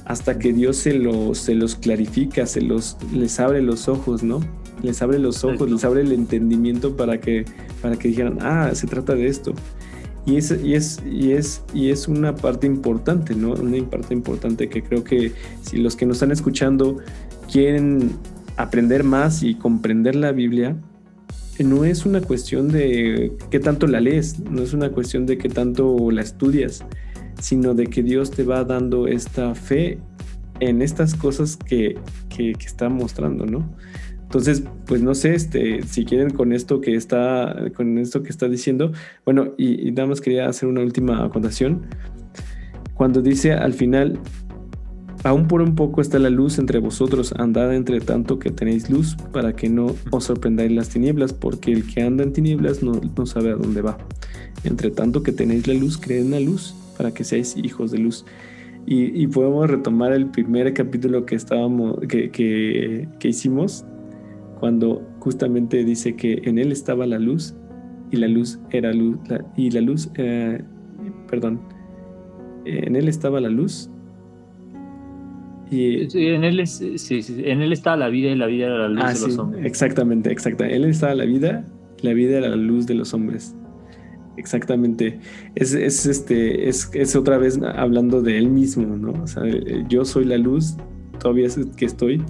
hasta 0.06 0.38
que 0.38 0.54
Dios 0.54 0.78
se 0.78 0.94
los, 0.94 1.40
se 1.40 1.56
los 1.56 1.76
clarifica, 1.76 2.46
se 2.46 2.62
los, 2.62 2.98
les 3.12 3.40
abre 3.40 3.64
los 3.64 3.88
ojos, 3.88 4.22
¿no? 4.22 4.40
Les 4.84 5.02
abre 5.02 5.18
los 5.18 5.44
ojos, 5.44 5.72
les 5.72 5.84
abre 5.84 6.02
el 6.02 6.12
entendimiento 6.12 6.96
para 6.96 7.20
que, 7.20 7.46
para 7.82 7.96
que 7.96 8.10
dijeran, 8.10 8.38
ah, 8.42 8.70
se 8.74 8.86
trata 8.86 9.16
de 9.16 9.28
esto. 9.28 9.56
Y 10.26 10.38
es, 10.38 10.52
y 10.64 10.74
es, 10.74 11.02
y 11.06 11.34
es, 11.34 11.64
y 11.74 11.90
es 11.90 12.08
una 12.08 12.36
parte 12.36 12.66
importante, 12.66 13.36
¿no? 13.36 13.54
Una 13.54 13.84
parte 13.90 14.14
importante 14.14 14.70
que 14.70 14.82
creo 14.82 15.04
que 15.04 15.34
si 15.62 15.78
los 15.78 15.96
que 15.96 16.06
nos 16.06 16.18
están 16.18 16.32
escuchando 16.32 16.98
quieren 17.52 18.12
aprender 18.56 19.04
más 19.04 19.44
y 19.44 19.56
comprender 19.56 20.16
la 20.16 20.32
Biblia, 20.32 20.78
no 21.60 21.86
es 21.86 22.06
una 22.06 22.22
cuestión 22.22 22.70
de 22.70 23.34
qué 23.52 23.60
tanto 23.60 23.86
la 23.86 24.00
lees, 24.00 24.40
no 24.40 24.62
es 24.62 24.74
una 24.74 24.90
cuestión 24.90 25.26
de 25.26 25.38
qué 25.38 25.50
tanto 25.50 26.10
la 26.10 26.22
estudias, 26.22 26.84
sino 27.40 27.74
de 27.74 27.88
que 27.88 28.02
Dios 28.02 28.32
te 28.32 28.44
va 28.44 28.64
dando 28.64 29.08
esta 29.08 29.54
fe 29.54 30.00
en 30.60 30.82
estas 30.82 31.16
cosas 31.16 31.58
que, 31.58 31.98
que, 32.30 32.52
está 32.52 32.90
mostrando, 32.90 33.46
¿no? 33.46 33.70
Entonces, 34.34 34.64
pues 34.88 35.04
no 35.04 35.14
sé, 35.14 35.36
este, 35.36 35.84
si 35.84 36.06
quieren 36.06 36.32
con 36.32 36.54
esto 36.54 36.82
que 36.82 36.96
está, 36.96 37.56
con 37.76 38.00
esto 38.00 38.24
que 38.24 38.30
está 38.30 38.50
diciendo, 38.50 38.92
bueno, 39.26 39.54
y, 39.60 39.92
nada 39.92 40.08
más 40.08 40.22
quería 40.22 40.50
hacer 40.50 40.68
una 40.68 40.82
última 40.82 41.24
acotación. 41.24 41.84
Cuando 42.96 43.22
dice 43.22 43.54
al 43.54 43.74
final, 43.74 44.18
aún 45.24 45.48
por 45.48 45.62
un 45.62 45.76
poco 45.76 46.02
está 46.02 46.18
la 46.18 46.32
luz 46.32 46.58
entre 46.58 46.80
vosotros, 46.80 47.32
andad 47.38 47.76
entre 47.76 48.00
tanto 48.02 48.40
que 48.40 48.50
tenéis 48.50 48.90
luz, 48.90 49.16
para 49.32 49.56
que 49.56 49.70
no 49.70 49.96
os 50.10 50.24
sorprendáis 50.24 50.72
las 50.72 50.90
tinieblas, 50.90 51.32
porque 51.32 51.72
el 51.72 51.86
que 51.86 52.02
anda 52.02 52.24
en 52.24 52.34
tinieblas 52.34 52.82
no, 52.82 53.00
no 53.16 53.28
sabe 53.28 53.52
a 53.52 53.56
dónde 53.56 53.84
va. 53.84 54.00
Entre 54.64 54.90
tanto 54.90 55.22
que 55.22 55.32
tenéis 55.32 55.68
la 55.68 55.76
luz, 55.76 56.00
creed 56.00 56.22
en 56.22 56.32
la 56.32 56.40
luz 56.40 56.74
para 56.98 57.14
que 57.14 57.24
seáis 57.24 57.56
hijos 57.56 57.92
de 57.92 58.00
luz. 58.00 58.26
Y, 58.86 59.28
podemos 59.28 59.70
retomar 59.70 60.12
el 60.12 60.26
primer 60.26 60.74
capítulo 60.74 61.26
que 61.26 61.36
estábamos, 61.36 62.00
que, 62.10 62.30
que, 62.32 63.28
hicimos, 63.28 63.86
cuando 64.64 65.06
justamente 65.20 65.84
dice 65.84 66.16
que 66.16 66.42
en 66.46 66.58
él 66.58 66.72
estaba 66.72 67.06
la 67.06 67.20
luz 67.20 67.54
y 68.12 68.16
la 68.16 68.30
luz 68.30 68.62
era 68.70 68.94
luz, 68.94 69.18
y 69.58 69.70
la 69.72 69.82
luz, 69.82 70.10
perdón, 71.30 71.60
en 72.64 72.96
él 72.96 73.10
estaba 73.10 73.42
la 73.42 73.50
luz. 73.50 73.90
Y, 75.70 76.08
en 76.18 76.46
él, 76.46 76.66
sí, 76.66 77.20
en 77.44 77.62
él 77.62 77.74
estaba 77.74 77.98
la 77.98 78.08
vida 78.08 78.30
y 78.30 78.36
la 78.38 78.48
vida 78.48 78.68
era 78.68 78.78
la 78.78 78.88
luz 78.88 79.04
ah, 79.04 79.14
de 79.14 79.20
los 79.28 79.38
hombres. 79.38 79.66
Exactamente, 79.66 80.32
exacto. 80.32 80.64
En 80.64 80.72
él 80.72 80.86
estaba 80.86 81.14
la 81.14 81.26
vida, 81.26 81.66
la 82.02 82.14
vida 82.14 82.38
era 82.38 82.48
la 82.48 82.56
luz 82.56 82.88
de 82.88 82.94
los 82.94 83.14
hombres. 83.14 83.58
Exactamente. 84.38 85.20
Es, 85.56 85.74
este, 85.74 86.70
es, 86.70 87.16
otra 87.18 87.38
vez 87.38 87.60
hablando 87.76 88.22
de 88.22 88.38
él 88.38 88.48
mismo, 88.48 88.96
¿no? 88.96 89.12
O 89.24 89.28
sea, 89.28 89.44
yo 89.90 90.06
soy 90.06 90.24
la 90.24 90.38
luz, 90.38 90.78
todavía 91.20 91.48
es 91.48 91.60
que 91.76 91.84
estoy, 91.84 92.22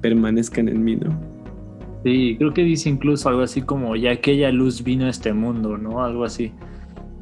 permanezcan 0.00 0.68
en 0.68 0.84
mí, 0.84 0.94
¿no? 0.94 1.39
Sí, 2.04 2.36
creo 2.38 2.54
que 2.54 2.62
dice 2.62 2.88
incluso 2.88 3.28
algo 3.28 3.42
así 3.42 3.62
como, 3.62 3.94
ya 3.96 4.12
aquella 4.12 4.50
luz 4.50 4.82
vino 4.82 5.06
a 5.06 5.10
este 5.10 5.32
mundo, 5.32 5.76
¿no? 5.76 6.02
Algo 6.02 6.24
así. 6.24 6.52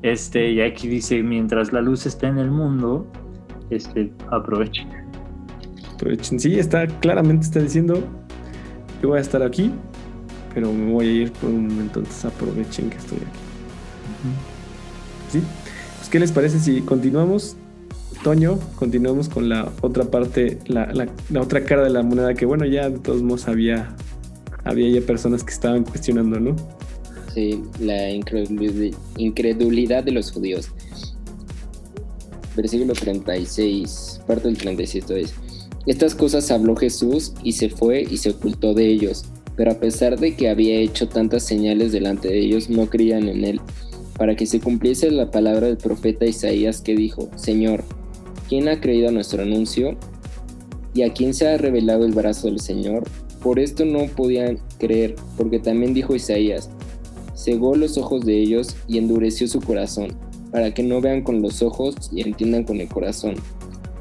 Este, 0.03 0.53
y 0.53 0.61
aquí 0.61 0.87
dice, 0.87 1.23
mientras 1.23 1.73
la 1.73 1.81
luz 1.81 2.07
está 2.07 2.29
en 2.29 2.39
el 2.39 2.51
mundo, 2.51 3.07
este, 3.71 4.13
aprovechen. 4.31 4.89
Aprovechen. 5.95 6.39
Sí, 6.39 6.59
está, 6.59 6.87
claramente 6.87 7.47
está 7.47 7.61
diciendo, 7.61 8.03
yo 9.03 9.09
voy 9.09 9.19
a 9.19 9.21
estar 9.21 9.43
aquí, 9.43 9.73
pero 10.55 10.73
me 10.73 10.93
voy 10.93 11.07
a 11.07 11.13
ir 11.13 11.33
por 11.33 11.51
un 11.51 11.69
momento, 11.69 11.99
entonces 12.01 12.25
aprovechen 12.25 12.91
que 12.91 12.97
estoy 12.97 13.19
aquí. 13.19 13.39
¿Sí? 15.31 15.43
Pues, 15.99 16.09
¿Qué 16.09 16.21
les 16.21 16.33
parece 16.33 16.59
si 16.59 16.81
continuamos? 16.83 17.57
Toño, 18.23 18.59
continuamos 18.75 19.29
con 19.29 19.49
la 19.49 19.71
otra 19.81 20.05
parte, 20.05 20.59
la, 20.67 21.09
otra 21.39 21.65
cara 21.65 21.85
de 21.85 21.91
la 21.91 22.03
moneda, 22.03 22.35
que 22.35 22.47
bueno, 22.47 22.65
ya 22.65 22.91
de 22.91 22.99
todos 22.99 23.23
modos 23.23 23.47
había, 23.47 23.95
había 24.69 25.01
ya 25.01 25.07
personas 25.07 25.43
que 25.43 25.53
estaban 25.53 25.83
cuestionando, 25.83 26.39
¿no? 26.39 26.55
Sí, 27.35 27.63
la 27.81 28.11
incredulidad 28.11 30.05
de 30.05 30.13
los 30.13 30.31
judíos. 30.31 30.71
Versículo 32.55 32.93
36, 32.93 34.21
parte 34.27 34.49
del 34.49 34.59
36 34.59 35.11
es, 35.11 35.35
estas 35.87 36.15
cosas 36.15 36.51
habló 36.51 36.77
Jesús 36.77 37.33
y 37.43 37.53
se 37.53 37.71
fue 37.71 38.03
y 38.03 38.19
se 38.19 38.31
ocultó 38.31 38.75
de 38.75 38.89
ellos, 38.89 39.25
pero 39.57 39.73
a 39.73 39.81
pesar 39.81 40.19
de 40.19 40.37
que 40.37 40.51
había 40.51 40.77
hecho 40.77 41.09
tantas 41.09 41.45
señales 41.45 41.93
delante 41.93 42.29
de 42.29 42.39
ellos, 42.41 42.69
no 42.69 42.91
creían 42.91 43.29
en 43.29 43.45
él 43.45 43.61
para 44.19 44.35
que 44.35 44.47
se 44.47 44.61
cumpliese 44.61 45.11
la 45.11 45.31
palabra 45.31 45.69
del 45.69 45.79
profeta 45.79 46.27
Isaías 46.27 46.83
que 46.83 46.95
dijo, 46.95 47.31
Señor, 47.37 47.85
¿quién 48.49 48.69
ha 48.69 48.81
creído 48.81 49.09
a 49.09 49.13
nuestro 49.13 49.43
anuncio? 49.43 49.97
¿Y 50.93 51.03
a 51.03 51.13
quién 51.13 51.33
se 51.33 51.49
ha 51.49 51.57
revelado 51.57 52.05
el 52.05 52.13
brazo 52.13 52.49
del 52.49 52.59
Señor? 52.59 53.05
Por 53.43 53.59
esto 53.59 53.85
no 53.85 54.07
podían 54.07 54.59
creer, 54.79 55.15
porque 55.37 55.59
también 55.59 55.95
dijo 55.95 56.15
Isaías, 56.15 56.71
cegó 57.37 57.77
los 57.77 57.97
ojos 57.97 58.25
de 58.25 58.39
ellos 58.39 58.77
y 58.89 58.99
endureció 58.99 59.47
su 59.47 59.61
corazón, 59.61 60.13
para 60.51 60.75
que 60.75 60.83
no 60.83 61.01
vean 61.01 61.23
con 61.23 61.41
los 61.41 61.63
ojos 61.63 62.11
y 62.13 62.23
entiendan 62.23 62.65
con 62.65 62.81
el 62.81 62.89
corazón, 62.89 63.37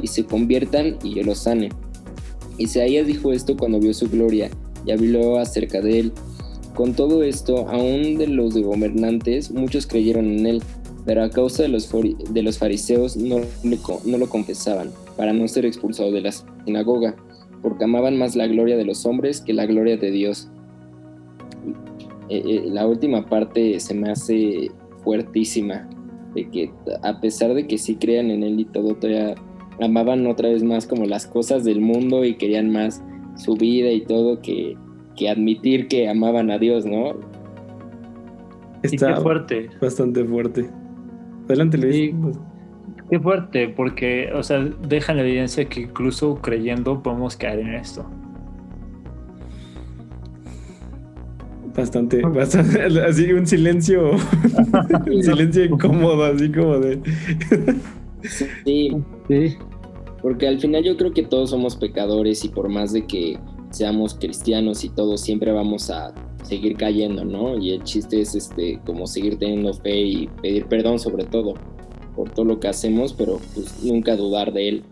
y 0.02 0.08
se 0.08 0.26
conviertan 0.26 0.98
y 1.04 1.16
yo 1.16 1.24
los 1.24 1.40
sane. 1.40 1.70
Isaías 2.58 3.06
dijo 3.06 3.32
esto 3.32 3.56
cuando 3.56 3.80
vio 3.80 3.94
su 3.94 4.10
gloria, 4.10 4.50
y 4.86 4.92
habló 4.92 5.38
acerca 5.38 5.82
de 5.82 6.00
él, 6.00 6.14
con 6.74 6.94
todo 6.94 7.24
esto, 7.24 7.68
aún 7.70 8.18
de 8.18 8.28
los 8.28 8.56
gobernantes, 8.56 9.52
muchos 9.52 9.88
creyeron 9.88 10.26
en 10.26 10.46
él, 10.46 10.64
pero 11.06 11.24
a 11.24 11.30
causa 11.30 11.64
de 11.64 11.70
los, 11.70 11.88
fariseos 12.58 13.18
no, 13.18 13.42
no 13.64 14.18
lo 14.18 14.30
confesaban, 14.30 14.92
para 15.16 15.34
no 15.34 15.48
ser 15.48 15.66
expulsados 15.66 16.14
de 16.14 16.22
la 16.22 16.32
sinagoga, 16.66 17.16
porque 17.68 17.84
amaban 17.84 18.18
más 18.18 18.34
la 18.38 18.48
gloria 18.48 18.78
de 18.78 18.86
los 18.86 19.06
hombres 19.06 19.42
que 19.42 19.52
la 19.52 19.66
gloria 19.66 19.98
de 19.98 20.10
Dios. 20.10 20.50
Eh, 22.30 22.42
eh, 22.46 22.64
la 22.68 22.88
última 22.88 23.26
parte 23.26 23.78
se 23.82 23.94
me 23.94 24.10
hace 24.10 24.72
fuertísima, 25.04 25.86
de 26.34 26.50
que 26.50 26.72
a 27.04 27.20
pesar 27.20 27.54
de 27.54 27.68
que 27.68 27.78
sí 27.78 27.96
crean 27.96 28.32
en 28.32 28.44
él 28.44 28.62
y 28.62 28.64
todo, 28.64 28.96
todavía 28.96 29.36
amaban 29.82 30.26
otra 30.28 30.48
vez 30.48 30.64
más 30.64 30.88
como 30.88 31.04
las 31.08 31.28
cosas 31.28 31.66
del 31.66 31.82
mundo 31.82 32.24
y 32.24 32.36
querían 32.36 32.72
más 32.72 33.04
su 33.36 33.56
vida 33.56 33.92
y 33.92 34.06
todo 34.06 34.40
que, 34.40 34.78
que 35.18 35.30
admitir 35.30 35.90
que 35.90 36.08
amaban 36.08 36.50
a 36.50 36.58
Dios, 36.60 36.86
¿no? 36.86 37.20
Está 38.82 39.18
fuerte. 39.18 39.70
Bastante 39.82 40.24
fuerte. 40.24 40.70
Adelante, 41.48 41.78
Luis. 41.78 42.16
Qué 43.10 43.20
fuerte, 43.20 43.70
porque, 43.70 44.32
o 44.34 44.44
sea, 44.44 44.60
deja 44.60 45.14
la 45.14 45.22
evidencia 45.22 45.66
que 45.66 45.82
incluso 45.82 46.36
creyendo 46.42 47.02
podemos 47.02 47.36
caer 47.36 47.60
en 47.60 47.74
esto. 47.76 48.06
Bastante, 51.76 52.22
bastante, 52.22 52.82
así 53.08 53.32
un 53.32 53.46
silencio, 53.46 54.12
un 55.14 55.24
silencio 55.24 55.66
incómodo, 55.66 56.24
así 56.24 56.52
como 56.52 56.80
de... 56.80 57.00
sí, 58.66 58.92
sí, 59.28 59.58
porque 60.24 60.48
al 60.48 60.60
final 60.60 60.84
yo 60.84 60.98
creo 60.98 61.14
que 61.14 61.22
todos 61.22 61.52
somos 61.52 61.76
pecadores 61.76 62.44
y 62.44 62.50
por 62.50 62.68
más 62.68 62.94
de 62.94 63.06
que 63.06 63.38
seamos 63.70 64.16
cristianos 64.16 64.84
y 64.84 64.90
todos 64.90 65.22
siempre 65.22 65.52
vamos 65.52 65.92
a 65.92 66.14
seguir 66.42 66.78
cayendo, 66.78 67.24
¿no? 67.24 67.58
Y 67.58 67.74
el 67.74 67.84
chiste 67.84 68.22
es 68.22 68.34
este 68.34 68.80
como 68.86 69.06
seguir 69.06 69.38
teniendo 69.38 69.72
fe 69.74 70.00
y 70.00 70.28
pedir 70.42 70.66
perdón 70.66 70.98
sobre 70.98 71.26
todo 71.26 71.54
por 72.18 72.32
todo 72.32 72.46
lo 72.46 72.60
que 72.60 72.68
hacemos, 72.68 73.14
pero 73.14 73.40
pues 73.54 73.84
nunca 73.84 74.16
dudar 74.16 74.52
de 74.52 74.70
él. 74.70 74.84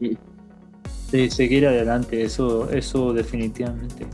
Sí, 1.10 1.30
seguir 1.32 1.66
adelante, 1.66 2.22
eso, 2.22 2.70
eso 2.70 3.14
definitivamente. 3.14 4.06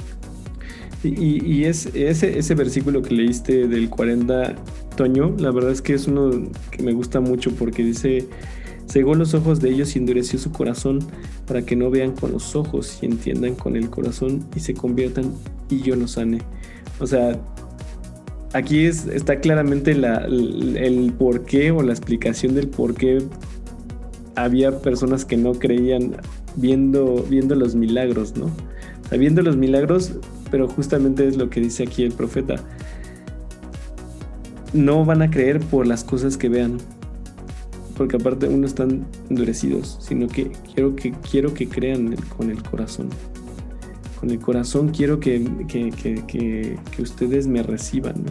Y, 1.03 1.43
y 1.45 1.65
es, 1.65 1.87
ese, 1.93 2.39
ese 2.39 2.55
versículo 2.55 3.01
que 3.01 3.13
leíste 3.13 3.67
del 3.67 3.89
40, 3.89 4.55
Toño, 4.95 5.35
la 5.37 5.51
verdad 5.51 5.71
es 5.71 5.81
que 5.81 5.93
es 5.93 6.07
uno 6.07 6.29
que 6.69 6.83
me 6.83 6.93
gusta 6.93 7.19
mucho 7.19 7.51
porque 7.51 7.83
dice, 7.83 8.29
cegó 8.89 9.15
los 9.15 9.33
ojos 9.33 9.59
de 9.59 9.71
ellos 9.71 9.95
y 9.95 9.99
endureció 9.99 10.39
su 10.39 10.51
corazón 10.51 10.99
para 11.47 11.65
que 11.65 11.75
no 11.75 11.89
vean 11.89 12.13
con 12.13 12.31
los 12.31 12.55
ojos 12.55 12.99
y 13.01 13.07
entiendan 13.07 13.55
con 13.55 13.75
el 13.75 13.89
corazón 13.89 14.45
y 14.55 14.61
se 14.61 14.73
conviertan 14.73 15.33
y 15.69 15.81
yo 15.81 15.95
los 15.97 16.11
sane. 16.11 16.39
O 16.99 17.07
sea, 17.07 17.37
aquí 18.53 18.85
es, 18.85 19.07
está 19.07 19.39
claramente 19.39 19.95
la, 19.95 20.25
el, 20.25 20.77
el 20.77 21.13
por 21.13 21.45
qué 21.45 21.71
o 21.71 21.81
la 21.81 21.91
explicación 21.91 22.55
del 22.55 22.67
por 22.67 22.93
qué 22.93 23.23
había 24.35 24.79
personas 24.79 25.25
que 25.25 25.37
no 25.37 25.53
creían 25.53 26.17
viendo, 26.55 27.25
viendo 27.29 27.55
los 27.55 27.75
milagros, 27.75 28.35
¿no? 28.37 28.45
O 28.45 29.09
sea, 29.09 29.17
viendo 29.17 29.41
los 29.41 29.57
milagros 29.57 30.13
pero 30.51 30.67
justamente 30.67 31.27
es 31.27 31.37
lo 31.37 31.49
que 31.49 31.61
dice 31.61 31.83
aquí 31.83 32.03
el 32.03 32.11
profeta. 32.11 32.57
No 34.73 35.03
van 35.05 35.21
a 35.21 35.31
creer 35.31 35.59
por 35.59 35.87
las 35.87 36.03
cosas 36.03 36.37
que 36.37 36.49
vean, 36.49 36.77
porque 37.97 38.17
aparte 38.17 38.47
uno 38.47 38.67
están 38.67 39.05
endurecidos, 39.29 39.97
sino 40.01 40.27
que 40.27 40.51
quiero 40.73 40.95
que, 40.95 41.13
quiero 41.29 41.53
que 41.53 41.67
crean 41.67 42.15
con 42.37 42.51
el 42.51 42.61
corazón. 42.61 43.09
Con 44.21 44.29
el 44.29 44.39
corazón 44.39 44.89
quiero 44.89 45.19
que, 45.19 45.43
que, 45.67 46.77
ustedes 47.01 47.47
me 47.47 47.63
reciban, 47.63 48.23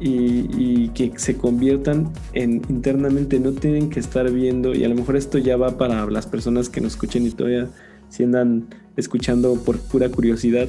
Y, 0.00 0.48
y, 0.58 0.88
que 0.88 1.12
se 1.16 1.36
conviertan 1.36 2.12
en 2.32 2.62
internamente, 2.68 3.38
no 3.38 3.52
tienen 3.52 3.88
que 3.88 4.00
estar 4.00 4.28
viendo, 4.32 4.74
y 4.74 4.82
a 4.82 4.88
lo 4.88 4.96
mejor 4.96 5.14
esto 5.16 5.38
ya 5.38 5.56
va 5.56 5.78
para 5.78 6.04
las 6.10 6.26
personas 6.26 6.68
que 6.68 6.80
nos 6.80 6.94
escuchen 6.94 7.24
y 7.24 7.30
todavía 7.30 7.68
si 8.08 8.24
andan 8.24 8.66
escuchando 8.96 9.54
por 9.54 9.78
pura 9.78 10.08
curiosidad 10.08 10.68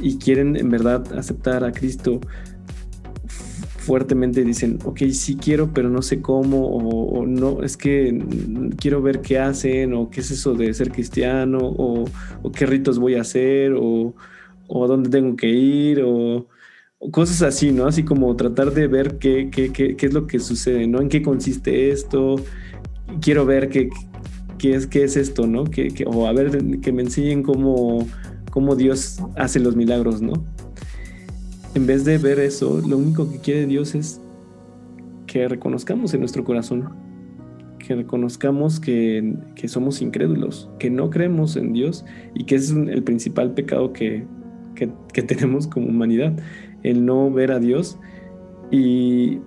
y 0.00 0.18
quieren 0.18 0.56
en 0.56 0.70
verdad 0.70 1.04
aceptar 1.18 1.64
a 1.64 1.72
Cristo 1.72 2.20
fuertemente 3.86 4.42
dicen, 4.42 4.78
ok, 4.84 5.02
sí 5.12 5.36
quiero, 5.36 5.72
pero 5.72 5.88
no 5.88 6.02
sé 6.02 6.20
cómo, 6.20 6.66
o, 6.66 7.24
no, 7.24 7.62
es 7.62 7.76
que 7.76 8.20
quiero 8.78 9.00
ver 9.00 9.20
qué 9.20 9.38
hacen, 9.38 9.94
o 9.94 10.10
qué 10.10 10.20
es 10.20 10.30
eso 10.32 10.54
de 10.54 10.74
ser 10.74 10.90
cristiano, 10.90 11.58
o, 11.62 12.04
qué 12.52 12.66
ritos 12.66 12.98
voy 12.98 13.14
a 13.14 13.20
hacer, 13.20 13.74
o, 13.74 14.14
o 14.66 14.86
dónde 14.88 15.08
tengo 15.08 15.36
que 15.36 15.48
ir, 15.48 16.02
o, 16.04 16.48
cosas 17.12 17.42
así, 17.42 17.70
¿no? 17.70 17.86
Así 17.86 18.02
como 18.02 18.34
tratar 18.34 18.72
de 18.72 18.88
ver 18.88 19.18
qué, 19.18 19.50
qué, 19.50 19.70
qué, 19.72 19.96
qué, 19.96 20.06
es 20.06 20.12
lo 20.12 20.26
que 20.26 20.40
sucede, 20.40 20.88
¿no? 20.88 21.00
En 21.00 21.08
qué 21.08 21.22
consiste 21.22 21.90
esto, 21.90 22.36
quiero 23.20 23.46
ver 23.46 23.68
qué, 23.68 23.88
qué 24.58 24.74
es, 24.74 24.88
qué 24.88 25.04
es 25.04 25.16
esto, 25.16 25.46
¿no? 25.46 25.64
Que, 25.64 26.04
o 26.06 26.26
a 26.26 26.32
ver, 26.32 26.80
que 26.80 26.92
me 26.92 27.02
enseñen 27.02 27.44
cómo, 27.44 28.04
cómo 28.50 28.74
Dios 28.74 29.20
hace 29.36 29.60
los 29.60 29.76
milagros, 29.76 30.20
¿no? 30.22 30.44
En 31.76 31.86
vez 31.86 32.04
de 32.04 32.18
ver 32.18 32.40
eso, 32.40 32.82
lo 32.84 32.98
único 32.98 33.30
que 33.30 33.38
quiere 33.38 33.66
Dios 33.66 33.94
es 33.94 34.20
que 35.28 35.46
reconozcamos 35.46 36.12
en 36.14 36.20
nuestro 36.20 36.42
corazón, 36.42 36.88
que 37.78 37.94
reconozcamos 37.94 38.80
que, 38.80 39.36
somos 39.66 40.02
incrédulos, 40.02 40.68
que 40.78 40.90
no 40.90 41.10
creemos 41.10 41.54
en 41.54 41.72
Dios 41.72 42.04
y 42.34 42.44
que 42.44 42.56
es 42.56 42.70
el 42.72 43.04
principal 43.04 43.52
pecado 43.52 43.92
que, 43.92 44.26
que, 44.74 44.90
que 45.12 45.22
tenemos 45.22 45.68
como 45.68 45.86
humanidad, 45.86 46.36
el 46.82 47.04
no 47.04 47.30
ver 47.30 47.52
a 47.52 47.60
Dios 47.60 47.98
y 48.72 49.38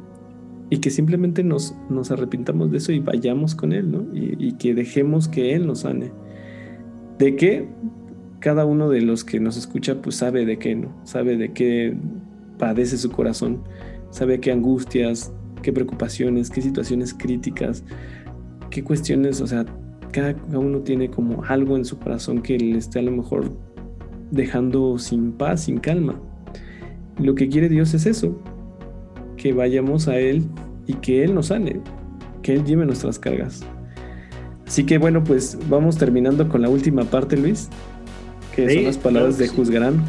y 0.69 0.77
que 0.77 0.89
simplemente 0.91 1.43
nos, 1.43 1.75
nos 1.89 2.11
arrepintamos 2.11 2.71
de 2.71 2.77
eso 2.77 2.91
y 2.91 2.99
vayamos 2.99 3.55
con 3.55 3.73
Él, 3.73 3.91
¿no? 3.91 4.05
Y, 4.13 4.53
que 4.53 4.75
dejemos 4.75 5.27
que 5.27 5.55
Él 5.55 5.65
nos 5.65 5.79
sane. 5.79 6.11
De 7.17 7.35
qué 7.35 7.67
cada 8.39 8.65
uno 8.65 8.89
de 8.89 9.01
los 9.01 9.23
que 9.23 9.39
nos 9.39 9.57
escucha 9.57 10.01
pues 10.01 10.15
sabe 10.15 10.45
de 10.45 10.57
qué, 10.57 10.75
¿no? 10.75 10.89
Sabe 11.03 11.37
de 11.37 11.51
qué 11.51 11.95
padece 12.57 12.97
su 12.97 13.11
corazón, 13.11 13.63
sabe 14.09 14.39
qué 14.39 14.51
angustias, 14.51 15.33
qué 15.61 15.73
preocupaciones, 15.73 16.49
qué 16.49 16.61
situaciones 16.61 17.13
críticas, 17.13 17.83
qué 18.69 18.83
cuestiones, 18.83 19.41
o 19.41 19.47
sea, 19.47 19.65
cada 20.11 20.35
uno 20.57 20.79
tiene 20.79 21.09
como 21.09 21.43
algo 21.43 21.77
en 21.77 21.85
su 21.85 21.99
corazón 21.99 22.41
que 22.41 22.57
le 22.57 22.77
esté 22.77 22.99
a 22.99 23.03
lo 23.03 23.11
mejor 23.11 23.51
dejando 24.31 24.97
sin 24.97 25.31
paz, 25.33 25.63
sin 25.63 25.79
calma. 25.79 26.19
Lo 27.17 27.35
que 27.35 27.49
quiere 27.49 27.69
Dios 27.69 27.93
es 27.93 28.05
eso, 28.05 28.41
que 29.37 29.53
vayamos 29.53 30.07
a 30.07 30.17
Él 30.17 30.45
y 30.87 30.93
que 30.95 31.23
Él 31.23 31.35
nos 31.35 31.47
sane, 31.47 31.81
que 32.41 32.53
Él 32.53 32.63
lleve 32.63 32.85
nuestras 32.85 33.19
cargas. 33.19 33.65
Así 34.65 34.85
que 34.85 34.97
bueno, 34.97 35.23
pues 35.23 35.57
vamos 35.67 35.97
terminando 35.97 36.47
con 36.47 36.61
la 36.61 36.69
última 36.69 37.03
parte, 37.03 37.35
Luis, 37.35 37.69
que 38.55 38.73
son 38.73 38.83
las 38.83 38.97
palabras 38.97 39.37
de 39.37 39.47
juzgarán, 39.47 40.03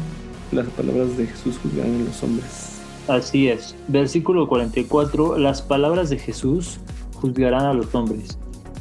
las 0.51 0.67
palabras 0.67 1.17
de 1.17 1.27
Jesús 1.27 1.57
juzgarán 1.61 1.95
a 1.95 2.03
los 2.05 2.23
hombres. 2.23 2.79
Así 3.07 3.47
es. 3.47 3.75
Versículo 3.87 4.47
44, 4.47 5.37
las 5.37 5.61
palabras 5.61 6.09
de 6.09 6.19
Jesús 6.19 6.79
juzgarán 7.15 7.65
a 7.65 7.73
los 7.73 7.93
hombres. 7.95 8.37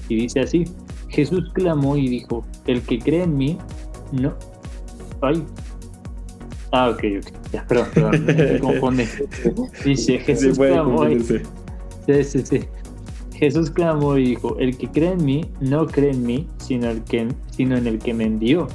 Y 0.09 0.17
dice 0.17 0.41
así, 0.41 0.65
Jesús 1.09 1.51
clamó 1.53 1.97
y 1.97 2.09
dijo, 2.09 2.45
el 2.67 2.83
que 2.83 2.99
cree 2.99 3.25
en 3.25 3.37
mí, 3.37 3.59
no... 4.13 4.35
Ay, 5.23 5.45
Ah, 6.73 6.89
ok, 6.91 7.03
ok. 7.19 7.53
Ya, 7.53 7.67
perdón, 7.67 7.89
perdón. 7.93 8.25
Me 8.27 8.59
confunde. 8.61 9.09
Dice, 9.85 10.19
Jesús 10.21 10.57
clamó. 10.59 11.09
Y... 11.09 11.21
Sí, 11.21 12.25
sí, 12.25 12.43
sí. 12.45 12.61
Jesús 13.35 13.71
clamó 13.71 14.17
y 14.19 14.25
dijo, 14.31 14.57
el 14.59 14.77
que 14.77 14.89
cree 14.89 15.13
en 15.13 15.25
mí, 15.25 15.51
no 15.61 15.87
cree 15.87 16.11
en 16.11 16.25
mí, 16.25 16.47
sino, 16.59 16.91
el 16.91 17.03
que, 17.03 17.29
sino 17.51 17.77
en 17.77 17.87
el 17.87 17.99
que 17.99 18.15
me 18.15 18.25
envió. 18.25 18.69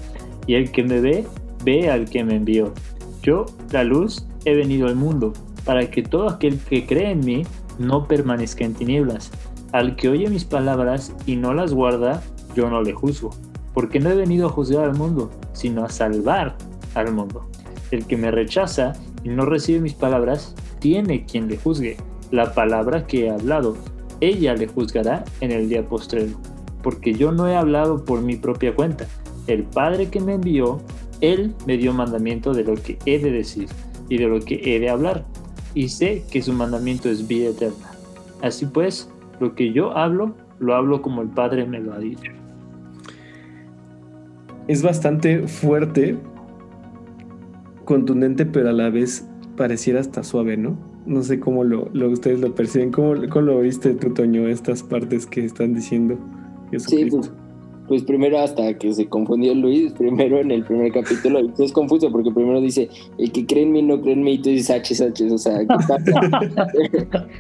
Y 0.48 0.56
el 0.56 0.72
que 0.72 0.84
me 0.84 1.02
ve, 1.02 1.26
ve 1.64 1.90
al 1.90 2.06
que 2.06 2.24
me 2.24 2.36
envió. 2.36 2.74
Yo, 3.22 3.46
la 3.72 3.84
luz, 3.84 4.28
he 4.46 4.56
venido 4.56 4.88
al 4.88 4.96
mundo, 4.96 5.34
para 5.66 5.90
que 5.90 6.04
todo 6.04 6.30
aquel 6.30 6.60
que 6.60 6.86
cree 6.86 7.12
en 7.12 7.22
mí 7.22 7.44
no 7.80 8.08
permanezca 8.08 8.64
en 8.64 8.74
tinieblas. 8.74 9.32
Al 9.72 9.96
que 9.96 10.10
oye 10.10 10.30
mis 10.30 10.46
palabras 10.46 11.14
y 11.26 11.36
no 11.36 11.54
las 11.54 11.74
guarda, 11.74 12.22
yo 12.56 12.70
no 12.70 12.82
le 12.82 12.94
juzgo, 12.94 13.32
porque 13.74 14.00
no 14.00 14.10
he 14.10 14.16
venido 14.16 14.48
a 14.48 14.52
juzgar 14.52 14.86
al 14.86 14.96
mundo, 14.96 15.32
sino 15.54 15.84
a 15.84 15.90
salvar 15.90 16.56
al 16.94 17.12
mundo. 17.12 17.50
El 17.92 18.06
que 18.06 18.18
me 18.18 18.32
rechaza 18.32 18.94
y 19.24 19.30
no 19.30 19.46
recibe 19.46 19.80
mis 19.80 19.94
palabras, 19.94 20.56
tiene 20.80 21.26
quien 21.26 21.48
le 21.48 21.58
juzgue. 21.58 21.98
La 22.32 22.54
palabra 22.54 23.06
que 23.08 23.26
he 23.26 23.30
hablado, 23.30 23.76
ella 24.22 24.54
le 24.54 24.68
juzgará 24.68 25.24
en 25.42 25.52
el 25.52 25.68
día 25.68 25.88
postrero. 25.88 26.38
Porque 26.82 27.14
yo 27.14 27.32
no 27.32 27.48
he 27.48 27.56
hablado 27.56 28.06
por 28.06 28.22
mi 28.22 28.36
propia 28.36 28.76
cuenta. 28.76 29.08
El 29.48 29.64
Padre 29.64 30.10
que 30.10 30.20
me 30.20 30.34
envió, 30.34 30.82
Él 31.22 31.54
me 31.66 31.78
dio 31.78 31.94
mandamiento 31.94 32.54
de 32.54 32.64
lo 32.64 32.76
que 32.76 32.98
he 33.06 33.20
de 33.20 33.32
decir 33.32 33.68
y 34.10 34.18
de 34.18 34.28
lo 34.28 34.40
que 34.40 34.76
he 34.76 34.80
de 34.80 34.90
hablar. 34.90 35.26
Y 35.74 35.90
sé 35.90 36.24
que 36.32 36.42
su 36.42 36.54
mandamiento 36.54 37.10
es 37.10 37.28
vida 37.28 37.50
eterna. 37.50 37.92
Así 38.42 38.66
pues, 38.66 39.10
lo 39.40 39.56
que 39.56 39.72
yo 39.74 39.96
hablo, 39.98 40.36
lo 40.60 40.76
hablo 40.76 41.02
como 41.02 41.22
el 41.22 41.30
Padre 41.30 41.66
me 41.66 41.80
lo 41.80 41.94
ha 41.94 42.00
dicho. 42.00 42.32
Es 44.68 44.82
bastante 44.82 45.48
fuerte 45.48 46.18
contundente, 47.86 48.46
pero 48.46 48.70
a 48.70 48.74
la 48.74 48.90
vez 48.90 49.28
pareciera 49.56 50.00
hasta 50.00 50.24
suave, 50.24 50.58
¿no? 50.58 50.78
No 51.06 51.22
sé 51.22 51.40
cómo 51.40 51.64
lo, 51.64 51.90
ustedes 52.10 52.40
lo 52.40 52.56
perciben. 52.56 52.92
¿Cómo, 52.92 53.14
lo 53.14 53.60
viste 53.60 53.94
tú, 53.94 54.12
Toño, 54.12 54.48
estas 54.48 54.82
partes 54.82 55.28
que 55.28 55.46
están 55.46 55.76
diciendo 55.76 56.18
Sí, 56.78 57.06
pues, 57.06 57.32
pues 57.88 58.04
primero 58.04 58.40
hasta 58.40 58.74
que 58.78 58.94
se 58.94 59.08
confundió 59.08 59.54
Luis, 59.54 59.94
primero 59.94 60.40
en 60.40 60.52
el 60.52 60.64
primer 60.64 60.92
capítulo, 60.92 61.40
y 61.42 61.52
es 61.64 61.72
confuso 61.72 62.12
porque 62.12 62.32
primero 62.32 62.62
dice, 62.62 62.90
el 63.18 63.32
que 63.32 63.46
cree 63.46 63.64
en 63.64 63.72
mí 63.72 63.82
no 63.82 64.02
cree 64.02 64.14
en 64.14 64.24
mí, 64.24 64.34
y 64.34 64.38
tú 64.40 64.50
dices 64.50 64.72
H, 64.72 65.04
H, 65.04 65.32
o 65.32 65.38
sea, 65.38 65.60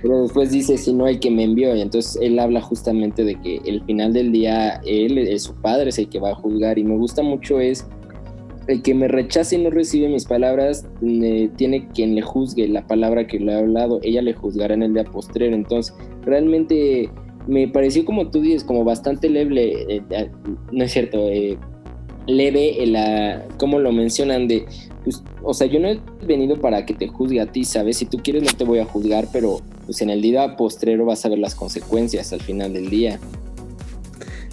pero 0.01 0.21
después 0.21 0.51
dice, 0.51 0.77
si 0.77 0.93
no 0.93 1.05
hay 1.05 1.19
que 1.19 1.31
me 1.31 1.43
envió, 1.43 1.75
y 1.75 1.81
entonces 1.81 2.17
él 2.21 2.37
habla 2.39 2.61
justamente 2.61 3.23
de 3.23 3.35
que 3.35 3.61
el 3.65 3.83
final 3.85 4.13
del 4.13 4.31
día, 4.31 4.81
él, 4.85 5.17
es 5.17 5.43
su 5.43 5.53
padre, 5.55 5.89
es 5.89 5.99
el 5.99 6.09
que 6.09 6.19
va 6.19 6.31
a 6.31 6.35
juzgar, 6.35 6.77
y 6.77 6.83
me 6.83 6.95
gusta 6.97 7.23
mucho 7.23 7.59
es 7.59 7.87
el 8.67 8.81
que 8.81 8.93
me 8.93 9.07
rechace 9.07 9.57
y 9.57 9.63
no 9.63 9.69
recibe 9.69 10.07
mis 10.09 10.25
palabras, 10.25 10.87
tiene 10.99 11.87
quien 11.93 12.15
le 12.15 12.21
juzgue 12.21 12.67
la 12.67 12.85
palabra 12.87 13.27
que 13.27 13.39
le 13.39 13.53
ha 13.53 13.59
hablado, 13.59 13.99
ella 14.03 14.21
le 14.21 14.33
juzgará 14.33 14.73
en 14.73 14.83
el 14.83 14.93
día 14.93 15.03
postrero. 15.03 15.55
Entonces, 15.55 15.95
realmente 16.23 17.09
me 17.47 17.67
pareció 17.67 18.05
como 18.05 18.29
tú 18.29 18.41
dices, 18.41 18.63
como 18.63 18.83
bastante 18.83 19.29
leve, 19.29 19.85
eh, 20.09 20.31
no 20.71 20.83
es 20.83 20.91
cierto, 20.91 21.29
eh, 21.29 21.57
leve, 22.27 22.85
la, 22.87 23.43
como 23.57 23.79
lo 23.79 23.91
mencionan 23.91 24.47
de, 24.47 24.65
pues, 25.03 25.23
o 25.43 25.53
sea, 25.53 25.67
yo 25.67 25.79
no 25.79 25.87
he 25.87 25.99
venido 26.25 26.59
para 26.59 26.85
que 26.85 26.93
te 26.93 27.07
juzgue 27.07 27.39
a 27.39 27.51
ti, 27.51 27.63
¿sabes? 27.63 27.97
Si 27.97 28.05
tú 28.05 28.17
quieres 28.23 28.43
no 28.43 28.51
te 28.57 28.63
voy 28.63 28.79
a 28.79 28.85
juzgar, 28.85 29.27
pero 29.31 29.61
pues 29.85 30.01
en 30.01 30.09
el 30.09 30.21
día 30.21 30.55
postrero 30.57 31.05
vas 31.05 31.25
a 31.25 31.29
ver 31.29 31.39
las 31.39 31.55
consecuencias 31.55 32.33
al 32.33 32.41
final 32.41 32.73
del 32.73 32.89
día. 32.89 33.19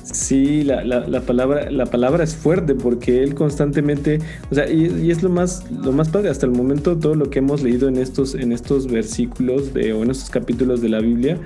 Sí, 0.03 0.63
la, 0.63 0.85
la, 0.85 1.21
palabra, 1.23 1.71
la 1.71 1.87
palabra 1.87 2.25
es 2.25 2.35
fuerte 2.35 2.75
porque 2.75 3.23
él 3.23 3.35
constantemente, 3.35 4.19
o 4.51 4.55
sea, 4.55 4.71
y, 4.71 5.11
es 5.11 5.23
lo 5.23 5.31
más, 5.31 5.65
lo 5.71 5.93
más 5.93 6.09
padre 6.11 6.29
hasta 6.29 6.45
el 6.45 6.53
momento, 6.53 6.99
todo 6.99 7.15
lo 7.15 7.31
que 7.31 7.39
hemos 7.39 7.63
leído 7.63 7.89
en 7.89 7.97
estos, 7.97 8.35
en 8.35 8.53
estos 8.53 8.89
versículos 8.89 9.73
de, 9.73 9.93
o 9.93 10.03
en 10.03 10.11
estos 10.11 10.29
capítulos 10.29 10.83
de 10.83 10.91
la 10.91 11.01
Biblia, 11.01 11.39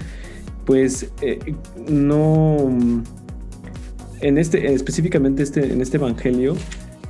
pues 0.67 1.11
eh, 1.23 1.39
no, 1.89 2.57
en 4.21 4.37
este, 4.37 4.75
específicamente 4.75 5.43
este, 5.43 5.73
en 5.73 5.81
este 5.81 5.97
evangelio, 5.97 6.57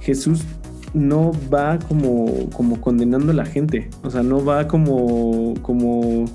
Jesús 0.00 0.44
no 0.92 1.32
va 1.52 1.78
como, 1.78 2.48
como 2.50 2.80
condenando 2.80 3.32
a 3.32 3.34
la 3.34 3.46
gente, 3.46 3.88
o 4.04 4.11
sea, 4.11 4.22
no 4.22 4.44
va 4.44 4.68
como, 4.68 5.54
como, 5.62 6.26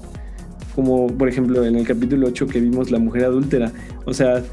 como, 0.75 1.07
por 1.07 1.29
ejemplo, 1.29 1.63
en 1.63 1.75
el 1.75 1.85
capítulo 1.85 2.27
8 2.27 2.47
que 2.47 2.59
vimos 2.59 2.91
la 2.91 2.99
mujer 2.99 3.25
adúltera, 3.25 3.71
o 4.05 4.13
sea, 4.13 4.43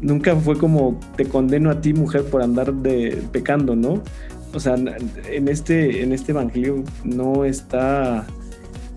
nunca 0.00 0.36
fue 0.36 0.56
como 0.56 0.98
te 1.16 1.24
condeno 1.26 1.70
a 1.70 1.80
ti 1.80 1.92
mujer 1.92 2.24
por 2.24 2.42
andar 2.42 2.72
de 2.72 3.20
pecando, 3.32 3.74
¿no? 3.74 4.02
O 4.54 4.60
sea, 4.60 4.74
en 4.74 5.48
este, 5.48 6.02
en 6.02 6.12
este 6.12 6.32
evangelio 6.32 6.84
no 7.04 7.44
está, 7.44 8.26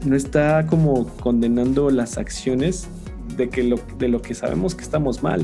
no 0.06 0.16
está 0.16 0.68
como 0.68 1.08
condenando 1.08 1.90
las 1.90 2.18
acciones 2.18 2.88
de, 3.38 3.50
que 3.50 3.64
lo, 3.64 3.78
de 3.98 4.08
lo 4.08 4.22
que 4.22 4.34
sabemos 4.34 4.76
que 4.76 4.84
estamos 4.84 5.24
mal, 5.24 5.44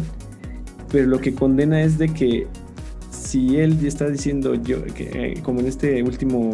pero 0.92 1.08
lo 1.08 1.20
que 1.20 1.34
condena 1.34 1.82
es 1.82 1.98
de 1.98 2.10
que 2.10 2.48
si 3.10 3.58
él 3.58 3.86
está 3.86 4.10
diciendo 4.10 4.56
yo, 4.56 4.84
que, 4.84 5.10
eh, 5.14 5.42
como 5.44 5.60
en 5.60 5.68
este 5.68 6.02
último, 6.04 6.52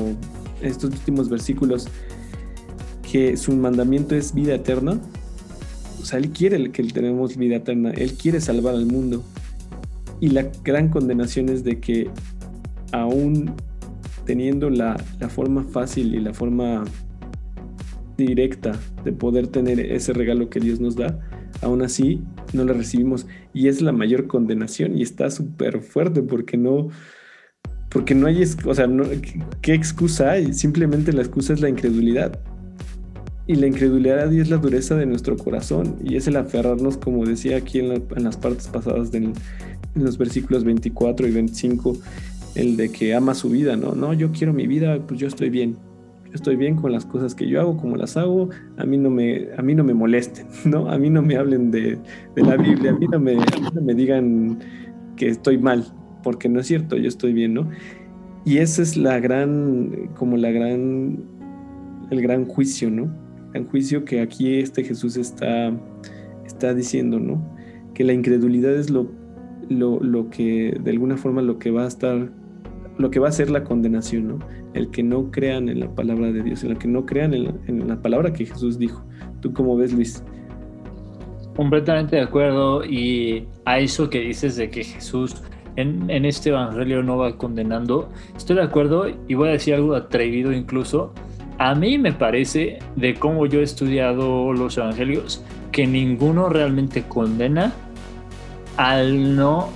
estos 0.62 0.92
últimos 0.92 1.30
versículos, 1.30 1.88
que 3.10 3.38
su 3.38 3.54
mandamiento 3.54 4.16
es 4.16 4.34
vida 4.34 4.56
eterna, 4.56 5.00
o 6.02 6.06
sea, 6.06 6.20
Él 6.20 6.30
quiere 6.30 6.72
que 6.72 6.84
tenemos 6.84 7.36
vida 7.36 7.58
eterna, 7.58 7.92
Él 7.92 8.14
quiere 8.14 8.40
salvar 8.40 8.76
al 8.76 8.86
mundo. 8.86 9.24
Y 10.20 10.30
la 10.30 10.44
gran 10.64 10.90
condenación 10.90 11.50
es 11.50 11.64
de 11.64 11.80
que 11.80 12.10
aún 12.92 13.54
teniendo 14.26 14.70
la, 14.70 14.98
forma 15.30 15.64
fácil 15.64 16.16
y 16.16 16.20
la 16.20 16.34
forma 16.34 16.84
directa 18.18 18.74
de 19.04 19.12
poder 19.12 19.48
tener 19.48 19.80
ese 19.80 20.14
regalo 20.14 20.50
que 20.50 20.60
Dios 20.60 20.80
nos 20.80 20.96
da, 20.96 21.20
aún 21.62 21.82
así 21.82 22.22
no 22.54 22.64
la 22.64 22.74
recibimos. 22.74 23.28
Y 23.54 23.68
es 23.68 23.82
la 23.82 23.92
mayor 23.92 24.28
condenación 24.28 24.98
y 24.98 25.02
está 25.02 25.30
súper 25.30 25.82
fuerte 25.82 26.22
porque 26.22 26.58
no, 26.58 26.90
porque 27.90 28.16
no 28.16 28.28
hay, 28.28 28.44
o 28.44 28.76
sea, 28.76 28.88
¿qué 29.62 29.74
excusa 29.74 30.32
hay? 30.32 30.54
Simplemente 30.54 31.14
la 31.14 31.22
excusa 31.22 31.54
es 31.54 31.62
la 31.62 31.70
incredulidad. 31.70 32.40
Y 33.50 33.56
la 33.56 33.68
incredulidad 33.68 34.34
es 34.34 34.50
la 34.50 34.58
dureza 34.58 34.96
de 34.96 35.06
nuestro 35.06 35.38
corazón 35.38 35.96
y 36.04 36.18
es 36.18 36.28
el 36.28 36.36
aferrarnos, 36.36 36.98
como 36.98 37.26
decía 37.26 37.56
aquí 37.56 37.80
en, 37.80 38.04
las 38.18 38.36
partes 38.36 38.68
pasadas 38.68 39.14
en 39.14 39.34
los 39.96 40.18
versículos 40.18 40.66
24 40.66 41.28
y 41.28 41.32
25, 41.32 41.98
el 42.56 42.76
de 42.76 42.92
que 42.92 43.16
ama 43.16 43.34
su 43.36 43.50
vida, 43.50 43.78
¿no? 43.78 43.96
No, 43.96 44.14
yo 44.14 44.34
quiero 44.34 44.52
mi 44.52 44.68
vida, 44.68 45.00
pues 45.08 45.18
yo 45.20 45.28
estoy 45.28 45.50
bien. 45.50 45.78
Yo 46.28 46.34
estoy 46.34 46.56
bien 46.56 46.76
con 46.76 46.92
las 46.92 47.06
cosas 47.06 47.36
que 47.36 47.48
yo 47.48 47.60
hago, 47.62 47.78
como 47.78 47.96
las 47.96 48.18
hago, 48.18 48.50
a 48.78 48.86
mí 48.86 48.98
no 48.98 49.10
me, 49.10 49.48
a 49.58 49.62
mí 49.62 49.76
no 49.76 49.84
me 49.84 49.94
molesten, 49.94 50.48
¿no? 50.66 50.90
A 50.90 50.98
mí 50.98 51.10
no 51.10 51.22
me 51.22 51.36
hablen 51.36 51.72
de, 51.72 51.98
la 52.36 52.58
Biblia, 52.58 52.92
a 52.92 52.96
mí, 52.96 53.08
no 53.08 53.20
me, 53.20 53.36
no 53.36 53.82
me 53.82 53.94
digan 53.94 54.60
que 55.16 55.30
estoy 55.30 55.58
mal, 55.58 55.86
porque 56.24 56.50
no 56.50 56.60
es 56.60 56.68
cierto, 56.68 56.98
yo 56.98 57.08
estoy 57.08 57.34
bien, 57.34 57.54
¿no? 57.54 57.70
Y 58.46 58.58
esa 58.58 58.82
es 58.82 58.96
la 58.96 59.20
gran, 59.20 60.10
como 60.16 60.38
la 60.38 60.52
gran, 60.52 61.24
el 62.12 62.22
gran 62.22 62.46
juicio, 62.46 62.90
¿no? 62.90 63.28
en 63.58 63.68
juicio 63.68 64.06
que 64.06 64.22
aquí 64.22 64.60
este 64.60 64.84
Jesús 64.84 65.18
está, 65.18 65.72
está 66.46 66.74
diciendo, 66.74 67.20
¿no? 67.20 67.42
Que 67.94 68.04
la 68.04 68.14
incredulidad 68.14 68.74
es 68.74 68.90
lo, 68.90 69.10
lo, 69.70 70.30
que, 70.30 70.78
de 70.82 70.92
alguna 70.92 71.18
forma, 71.18 71.42
lo 71.42 71.60
que 71.60 71.72
va 71.72 71.84
a 71.84 71.88
estar, 71.88 72.30
lo 72.98 73.12
que 73.12 73.20
va 73.20 73.28
a 73.28 73.32
ser 73.32 73.50
la 73.50 73.64
condenación, 73.64 74.28
¿no? 74.28 74.40
El 74.78 74.90
que 74.90 75.04
no 75.04 75.32
crean 75.32 75.70
en 75.70 75.80
la 75.80 75.90
palabra 75.90 76.32
de 76.32 76.44
Dios, 76.44 76.64
el 76.64 76.78
que 76.78 76.88
no 76.88 77.06
crean 77.06 77.34
en 77.34 77.88
la, 77.88 78.02
palabra 78.02 78.32
que 78.32 78.46
Jesús 78.46 78.78
dijo. 78.78 79.04
¿Tú 79.42 79.54
cómo 79.54 79.76
ves, 79.76 79.94
Luis? 79.94 80.24
Completamente 81.56 82.18
de 82.18 82.22
acuerdo 82.22 82.86
y 82.86 83.48
a 83.66 83.80
eso 83.80 84.10
que 84.10 84.20
dices 84.20 84.56
de 84.56 84.70
que 84.70 84.84
Jesús 84.84 85.42
en, 85.76 86.10
en, 86.10 86.26
este 86.26 86.50
evangelio 86.50 87.04
no 87.04 87.18
va 87.18 87.38
condenando, 87.38 88.10
estoy 88.36 88.56
de 88.56 88.64
acuerdo 88.64 89.08
y 89.28 89.34
voy 89.34 89.50
a 89.50 89.52
decir 89.54 89.74
algo 89.76 89.96
atrevido 89.96 90.52
incluso, 90.52 91.14
a 91.60 91.74
mí 91.74 91.98
me 91.98 92.14
parece, 92.14 92.80
de 92.96 93.16
cómo 93.16 93.48
yo 93.48 93.60
he 93.60 93.64
estudiado 93.64 94.54
los 94.54 94.78
evangelios, 94.78 95.44
que 95.72 95.88
ninguno 95.88 96.50
realmente 96.50 97.04
condena 97.04 97.74
al 98.78 99.36
no 99.36 99.70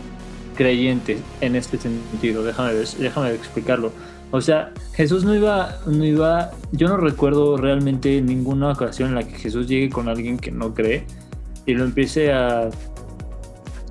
creyente 0.55 1.17
en 1.41 1.55
este 1.55 1.77
sentido. 1.77 2.43
Déjame, 2.43 2.73
déjame 2.73 3.31
explicarlo. 3.31 3.91
O 4.31 4.39
sea, 4.39 4.73
Jesús 4.93 5.25
no 5.25 5.35
iba, 5.35 5.77
no 5.85 6.05
iba, 6.05 6.51
yo 6.71 6.87
no 6.87 6.97
recuerdo 6.97 7.57
realmente 7.57 8.21
ninguna 8.21 8.71
ocasión 8.71 9.09
en 9.09 9.15
la 9.15 9.23
que 9.23 9.35
Jesús 9.35 9.67
llegue 9.67 9.89
con 9.89 10.07
alguien 10.07 10.37
que 10.39 10.51
no 10.51 10.73
cree 10.73 11.05
y 11.65 11.73
lo 11.73 11.83
empiece 11.83 12.31
a, 12.31 12.69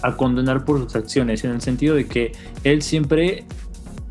a 0.02 0.16
condenar 0.16 0.64
por 0.64 0.78
sus 0.82 0.96
acciones, 0.96 1.44
en 1.44 1.52
el 1.52 1.60
sentido 1.60 1.94
de 1.94 2.06
que 2.06 2.32
él 2.64 2.82
siempre 2.82 3.44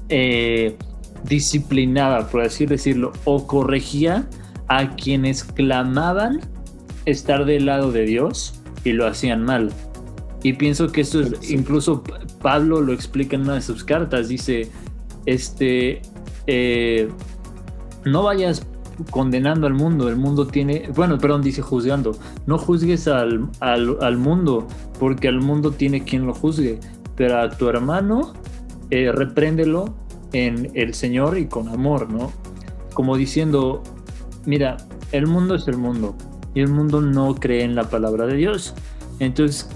eh, 0.09 0.75
disciplinaba, 1.23 2.27
por 2.29 2.41
así 2.41 2.65
decirlo, 2.65 3.11
o 3.25 3.47
corregía 3.47 4.27
a 4.67 4.95
quienes 4.95 5.43
clamaban 5.43 6.41
estar 7.05 7.45
del 7.45 7.65
lado 7.65 7.91
de 7.91 8.05
Dios 8.05 8.61
y 8.83 8.93
lo 8.93 9.07
hacían 9.07 9.43
mal. 9.43 9.71
Y 10.43 10.53
pienso 10.53 10.91
que 10.91 11.01
esto 11.01 11.21
es, 11.21 11.49
incluso 11.49 12.03
Pablo 12.41 12.81
lo 12.81 12.93
explica 12.93 13.35
en 13.35 13.41
una 13.41 13.55
de 13.55 13.61
sus 13.61 13.83
cartas, 13.83 14.29
dice, 14.29 14.69
este, 15.25 16.01
eh, 16.51 17.07
no 18.05 18.23
vayas 18.23 18.65
condenando 19.11 19.67
al 19.67 19.75
mundo, 19.75 20.09
el 20.09 20.15
mundo 20.15 20.47
tiene, 20.47 20.89
bueno, 20.95 21.19
perdón, 21.19 21.43
dice 21.43 21.61
juzgando, 21.61 22.17
no 22.47 22.57
juzgues 22.57 23.07
al, 23.07 23.51
al, 23.59 24.17
mundo, 24.17 24.67
porque 24.99 25.27
al 25.27 25.41
mundo 25.41 25.69
tiene 25.69 26.03
quien 26.03 26.25
lo 26.25 26.33
juzgue, 26.33 26.79
pero 27.15 27.39
a 27.39 27.49
tu 27.51 27.69
hermano 27.69 28.33
eh, 28.89 29.11
repréndelo 29.11 29.93
en 30.33 30.71
el 30.73 30.95
Señor 30.95 31.37
y 31.37 31.45
con 31.45 31.69
amor, 31.69 32.11
¿no? 32.11 32.31
Como 32.95 33.15
diciendo, 33.15 33.83
mira, 34.47 34.77
el 35.11 35.27
mundo 35.27 35.53
es 35.53 35.67
el 35.67 35.77
mundo 35.77 36.15
y 36.55 36.61
el 36.61 36.69
mundo 36.69 36.99
no 36.99 37.35
cree 37.35 37.63
en 37.63 37.75
la 37.75 37.83
palabra 37.83 38.25
de 38.25 38.37
Dios. 38.37 38.73
Entonces, 39.19 39.69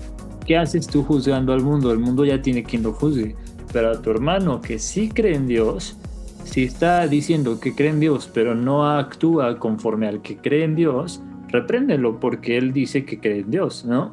¿qué 0.47 0.57
haces 0.57 0.87
tú 0.87 1.03
juzgando 1.03 1.53
al 1.53 1.61
mundo? 1.61 1.91
El 1.91 1.99
mundo 1.99 2.25
ya 2.25 2.41
tiene 2.41 2.63
quien 2.63 2.81
lo 2.81 2.93
juzgue. 2.93 3.35
Pero 3.71 3.91
a 3.91 4.01
tu 4.01 4.09
hermano 4.09 4.59
que 4.59 4.79
sí 4.79 5.09
cree 5.09 5.35
en 5.35 5.47
Dios, 5.47 5.97
si 6.43 6.63
está 6.63 7.07
diciendo 7.07 7.59
que 7.59 7.75
cree 7.75 7.89
en 7.89 7.99
Dios, 7.99 8.29
pero 8.33 8.55
no 8.55 8.89
actúa 8.89 9.59
conforme 9.59 10.07
al 10.07 10.21
que 10.21 10.37
cree 10.37 10.63
en 10.63 10.75
Dios, 10.75 11.21
repréndelo 11.49 12.19
porque 12.19 12.57
él 12.57 12.73
dice 12.73 13.05
que 13.05 13.19
cree 13.19 13.39
en 13.39 13.51
Dios, 13.51 13.85
¿no? 13.85 14.11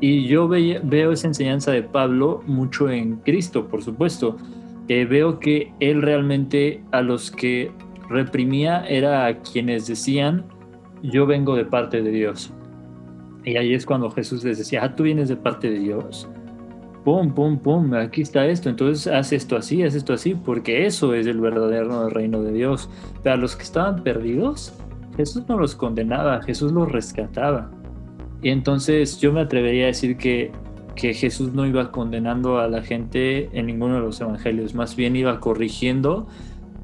Y 0.00 0.26
yo 0.26 0.48
veo 0.48 1.12
esa 1.12 1.26
enseñanza 1.26 1.72
de 1.72 1.82
Pablo 1.82 2.42
mucho 2.46 2.88
en 2.88 3.16
Cristo, 3.16 3.66
por 3.66 3.82
supuesto 3.82 4.36
veo 4.88 5.38
que 5.38 5.72
él 5.80 6.02
realmente 6.02 6.82
a 6.92 7.02
los 7.02 7.30
que 7.30 7.70
reprimía 8.08 8.86
era 8.86 9.26
a 9.26 9.38
quienes 9.40 9.86
decían, 9.86 10.44
yo 11.02 11.26
vengo 11.26 11.54
de 11.54 11.64
parte 11.64 12.02
de 12.02 12.10
Dios. 12.10 12.52
Y 13.44 13.56
ahí 13.56 13.74
es 13.74 13.86
cuando 13.86 14.10
Jesús 14.10 14.44
les 14.44 14.58
decía, 14.58 14.82
ah, 14.82 14.96
tú 14.96 15.04
vienes 15.04 15.28
de 15.28 15.36
parte 15.36 15.70
de 15.70 15.78
Dios. 15.78 16.28
Pum, 17.08 17.32
pum, 17.32 17.58
pum, 17.58 17.94
aquí 17.94 18.20
está 18.20 18.46
esto. 18.46 18.68
Entonces 18.68 19.10
haz 19.10 19.32
esto 19.32 19.56
así, 19.56 19.82
haz 19.82 19.94
esto 19.94 20.12
así, 20.12 20.34
porque 20.34 20.84
eso 20.84 21.14
es 21.14 21.26
el 21.26 21.40
verdadero 21.40 22.10
reino 22.10 22.42
de 22.42 22.52
Dios. 22.52 22.90
Pero 23.22 23.36
a 23.36 23.38
los 23.38 23.56
que 23.56 23.62
estaban 23.62 24.02
perdidos, 24.02 24.74
Jesús 25.16 25.44
no 25.48 25.58
los 25.58 25.74
condenaba, 25.74 26.42
Jesús 26.42 26.70
los 26.70 26.92
rescataba. 26.92 27.70
Y 28.42 28.50
entonces 28.50 29.18
yo 29.20 29.32
me 29.32 29.40
atrevería 29.40 29.84
a 29.84 29.86
decir 29.86 30.18
que 30.18 30.52
que 30.96 31.14
Jesús 31.14 31.54
no 31.54 31.64
iba 31.64 31.90
condenando 31.92 32.58
a 32.58 32.68
la 32.68 32.82
gente 32.82 33.48
en 33.58 33.66
ninguno 33.66 33.94
de 33.94 34.00
los 34.00 34.20
evangelios, 34.20 34.74
más 34.74 34.94
bien 34.94 35.16
iba 35.16 35.40
corrigiendo 35.40 36.26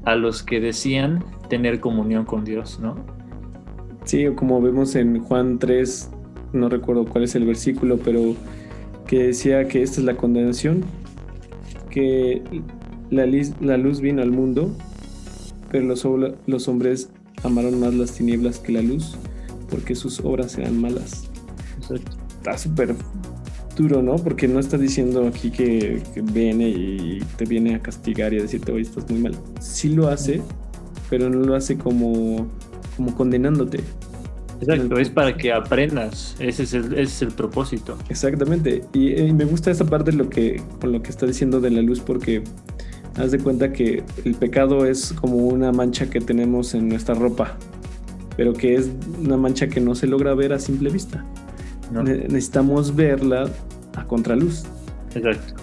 a 0.05 0.15
los 0.15 0.41
que 0.41 0.59
decían 0.59 1.23
tener 1.49 1.79
comunión 1.79 2.25
con 2.25 2.45
Dios, 2.45 2.79
¿no? 2.79 2.95
Sí, 4.05 4.25
como 4.35 4.59
vemos 4.59 4.95
en 4.95 5.19
Juan 5.19 5.59
3, 5.59 6.09
no 6.53 6.69
recuerdo 6.69 7.05
cuál 7.05 7.25
es 7.25 7.35
el 7.35 7.45
versículo, 7.45 7.99
pero 8.03 8.35
que 9.07 9.27
decía 9.27 9.67
que 9.67 9.83
esta 9.83 9.99
es 9.99 10.05
la 10.05 10.15
condenación, 10.15 10.83
que 11.89 12.41
la, 13.09 13.25
la 13.61 13.77
luz 13.77 14.01
vino 14.01 14.21
al 14.21 14.31
mundo, 14.31 14.75
pero 15.71 15.85
los, 15.85 16.07
los 16.45 16.67
hombres 16.67 17.09
amaron 17.43 17.79
más 17.79 17.93
las 17.93 18.13
tinieblas 18.13 18.59
que 18.59 18.71
la 18.71 18.81
luz, 18.81 19.15
porque 19.69 19.95
sus 19.95 20.19
obras 20.19 20.57
eran 20.57 20.79
malas. 20.79 21.29
Está 22.39 22.57
súper 22.57 22.95
duro, 23.75 24.01
¿no? 24.01 24.15
Porque 24.15 24.47
no 24.47 24.59
está 24.59 24.77
diciendo 24.77 25.27
aquí 25.27 25.51
que, 25.51 26.01
viene 26.23 26.69
y 26.69 27.19
te 27.37 27.45
viene 27.45 27.75
a 27.75 27.81
castigar 27.81 28.33
y 28.33 28.39
a 28.39 28.41
decirte, 28.41 28.71
oye, 28.71 28.83
estás 28.83 29.09
muy 29.09 29.19
mal. 29.19 29.35
Sí 29.59 29.89
lo 29.89 30.07
hace, 30.07 30.41
pero 31.09 31.29
no 31.29 31.39
lo 31.39 31.55
hace 31.55 31.77
como, 31.77 32.47
como 32.95 33.15
condenándote. 33.15 33.79
Exacto, 34.67 34.99
es 34.99 35.09
para 35.09 35.35
que 35.35 35.51
aprendas. 35.51 36.35
Ese 36.39 36.63
es 36.63 36.73
el, 36.73 36.93
ese 36.93 37.01
es 37.01 37.21
el 37.21 37.31
propósito. 37.31 37.97
Exactamente. 38.09 38.83
Y, 38.93 39.13
y, 39.13 39.33
me 39.33 39.45
gusta 39.45 39.71
esa 39.71 39.85
parte 39.85 40.11
de 40.11 40.17
lo 40.17 40.29
que, 40.29 40.61
con 40.79 40.91
lo 40.91 41.01
que 41.01 41.09
está 41.09 41.25
diciendo 41.25 41.59
de 41.61 41.71
la 41.71 41.81
luz, 41.81 41.99
porque 41.99 42.43
haz 43.17 43.31
de 43.31 43.39
cuenta 43.39 43.71
que 43.71 44.03
el 44.23 44.35
pecado 44.35 44.85
es 44.85 45.13
como 45.13 45.37
una 45.37 45.71
mancha 45.71 46.09
que 46.09 46.19
tenemos 46.19 46.73
en 46.73 46.89
nuestra 46.89 47.15
ropa, 47.15 47.57
pero 48.35 48.53
que 48.53 48.75
es 48.75 48.89
una 49.23 49.37
mancha 49.37 49.67
que 49.67 49.79
no 49.79 49.95
se 49.95 50.07
logra 50.07 50.33
ver 50.33 50.53
a 50.53 50.59
simple 50.59 50.89
vista 50.89 51.25
necesitamos 51.91 52.95
verla 52.95 53.49
a 53.95 54.05
contraluz. 54.05 54.63
Exacto. 55.13 55.53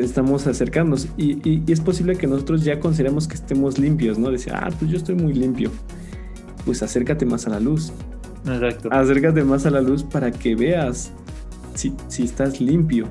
Estamos 0.00 0.46
acercándonos 0.46 1.08
y, 1.16 1.62
es 1.70 1.80
posible 1.80 2.16
que 2.16 2.26
nosotros 2.26 2.64
ya 2.64 2.80
consideremos 2.80 3.28
que 3.28 3.34
estemos 3.34 3.78
limpios, 3.78 4.18
¿no? 4.18 4.30
Decir, 4.30 4.52
ah, 4.54 4.68
pues 4.78 4.90
yo 4.90 4.96
estoy 4.96 5.14
muy 5.14 5.32
limpio. 5.32 5.70
Pues 6.64 6.82
acércate 6.82 7.24
más 7.24 7.46
a 7.46 7.50
la 7.50 7.60
luz. 7.60 7.92
Exacto. 8.46 8.88
Acércate 8.92 9.44
más 9.44 9.66
a 9.66 9.70
la 9.70 9.80
luz 9.80 10.02
para 10.02 10.30
que 10.30 10.54
veas 10.54 11.12
si, 11.74 11.92
si 12.08 12.24
estás 12.24 12.60
limpio. 12.60 13.06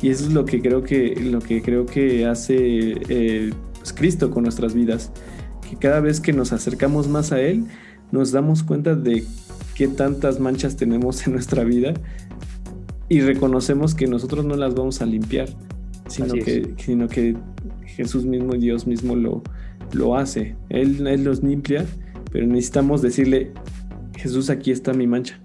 Y 0.00 0.10
eso 0.10 0.24
es 0.24 0.32
lo 0.32 0.44
que 0.44 0.60
creo 0.60 0.82
que, 0.82 1.16
lo 1.16 1.40
que, 1.40 1.62
creo 1.62 1.86
que 1.86 2.26
hace 2.26 2.94
eh, 3.08 3.52
pues 3.78 3.92
Cristo 3.92 4.30
con 4.30 4.42
nuestras 4.42 4.74
vidas. 4.74 5.10
Que 5.68 5.76
cada 5.76 6.00
vez 6.00 6.20
que 6.20 6.32
nos 6.32 6.52
acercamos 6.52 7.08
más 7.08 7.32
a 7.32 7.40
Él, 7.40 7.64
nos 8.12 8.32
damos 8.32 8.62
cuenta 8.62 8.94
de 8.94 9.24
qué 9.74 9.88
tantas 9.88 10.40
manchas 10.40 10.76
tenemos 10.76 11.26
en 11.26 11.32
nuestra 11.32 11.64
vida 11.64 11.94
y 13.08 13.20
reconocemos 13.20 13.94
que 13.94 14.06
nosotros 14.06 14.44
no 14.44 14.56
las 14.56 14.74
vamos 14.74 15.02
a 15.02 15.06
limpiar, 15.06 15.48
sino, 16.08 16.34
que, 16.34 16.74
sino 16.78 17.08
que 17.08 17.36
Jesús 17.84 18.24
mismo, 18.24 18.54
Dios 18.54 18.86
mismo 18.86 19.14
lo, 19.14 19.42
lo 19.92 20.16
hace. 20.16 20.56
Él, 20.68 21.06
él 21.06 21.24
los 21.24 21.42
limpia, 21.42 21.84
pero 22.32 22.46
necesitamos 22.46 23.02
decirle, 23.02 23.52
Jesús, 24.24 24.48
aquí 24.48 24.70
está 24.70 24.94
mi 24.94 25.06
mancha. 25.06 25.38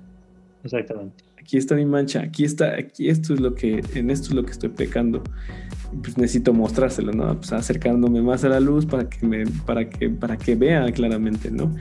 Exactamente. 0.64 1.26
Aquí 1.38 1.58
está 1.58 1.76
mi 1.76 1.86
mancha, 1.86 2.22
aquí 2.22 2.46
está, 2.46 2.76
aquí 2.76 3.10
esto 3.10 3.34
es 3.34 3.42
lo 3.42 3.54
que, 3.54 3.84
en 3.94 4.10
esto 4.10 4.30
es 4.30 4.36
lo 4.36 4.46
que 4.46 4.52
estoy 4.52 4.70
pecando 4.70 5.22
pues 6.02 6.18
necesito 6.18 6.54
mostrárselo, 6.54 7.12
¿no? 7.12 7.36
Pues 7.36 7.52
acercándome 7.52 8.22
más 8.22 8.46
a 8.46 8.50
la 8.50 8.62
luz 8.62 8.86
para 8.86 9.10
que, 9.10 9.28
me, 9.28 9.46
para 9.66 9.90
que, 9.90 10.10
para 10.10 10.38
que 10.38 10.56
vea 10.56 10.90
claramente, 10.94 11.52
¿no? 11.52 11.76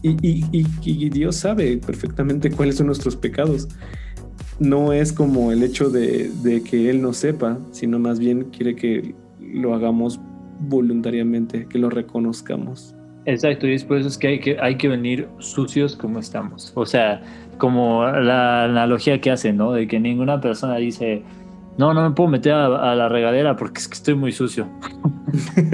Y, 0.00 0.16
y, 0.22 1.10
Dios 1.10 1.34
sabe 1.34 1.76
perfectamente 1.78 2.52
cuáles 2.52 2.76
son 2.76 2.86
nuestros 2.86 3.16
pecados. 3.16 3.66
No 4.60 4.92
es 4.92 5.12
como 5.12 5.50
el 5.50 5.64
hecho 5.64 5.90
de, 5.90 6.30
de, 6.44 6.62
que 6.62 6.88
Él 6.88 7.02
no 7.02 7.14
sepa, 7.14 7.58
sino 7.72 7.98
más 7.98 8.20
bien 8.20 8.50
quiere 8.50 8.76
que 8.76 9.16
lo 9.40 9.74
hagamos 9.74 10.20
voluntariamente, 10.60 11.66
que 11.66 11.78
lo 11.78 11.90
reconozcamos. 11.90 12.94
Exacto, 13.24 13.68
y 13.68 13.74
es 13.74 14.18
que 14.18 14.26
hay 14.26 14.40
que, 14.40 14.56
hay 14.60 14.76
que 14.76 14.88
venir 14.88 15.28
sucios 15.38 15.94
como 15.94 16.18
estamos. 16.18 16.72
O 16.74 16.84
sea, 16.84 17.22
como 17.58 18.04
la 18.04 18.64
analogía 18.64 19.20
que 19.20 19.30
hacen, 19.30 19.56
¿no? 19.56 19.72
De 19.72 19.86
que 19.86 20.00
ninguna 20.00 20.40
persona 20.40 20.76
dice, 20.76 21.22
no, 21.78 21.94
no 21.94 22.08
me 22.08 22.14
puedo 22.14 22.28
meter 22.28 22.52
a, 22.52 22.94
la 22.94 23.08
regadera 23.08 23.56
porque 23.56 23.78
es 23.78 23.88
que 23.88 23.94
estoy 23.94 24.14
muy 24.14 24.32
sucio. 24.32 24.66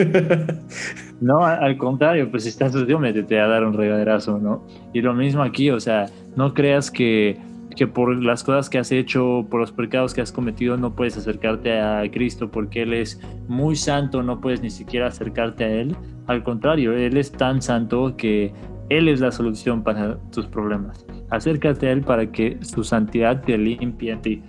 no, 1.20 1.44
al 1.44 1.76
contrario, 1.78 2.30
pues 2.30 2.42
si 2.42 2.51
estás 2.51 2.72
sucio, 2.72 2.99
métete 2.99 3.40
a 3.40 3.46
dar 3.46 3.64
un 3.64 3.72
regaderazo, 3.72 4.38
¿no? 4.38 4.66
Y 4.92 5.01
lo 5.01 5.14
mismo 5.14 5.42
aquí, 5.42 5.70
o 5.70 5.80
sea, 5.80 6.07
no 6.36 6.53
creas 6.53 6.90
que, 6.90 7.38
que 7.79 7.87
por 7.87 8.22
las 8.22 8.43
cosas 8.43 8.68
que 8.68 8.79
has 8.79 8.91
hecho, 8.91 9.47
por 9.49 9.61
los 9.61 9.72
pecados 9.72 10.12
que 10.12 10.20
has 10.20 10.33
cometido, 10.33 10.76
no 10.76 10.95
puedes 10.97 11.16
acercarte 11.16 11.81
a 11.81 12.03
Cristo 12.11 12.51
porque 12.51 12.83
Él 12.83 12.93
es 12.93 13.20
muy 13.47 13.76
santo, 13.76 14.22
no 14.22 14.41
puedes 14.41 14.61
ni 14.61 14.70
siquiera 14.70 15.07
acercarte 15.07 15.64
a 15.64 15.68
Él. 15.68 15.97
Al 16.26 16.43
contrario, 16.43 16.93
Él 16.93 17.16
es 17.16 17.31
tan 17.31 17.62
santo 17.62 18.16
que 18.16 18.53
Él 18.89 19.09
es 19.09 19.20
la 19.20 19.31
solución 19.31 19.83
para 19.83 20.18
tus 20.33 20.47
problemas. 20.47 21.07
Acércate 21.31 21.87
a 21.87 21.93
Él 21.93 22.03
para 22.03 22.31
que 22.33 22.59
su 22.62 22.83
santidad 22.83 23.43
te 23.43 23.57
limpie 23.57 24.12
a 24.12 24.20
ti 24.20 24.43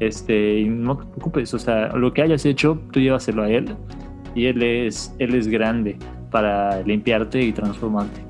este, 0.00 0.60
y 0.60 0.68
no 0.68 0.98
te 0.98 1.04
preocupes, 1.06 1.54
o 1.54 1.58
sea, 1.58 1.88
lo 1.96 2.12
que 2.12 2.22
hayas 2.22 2.44
hecho, 2.44 2.80
tú 2.92 3.00
llévaselo 3.00 3.42
a 3.42 3.50
él 3.50 3.74
y 4.34 4.46
él 4.46 4.62
es, 4.62 5.14
él 5.18 5.34
es 5.34 5.48
grande 5.48 5.98
para 6.30 6.82
limpiarte 6.82 7.40
y 7.42 7.52
transformarte. 7.52 8.20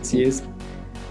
Así 0.00 0.22
es. 0.22 0.42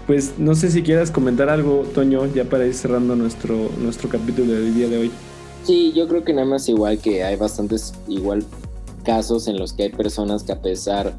Pues 0.06 0.38
no 0.38 0.54
sé 0.54 0.70
si 0.70 0.82
quieras 0.82 1.10
comentar 1.10 1.48
algo, 1.48 1.84
Toño, 1.94 2.26
ya 2.34 2.44
para 2.44 2.66
ir 2.66 2.74
cerrando 2.74 3.14
nuestro, 3.16 3.70
nuestro 3.80 4.08
capítulo 4.08 4.52
del 4.52 4.74
día 4.74 4.88
de 4.88 4.98
hoy. 4.98 5.10
Sí, 5.64 5.92
yo 5.94 6.08
creo 6.08 6.24
que 6.24 6.32
nada 6.32 6.46
más 6.46 6.68
igual 6.68 6.98
que 6.98 7.22
hay 7.22 7.36
bastantes 7.36 7.92
igual 8.08 8.44
casos 9.04 9.46
en 9.46 9.58
los 9.58 9.72
que 9.72 9.84
hay 9.84 9.90
personas 9.90 10.42
que 10.42 10.52
a 10.52 10.60
pesar 10.60 11.14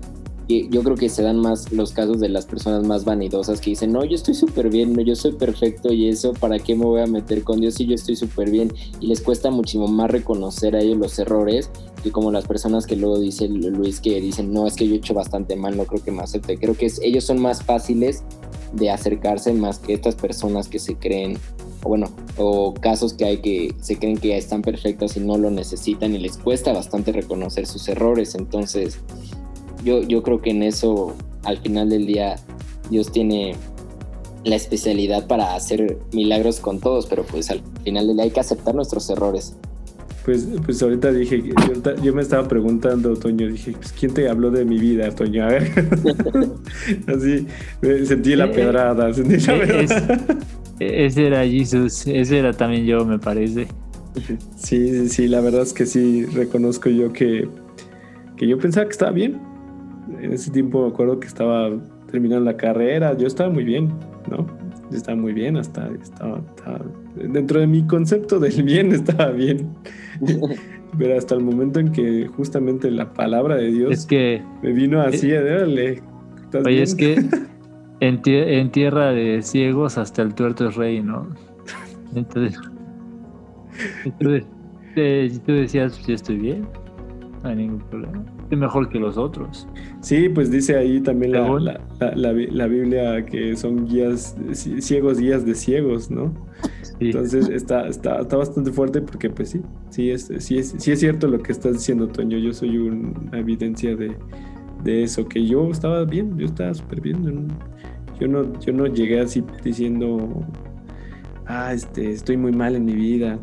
yo 0.70 0.84
creo 0.84 0.96
que 0.96 1.10
se 1.10 1.24
dan 1.24 1.38
más 1.38 1.72
los 1.72 1.94
casos 1.94 2.20
de 2.20 2.30
las 2.30 2.46
personas 2.46 2.86
más 2.86 3.06
vanidosas 3.06 3.62
que 3.62 3.72
dicen, 3.72 3.94
no, 3.94 4.04
yo 4.04 4.16
estoy 4.16 4.34
súper 4.34 4.70
bien, 4.70 4.94
no, 4.94 5.02
yo 5.02 5.16
soy 5.16 5.34
perfecto 5.34 5.94
y 5.94 6.10
eso, 6.10 6.34
¿para 6.34 6.60
qué 6.60 6.76
me 6.76 6.86
voy 6.86 7.02
a 7.02 7.08
meter 7.08 7.44
con 7.44 7.62
Dios 7.62 7.76
si 7.76 7.86
yo 7.86 7.96
estoy 7.96 8.16
súper 8.16 8.50
bien? 8.50 8.74
Y 9.00 9.08
les 9.08 9.22
cuesta 9.22 9.50
muchísimo 9.50 9.88
más 9.88 10.12
reconocer 10.12 10.76
a 10.76 10.82
ellos 10.82 10.98
los 10.98 11.18
errores 11.20 11.70
que 12.04 12.12
como 12.12 12.32
las 12.32 12.46
personas 12.46 12.86
que 12.86 12.96
luego 12.96 13.20
dice 13.20 13.48
Luis 13.48 14.02
que 14.02 14.20
dicen, 14.20 14.52
no, 14.52 14.68
es 14.68 14.76
que 14.76 14.88
yo 14.88 14.96
he 14.96 14.98
hecho 14.98 15.14
bastante 15.14 15.56
mal, 15.56 15.78
no 15.78 15.86
creo 15.86 16.04
que 16.04 16.12
me 16.12 16.24
acepte. 16.24 16.58
Creo 16.58 16.76
que 16.76 16.92
ellos 17.02 17.24
son 17.24 17.40
más 17.40 17.64
fáciles 17.64 18.24
de 18.74 18.90
acercarse 18.90 19.54
más 19.54 19.80
que 19.80 19.94
estas 19.94 20.16
personas 20.16 20.68
que 20.68 20.80
se 20.80 20.96
creen 20.96 21.38
o 21.84 21.90
bueno, 21.90 22.10
o 22.38 22.74
casos 22.74 23.14
que 23.14 23.26
hay 23.26 23.38
que 23.38 23.74
se 23.82 23.98
creen 23.98 24.18
que 24.18 24.30
ya 24.30 24.36
están 24.36 24.62
perfectas 24.62 25.18
y 25.18 25.20
no 25.20 25.38
lo 25.38 25.50
necesitan 25.50 26.14
y 26.14 26.20
les 26.20 26.38
cuesta 26.38 26.74
bastante 26.74 27.12
reconocer 27.12 27.66
sus 27.66 27.88
errores. 27.90 28.36
Entonces, 28.36 29.00
yo, 29.84 30.02
yo 30.04 30.22
creo 30.22 30.42
que 30.42 30.52
en 30.52 30.64
eso, 30.64 31.16
al 31.44 31.58
final 31.58 31.90
del 31.90 32.06
día, 32.06 32.36
Dios 32.90 33.12
tiene 33.12 33.56
la 34.44 34.56
especialidad 34.56 35.28
para 35.28 35.56
hacer 35.56 36.00
milagros 36.12 36.60
con 36.60 36.80
todos, 36.80 37.06
pero 37.08 37.24
pues 37.24 37.50
al 37.52 37.62
final 37.84 38.08
del 38.08 38.18
día 38.18 38.26
hay 38.26 38.32
que 38.32 38.40
aceptar 38.40 38.76
nuestros 38.76 39.10
errores. 39.10 39.56
Pues, 40.26 40.48
pues 40.64 40.82
ahorita 40.84 41.12
dije, 41.12 41.44
yo, 42.04 42.14
me 42.14 42.22
estaba 42.22 42.48
preguntando, 42.48 43.16
Toño, 43.16 43.48
dije, 43.48 43.72
pues, 43.72 43.92
¿quién 43.92 44.14
te 44.14 44.30
habló 44.30 44.52
de 44.52 44.66
mi 44.66 44.78
vida, 44.78 45.10
Toño? 45.12 45.44
A 45.44 45.48
ver. 45.48 45.64
Así, 47.08 47.48
sentí 48.06 48.36
la 48.36 48.52
pedrada, 48.52 49.12
sentí 49.14 49.38
la 49.38 49.60
pedrada. 49.60 50.28
ese 50.80 51.28
era 51.28 51.46
Jesús, 51.46 52.06
ese 52.06 52.38
era 52.38 52.54
también 52.54 52.86
yo, 52.86 53.04
me 53.06 53.18
parece. 53.18 53.68
Sí, 54.56 54.90
sí, 54.90 55.10
sí, 55.10 55.28
la 55.28 55.42
verdad 55.42 55.64
es 55.64 55.74
que 55.74 55.86
sí, 55.86 56.26
reconozco 56.26 56.90
yo 56.90 57.12
que, 57.14 57.48
que 58.38 58.48
yo 58.48 58.60
pensaba 58.60 58.86
que 58.86 58.92
estaba 58.92 59.12
bien, 59.12 59.40
en 60.20 60.34
ese 60.34 60.52
tiempo 60.52 60.84
me 60.86 60.90
acuerdo 60.90 61.20
que 61.20 61.28
estaba 61.28 61.70
terminando 62.12 62.46
la 62.46 62.58
carrera, 62.58 63.18
yo 63.18 63.28
estaba 63.28 63.50
muy 63.50 63.64
bien, 63.64 63.88
¿no? 64.30 64.46
Yo 64.90 64.98
estaba 64.98 65.18
muy 65.18 65.34
bien, 65.34 65.56
hasta 65.58 65.90
estaba, 66.02 66.42
dentro 67.16 67.60
de 67.60 67.68
mi 67.68 67.88
concepto 67.88 68.40
del 68.40 68.64
bien 68.64 68.92
estaba 68.92 69.32
bien. 69.32 69.70
Pero 70.98 71.18
hasta 71.18 71.36
el 71.36 71.42
momento 71.42 71.80
en 71.80 71.92
que 71.92 72.28
justamente 72.28 72.92
la 72.92 73.14
palabra 73.14 73.56
de 73.56 73.72
Dios 73.72 74.08
me 74.62 74.74
vino 74.74 75.02
así, 75.02 75.32
eh, 75.32 76.02
Oye, 76.66 76.82
es 76.82 76.96
que 76.96 77.24
en, 78.02 78.72
tierra 78.72 79.12
de 79.12 79.42
ciegos 79.42 79.98
hasta 79.98 80.22
el 80.22 80.34
tuerto 80.34 80.68
es 80.68 80.76
rey, 80.76 81.02
¿no? 81.02 81.30
Entonces, 82.14 82.60
entonces 84.04 84.46
eh, 84.98 85.32
tú 85.46 85.54
decías, 85.54 85.94
pues, 85.94 86.08
yo 86.08 86.16
estoy 86.16 86.38
bien, 86.38 86.68
no 87.42 87.50
hay 87.50 87.56
ningún 87.56 87.80
problema 87.90 88.24
mejor 88.56 88.90
que 88.90 89.00
los 89.00 89.18
otros. 89.18 89.68
Sí, 90.02 90.30
pues 90.30 90.52
dice 90.52 90.78
ahí 90.78 91.00
también 91.02 91.32
la, 91.32 91.80
la, 92.00 92.68
Biblia 92.68 93.26
que 93.26 93.56
son 93.56 93.88
guías, 93.88 94.36
ciegos 94.52 95.20
guías 95.20 95.46
de 95.46 95.56
ciegos, 95.56 96.10
¿no? 96.12 96.34
Entonces 97.08 97.50
está, 97.50 97.88
está, 97.88 98.22
está, 98.22 98.38
bastante 98.38 98.72
fuerte 98.72 99.02
porque 99.02 99.30
pues 99.30 99.50
sí, 99.50 99.62
sí 99.90 100.12
es, 100.12 100.32
sí, 100.40 100.60
es, 100.60 100.76
sí 100.78 100.92
es 100.92 101.00
cierto 101.00 101.28
lo 101.28 101.40
que 101.40 101.52
estás 101.52 101.74
diciendo, 101.74 102.08
Toño. 102.08 102.38
Yo 102.38 102.54
soy 102.54 102.78
una 102.78 103.40
evidencia 103.40 103.96
de, 103.96 104.16
de 104.84 105.04
eso, 105.04 105.28
que 105.28 105.46
yo 105.46 105.70
estaba 105.72 106.04
bien, 106.06 106.38
yo 106.38 106.46
estaba 106.46 106.74
súper 106.74 107.02
bien. 107.02 107.48
Yo 108.20 108.28
no, 108.28 108.60
yo 108.60 108.72
no 108.72 108.86
llegué 108.86 109.20
así 109.20 109.44
diciendo, 109.64 110.46
ah, 111.48 111.74
este, 111.74 112.12
estoy 112.12 112.38
muy 112.38 112.52
mal 112.52 112.76
en 112.76 112.86
mi 112.86 112.94
vida. 112.94 113.40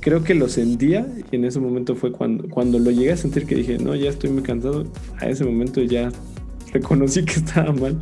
creo 0.00 0.24
que 0.24 0.34
lo 0.34 0.48
sentía 0.48 1.06
y 1.30 1.36
en 1.36 1.44
ese 1.44 1.60
momento 1.60 1.94
fue 1.94 2.10
cuando, 2.10 2.48
cuando 2.48 2.78
lo 2.78 2.90
llegué 2.90 3.12
a 3.12 3.16
sentir 3.16 3.46
que 3.46 3.54
dije, 3.54 3.78
no, 3.78 3.94
ya 3.94 4.10
estoy 4.10 4.30
muy 4.30 4.42
cansado. 4.42 4.84
A 5.20 5.28
ese 5.28 5.44
momento 5.44 5.82
ya 5.82 6.10
reconocí 6.72 7.24
que 7.24 7.34
estaba 7.34 7.72
mal, 7.72 7.96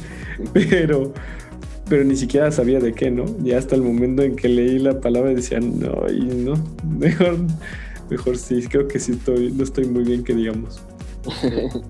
pero, 0.55 1.13
pero 1.89 2.05
ni 2.05 2.17
siquiera 2.17 2.51
sabía 2.51 2.81
de 2.81 2.93
qué, 2.93 3.11
¿no? 3.11 3.25
Ya 3.43 3.59
hasta 3.59 3.75
el 3.75 3.83
momento 3.83 4.23
en 4.23 4.37
que 4.37 4.49
leí 4.49 4.79
la 4.79 5.01
palabra 5.01 5.33
decía, 5.33 5.61
no, 5.61 6.07
y 6.11 6.25
no, 6.25 6.55
mejor, 6.99 7.39
mejor 8.11 8.37
sí, 8.37 8.67
creo 8.69 8.89
que 8.89 8.99
sí 8.99 9.13
estoy, 9.13 9.53
no 9.53 9.65
estoy 9.65 9.87
muy 9.87 10.05
bien 10.05 10.25
que 10.25 10.35
digamos. 10.35 10.81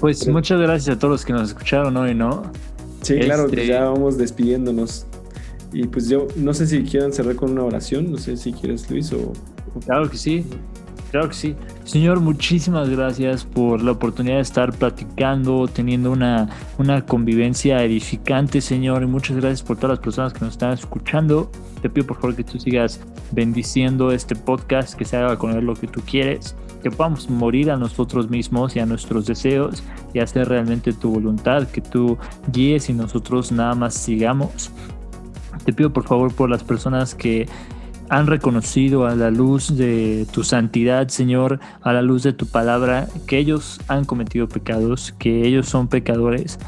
Pues 0.00 0.28
muchas 0.28 0.60
gracias 0.60 0.94
a 0.94 0.98
todos 0.98 1.10
los 1.10 1.24
que 1.24 1.32
nos 1.32 1.48
escucharon 1.48 1.96
hoy, 1.96 2.14
¿no? 2.14 2.52
Sí, 3.02 3.18
claro, 3.18 3.48
pues 3.48 3.66
ya 3.66 3.84
vamos 3.84 4.16
despidiéndonos. 4.16 5.06
Y 5.72 5.86
pues 5.88 6.08
yo 6.08 6.28
no 6.36 6.54
sé 6.54 6.68
si 6.68 6.82
quieran 6.82 7.12
cerrar 7.12 7.34
con 7.34 7.50
una 7.50 7.64
oración, 7.64 8.10
no 8.10 8.16
sé 8.16 8.36
si 8.36 8.52
quieres 8.52 8.88
Luis 8.90 9.12
o... 9.12 9.32
Claro 9.84 10.08
que 10.08 10.16
sí, 10.16 10.44
claro 11.10 11.28
que 11.28 11.34
sí. 11.34 11.56
Señor, 11.88 12.20
muchísimas 12.20 12.90
gracias 12.90 13.46
por 13.46 13.82
la 13.82 13.92
oportunidad 13.92 14.36
de 14.36 14.42
estar 14.42 14.74
platicando, 14.74 15.66
teniendo 15.68 16.12
una, 16.12 16.50
una 16.76 17.00
convivencia 17.06 17.82
edificante, 17.82 18.60
Señor, 18.60 19.02
y 19.04 19.06
muchas 19.06 19.38
gracias 19.38 19.62
por 19.62 19.78
todas 19.78 19.96
las 19.96 20.04
personas 20.04 20.34
que 20.34 20.40
nos 20.40 20.50
están 20.50 20.74
escuchando. 20.74 21.50
Te 21.80 21.88
pido 21.88 22.06
por 22.06 22.16
favor 22.16 22.36
que 22.36 22.44
tú 22.44 22.58
sigas 22.58 23.00
bendiciendo 23.30 24.12
este 24.12 24.36
podcast, 24.36 24.98
que 24.98 25.06
se 25.06 25.16
haga 25.16 25.38
con 25.38 25.52
él 25.52 25.64
lo 25.64 25.72
que 25.72 25.86
tú 25.86 26.02
quieres, 26.02 26.54
que 26.82 26.90
podamos 26.90 27.30
morir 27.30 27.70
a 27.70 27.78
nosotros 27.78 28.28
mismos 28.28 28.76
y 28.76 28.80
a 28.80 28.84
nuestros 28.84 29.24
deseos 29.24 29.82
y 30.12 30.18
hacer 30.18 30.46
realmente 30.46 30.92
tu 30.92 31.10
voluntad, 31.10 31.66
que 31.68 31.80
tú 31.80 32.18
guíes 32.52 32.90
y 32.90 32.92
nosotros 32.92 33.50
nada 33.50 33.74
más 33.74 33.94
sigamos. 33.94 34.70
Te 35.64 35.72
pido 35.72 35.90
por 35.90 36.04
favor 36.04 36.34
por 36.34 36.50
las 36.50 36.62
personas 36.62 37.14
que 37.14 37.48
han 38.08 38.26
reconocido 38.26 39.06
a 39.06 39.14
la 39.14 39.30
luz 39.30 39.76
de 39.76 40.26
tu 40.32 40.44
santidad, 40.44 41.08
Señor, 41.08 41.60
a 41.82 41.92
la 41.92 42.02
luz 42.02 42.22
de 42.22 42.32
tu 42.32 42.46
palabra, 42.46 43.08
que 43.26 43.38
ellos 43.38 43.80
han 43.88 44.04
cometido 44.04 44.48
pecados, 44.48 45.14
que 45.18 45.46
ellos 45.46 45.68
son 45.68 45.88
pecadores 45.88 46.58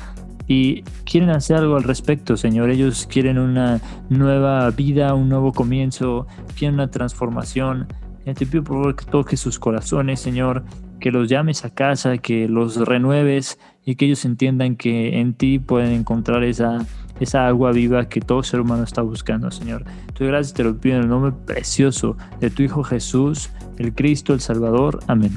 y 0.51 0.83
quieren 1.05 1.31
hacer 1.31 1.59
algo 1.59 1.77
al 1.77 1.85
respecto, 1.85 2.37
Señor. 2.37 2.71
Ellos 2.71 3.07
quieren 3.09 3.39
una 3.39 3.81
nueva 4.09 4.69
vida, 4.71 5.15
un 5.15 5.29
nuevo 5.29 5.53
comienzo, 5.53 6.27
quieren 6.59 6.75
una 6.75 6.91
transformación. 6.91 7.87
Te 8.25 8.47
pido 8.47 8.65
por 8.65 8.77
favor 8.77 8.97
que 8.97 9.05
toques 9.05 9.39
sus 9.39 9.61
corazones, 9.61 10.19
Señor, 10.19 10.65
que 10.99 11.13
los 11.13 11.29
llames 11.29 11.65
a 11.65 11.71
casa, 11.71 12.19
que 12.19 12.49
los 12.49 12.77
renueves 12.77 13.61
y 13.85 13.95
que 13.95 14.07
ellos 14.07 14.25
entiendan 14.25 14.75
que 14.75 15.21
en 15.21 15.35
ti 15.35 15.61
pueden 15.61 15.93
encontrar 15.93 16.43
esa 16.43 16.85
esa 17.21 17.47
agua 17.47 17.73
viva 17.73 18.09
que 18.09 18.21
todo 18.21 18.43
ser 18.43 18.61
humano 18.61 18.83
está 18.83 19.03
buscando, 19.03 19.51
Señor. 19.51 19.85
Tu 20.15 20.25
gracias 20.25 20.55
te 20.55 20.65
lo 20.65 20.77
pido 20.77 20.97
en 20.97 21.03
el 21.03 21.09
nombre 21.09 21.33
precioso 21.47 22.17
de 22.41 22.51
tu 22.51 22.63
Hijo 22.63 22.83
Jesús, 22.83 23.51
el 23.79 23.95
Cristo, 23.95 24.33
el 24.33 24.41
Salvador. 24.41 25.01
Amén. 25.07 25.33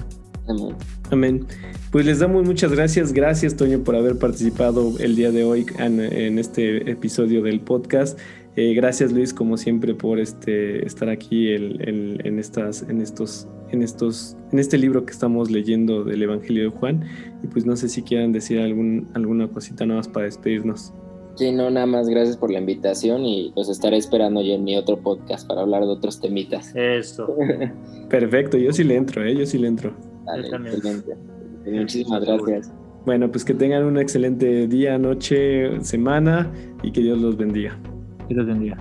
Amén. 0.48 0.76
Amén. 1.12 1.46
Pues 1.92 2.06
les 2.06 2.20
damos 2.20 2.44
muchas 2.46 2.72
gracias. 2.72 3.14
Gracias, 3.14 3.56
Toño, 3.56 3.84
por 3.84 3.96
haber 3.96 4.18
participado 4.18 4.98
el 5.00 5.16
día 5.16 5.32
de 5.32 5.44
hoy 5.44 5.66
en, 5.78 6.40
este 6.40 6.90
episodio 6.90 7.44
del 7.44 7.60
podcast. 7.60 8.20
Eh, 8.56 8.74
gracias, 8.74 9.12
Luis, 9.12 9.34
como 9.34 9.58
siempre, 9.58 9.94
por 9.94 10.20
este, 10.20 10.86
estar 10.86 11.10
aquí 11.10 11.54
en, 11.54 12.40
estas, 12.40 12.84
en, 12.90 13.02
estos, 13.02 13.48
en, 13.72 13.84
estos, 13.84 14.38
en 14.52 14.60
este 14.60 14.78
libro 14.78 15.06
que 15.06 15.12
estamos 15.12 15.52
leyendo 15.52 16.04
del 16.04 16.24
Evangelio 16.24 16.64
de 16.64 16.70
Juan. 16.70 17.04
Y 17.44 17.48
pues 17.48 17.66
no 17.66 17.76
sé 17.76 17.90
si 17.90 18.02
quieran 18.02 18.32
decir 18.32 18.60
algún, 18.60 19.10
alguna 19.14 19.48
cosita 19.48 19.86
nada 19.86 20.00
más 20.00 20.08
para 20.08 20.26
despedirnos. 20.26 20.94
Sí, 21.36 21.52
no, 21.52 21.70
nada 21.72 21.86
más 21.88 22.08
gracias 22.08 22.38
por 22.38 22.52
la 22.52 22.60
invitación 22.60 23.26
y 23.26 23.52
pues 23.56 23.68
estaré 23.68 23.98
esperando 23.98 24.42
yo 24.42 24.54
en 24.54 24.64
mi 24.64 24.78
otro 24.78 24.98
podcast 24.98 25.48
para 25.48 25.62
hablar 25.62 25.82
de 25.84 25.90
otros 25.90 26.22
temitas. 26.22 26.76
Eso. 26.76 27.28
Perfecto, 28.10 28.58
yo 28.58 28.72
sí 28.72 28.84
le 28.84 28.96
entro, 28.96 29.26
¿eh? 29.26 29.36
Yo 29.36 29.46
sí 29.46 29.58
le 29.58 29.68
entro. 29.68 29.96
Dale, 30.26 30.48
excelente. 30.48 31.16
Muchísimas 31.66 32.24
gracias. 32.24 32.72
Bueno, 33.06 33.30
pues 33.32 33.44
que 33.44 33.54
tengan 33.54 33.84
un 33.84 33.98
excelente 33.98 34.68
día, 34.68 34.98
noche, 34.98 35.82
semana 35.82 36.52
y 36.84 36.92
que 36.92 37.02
Dios 37.02 37.20
los 37.20 37.36
bendiga. 37.36 37.78
Dios 38.30 38.38
los 38.38 38.48
bendiga. 38.48 38.78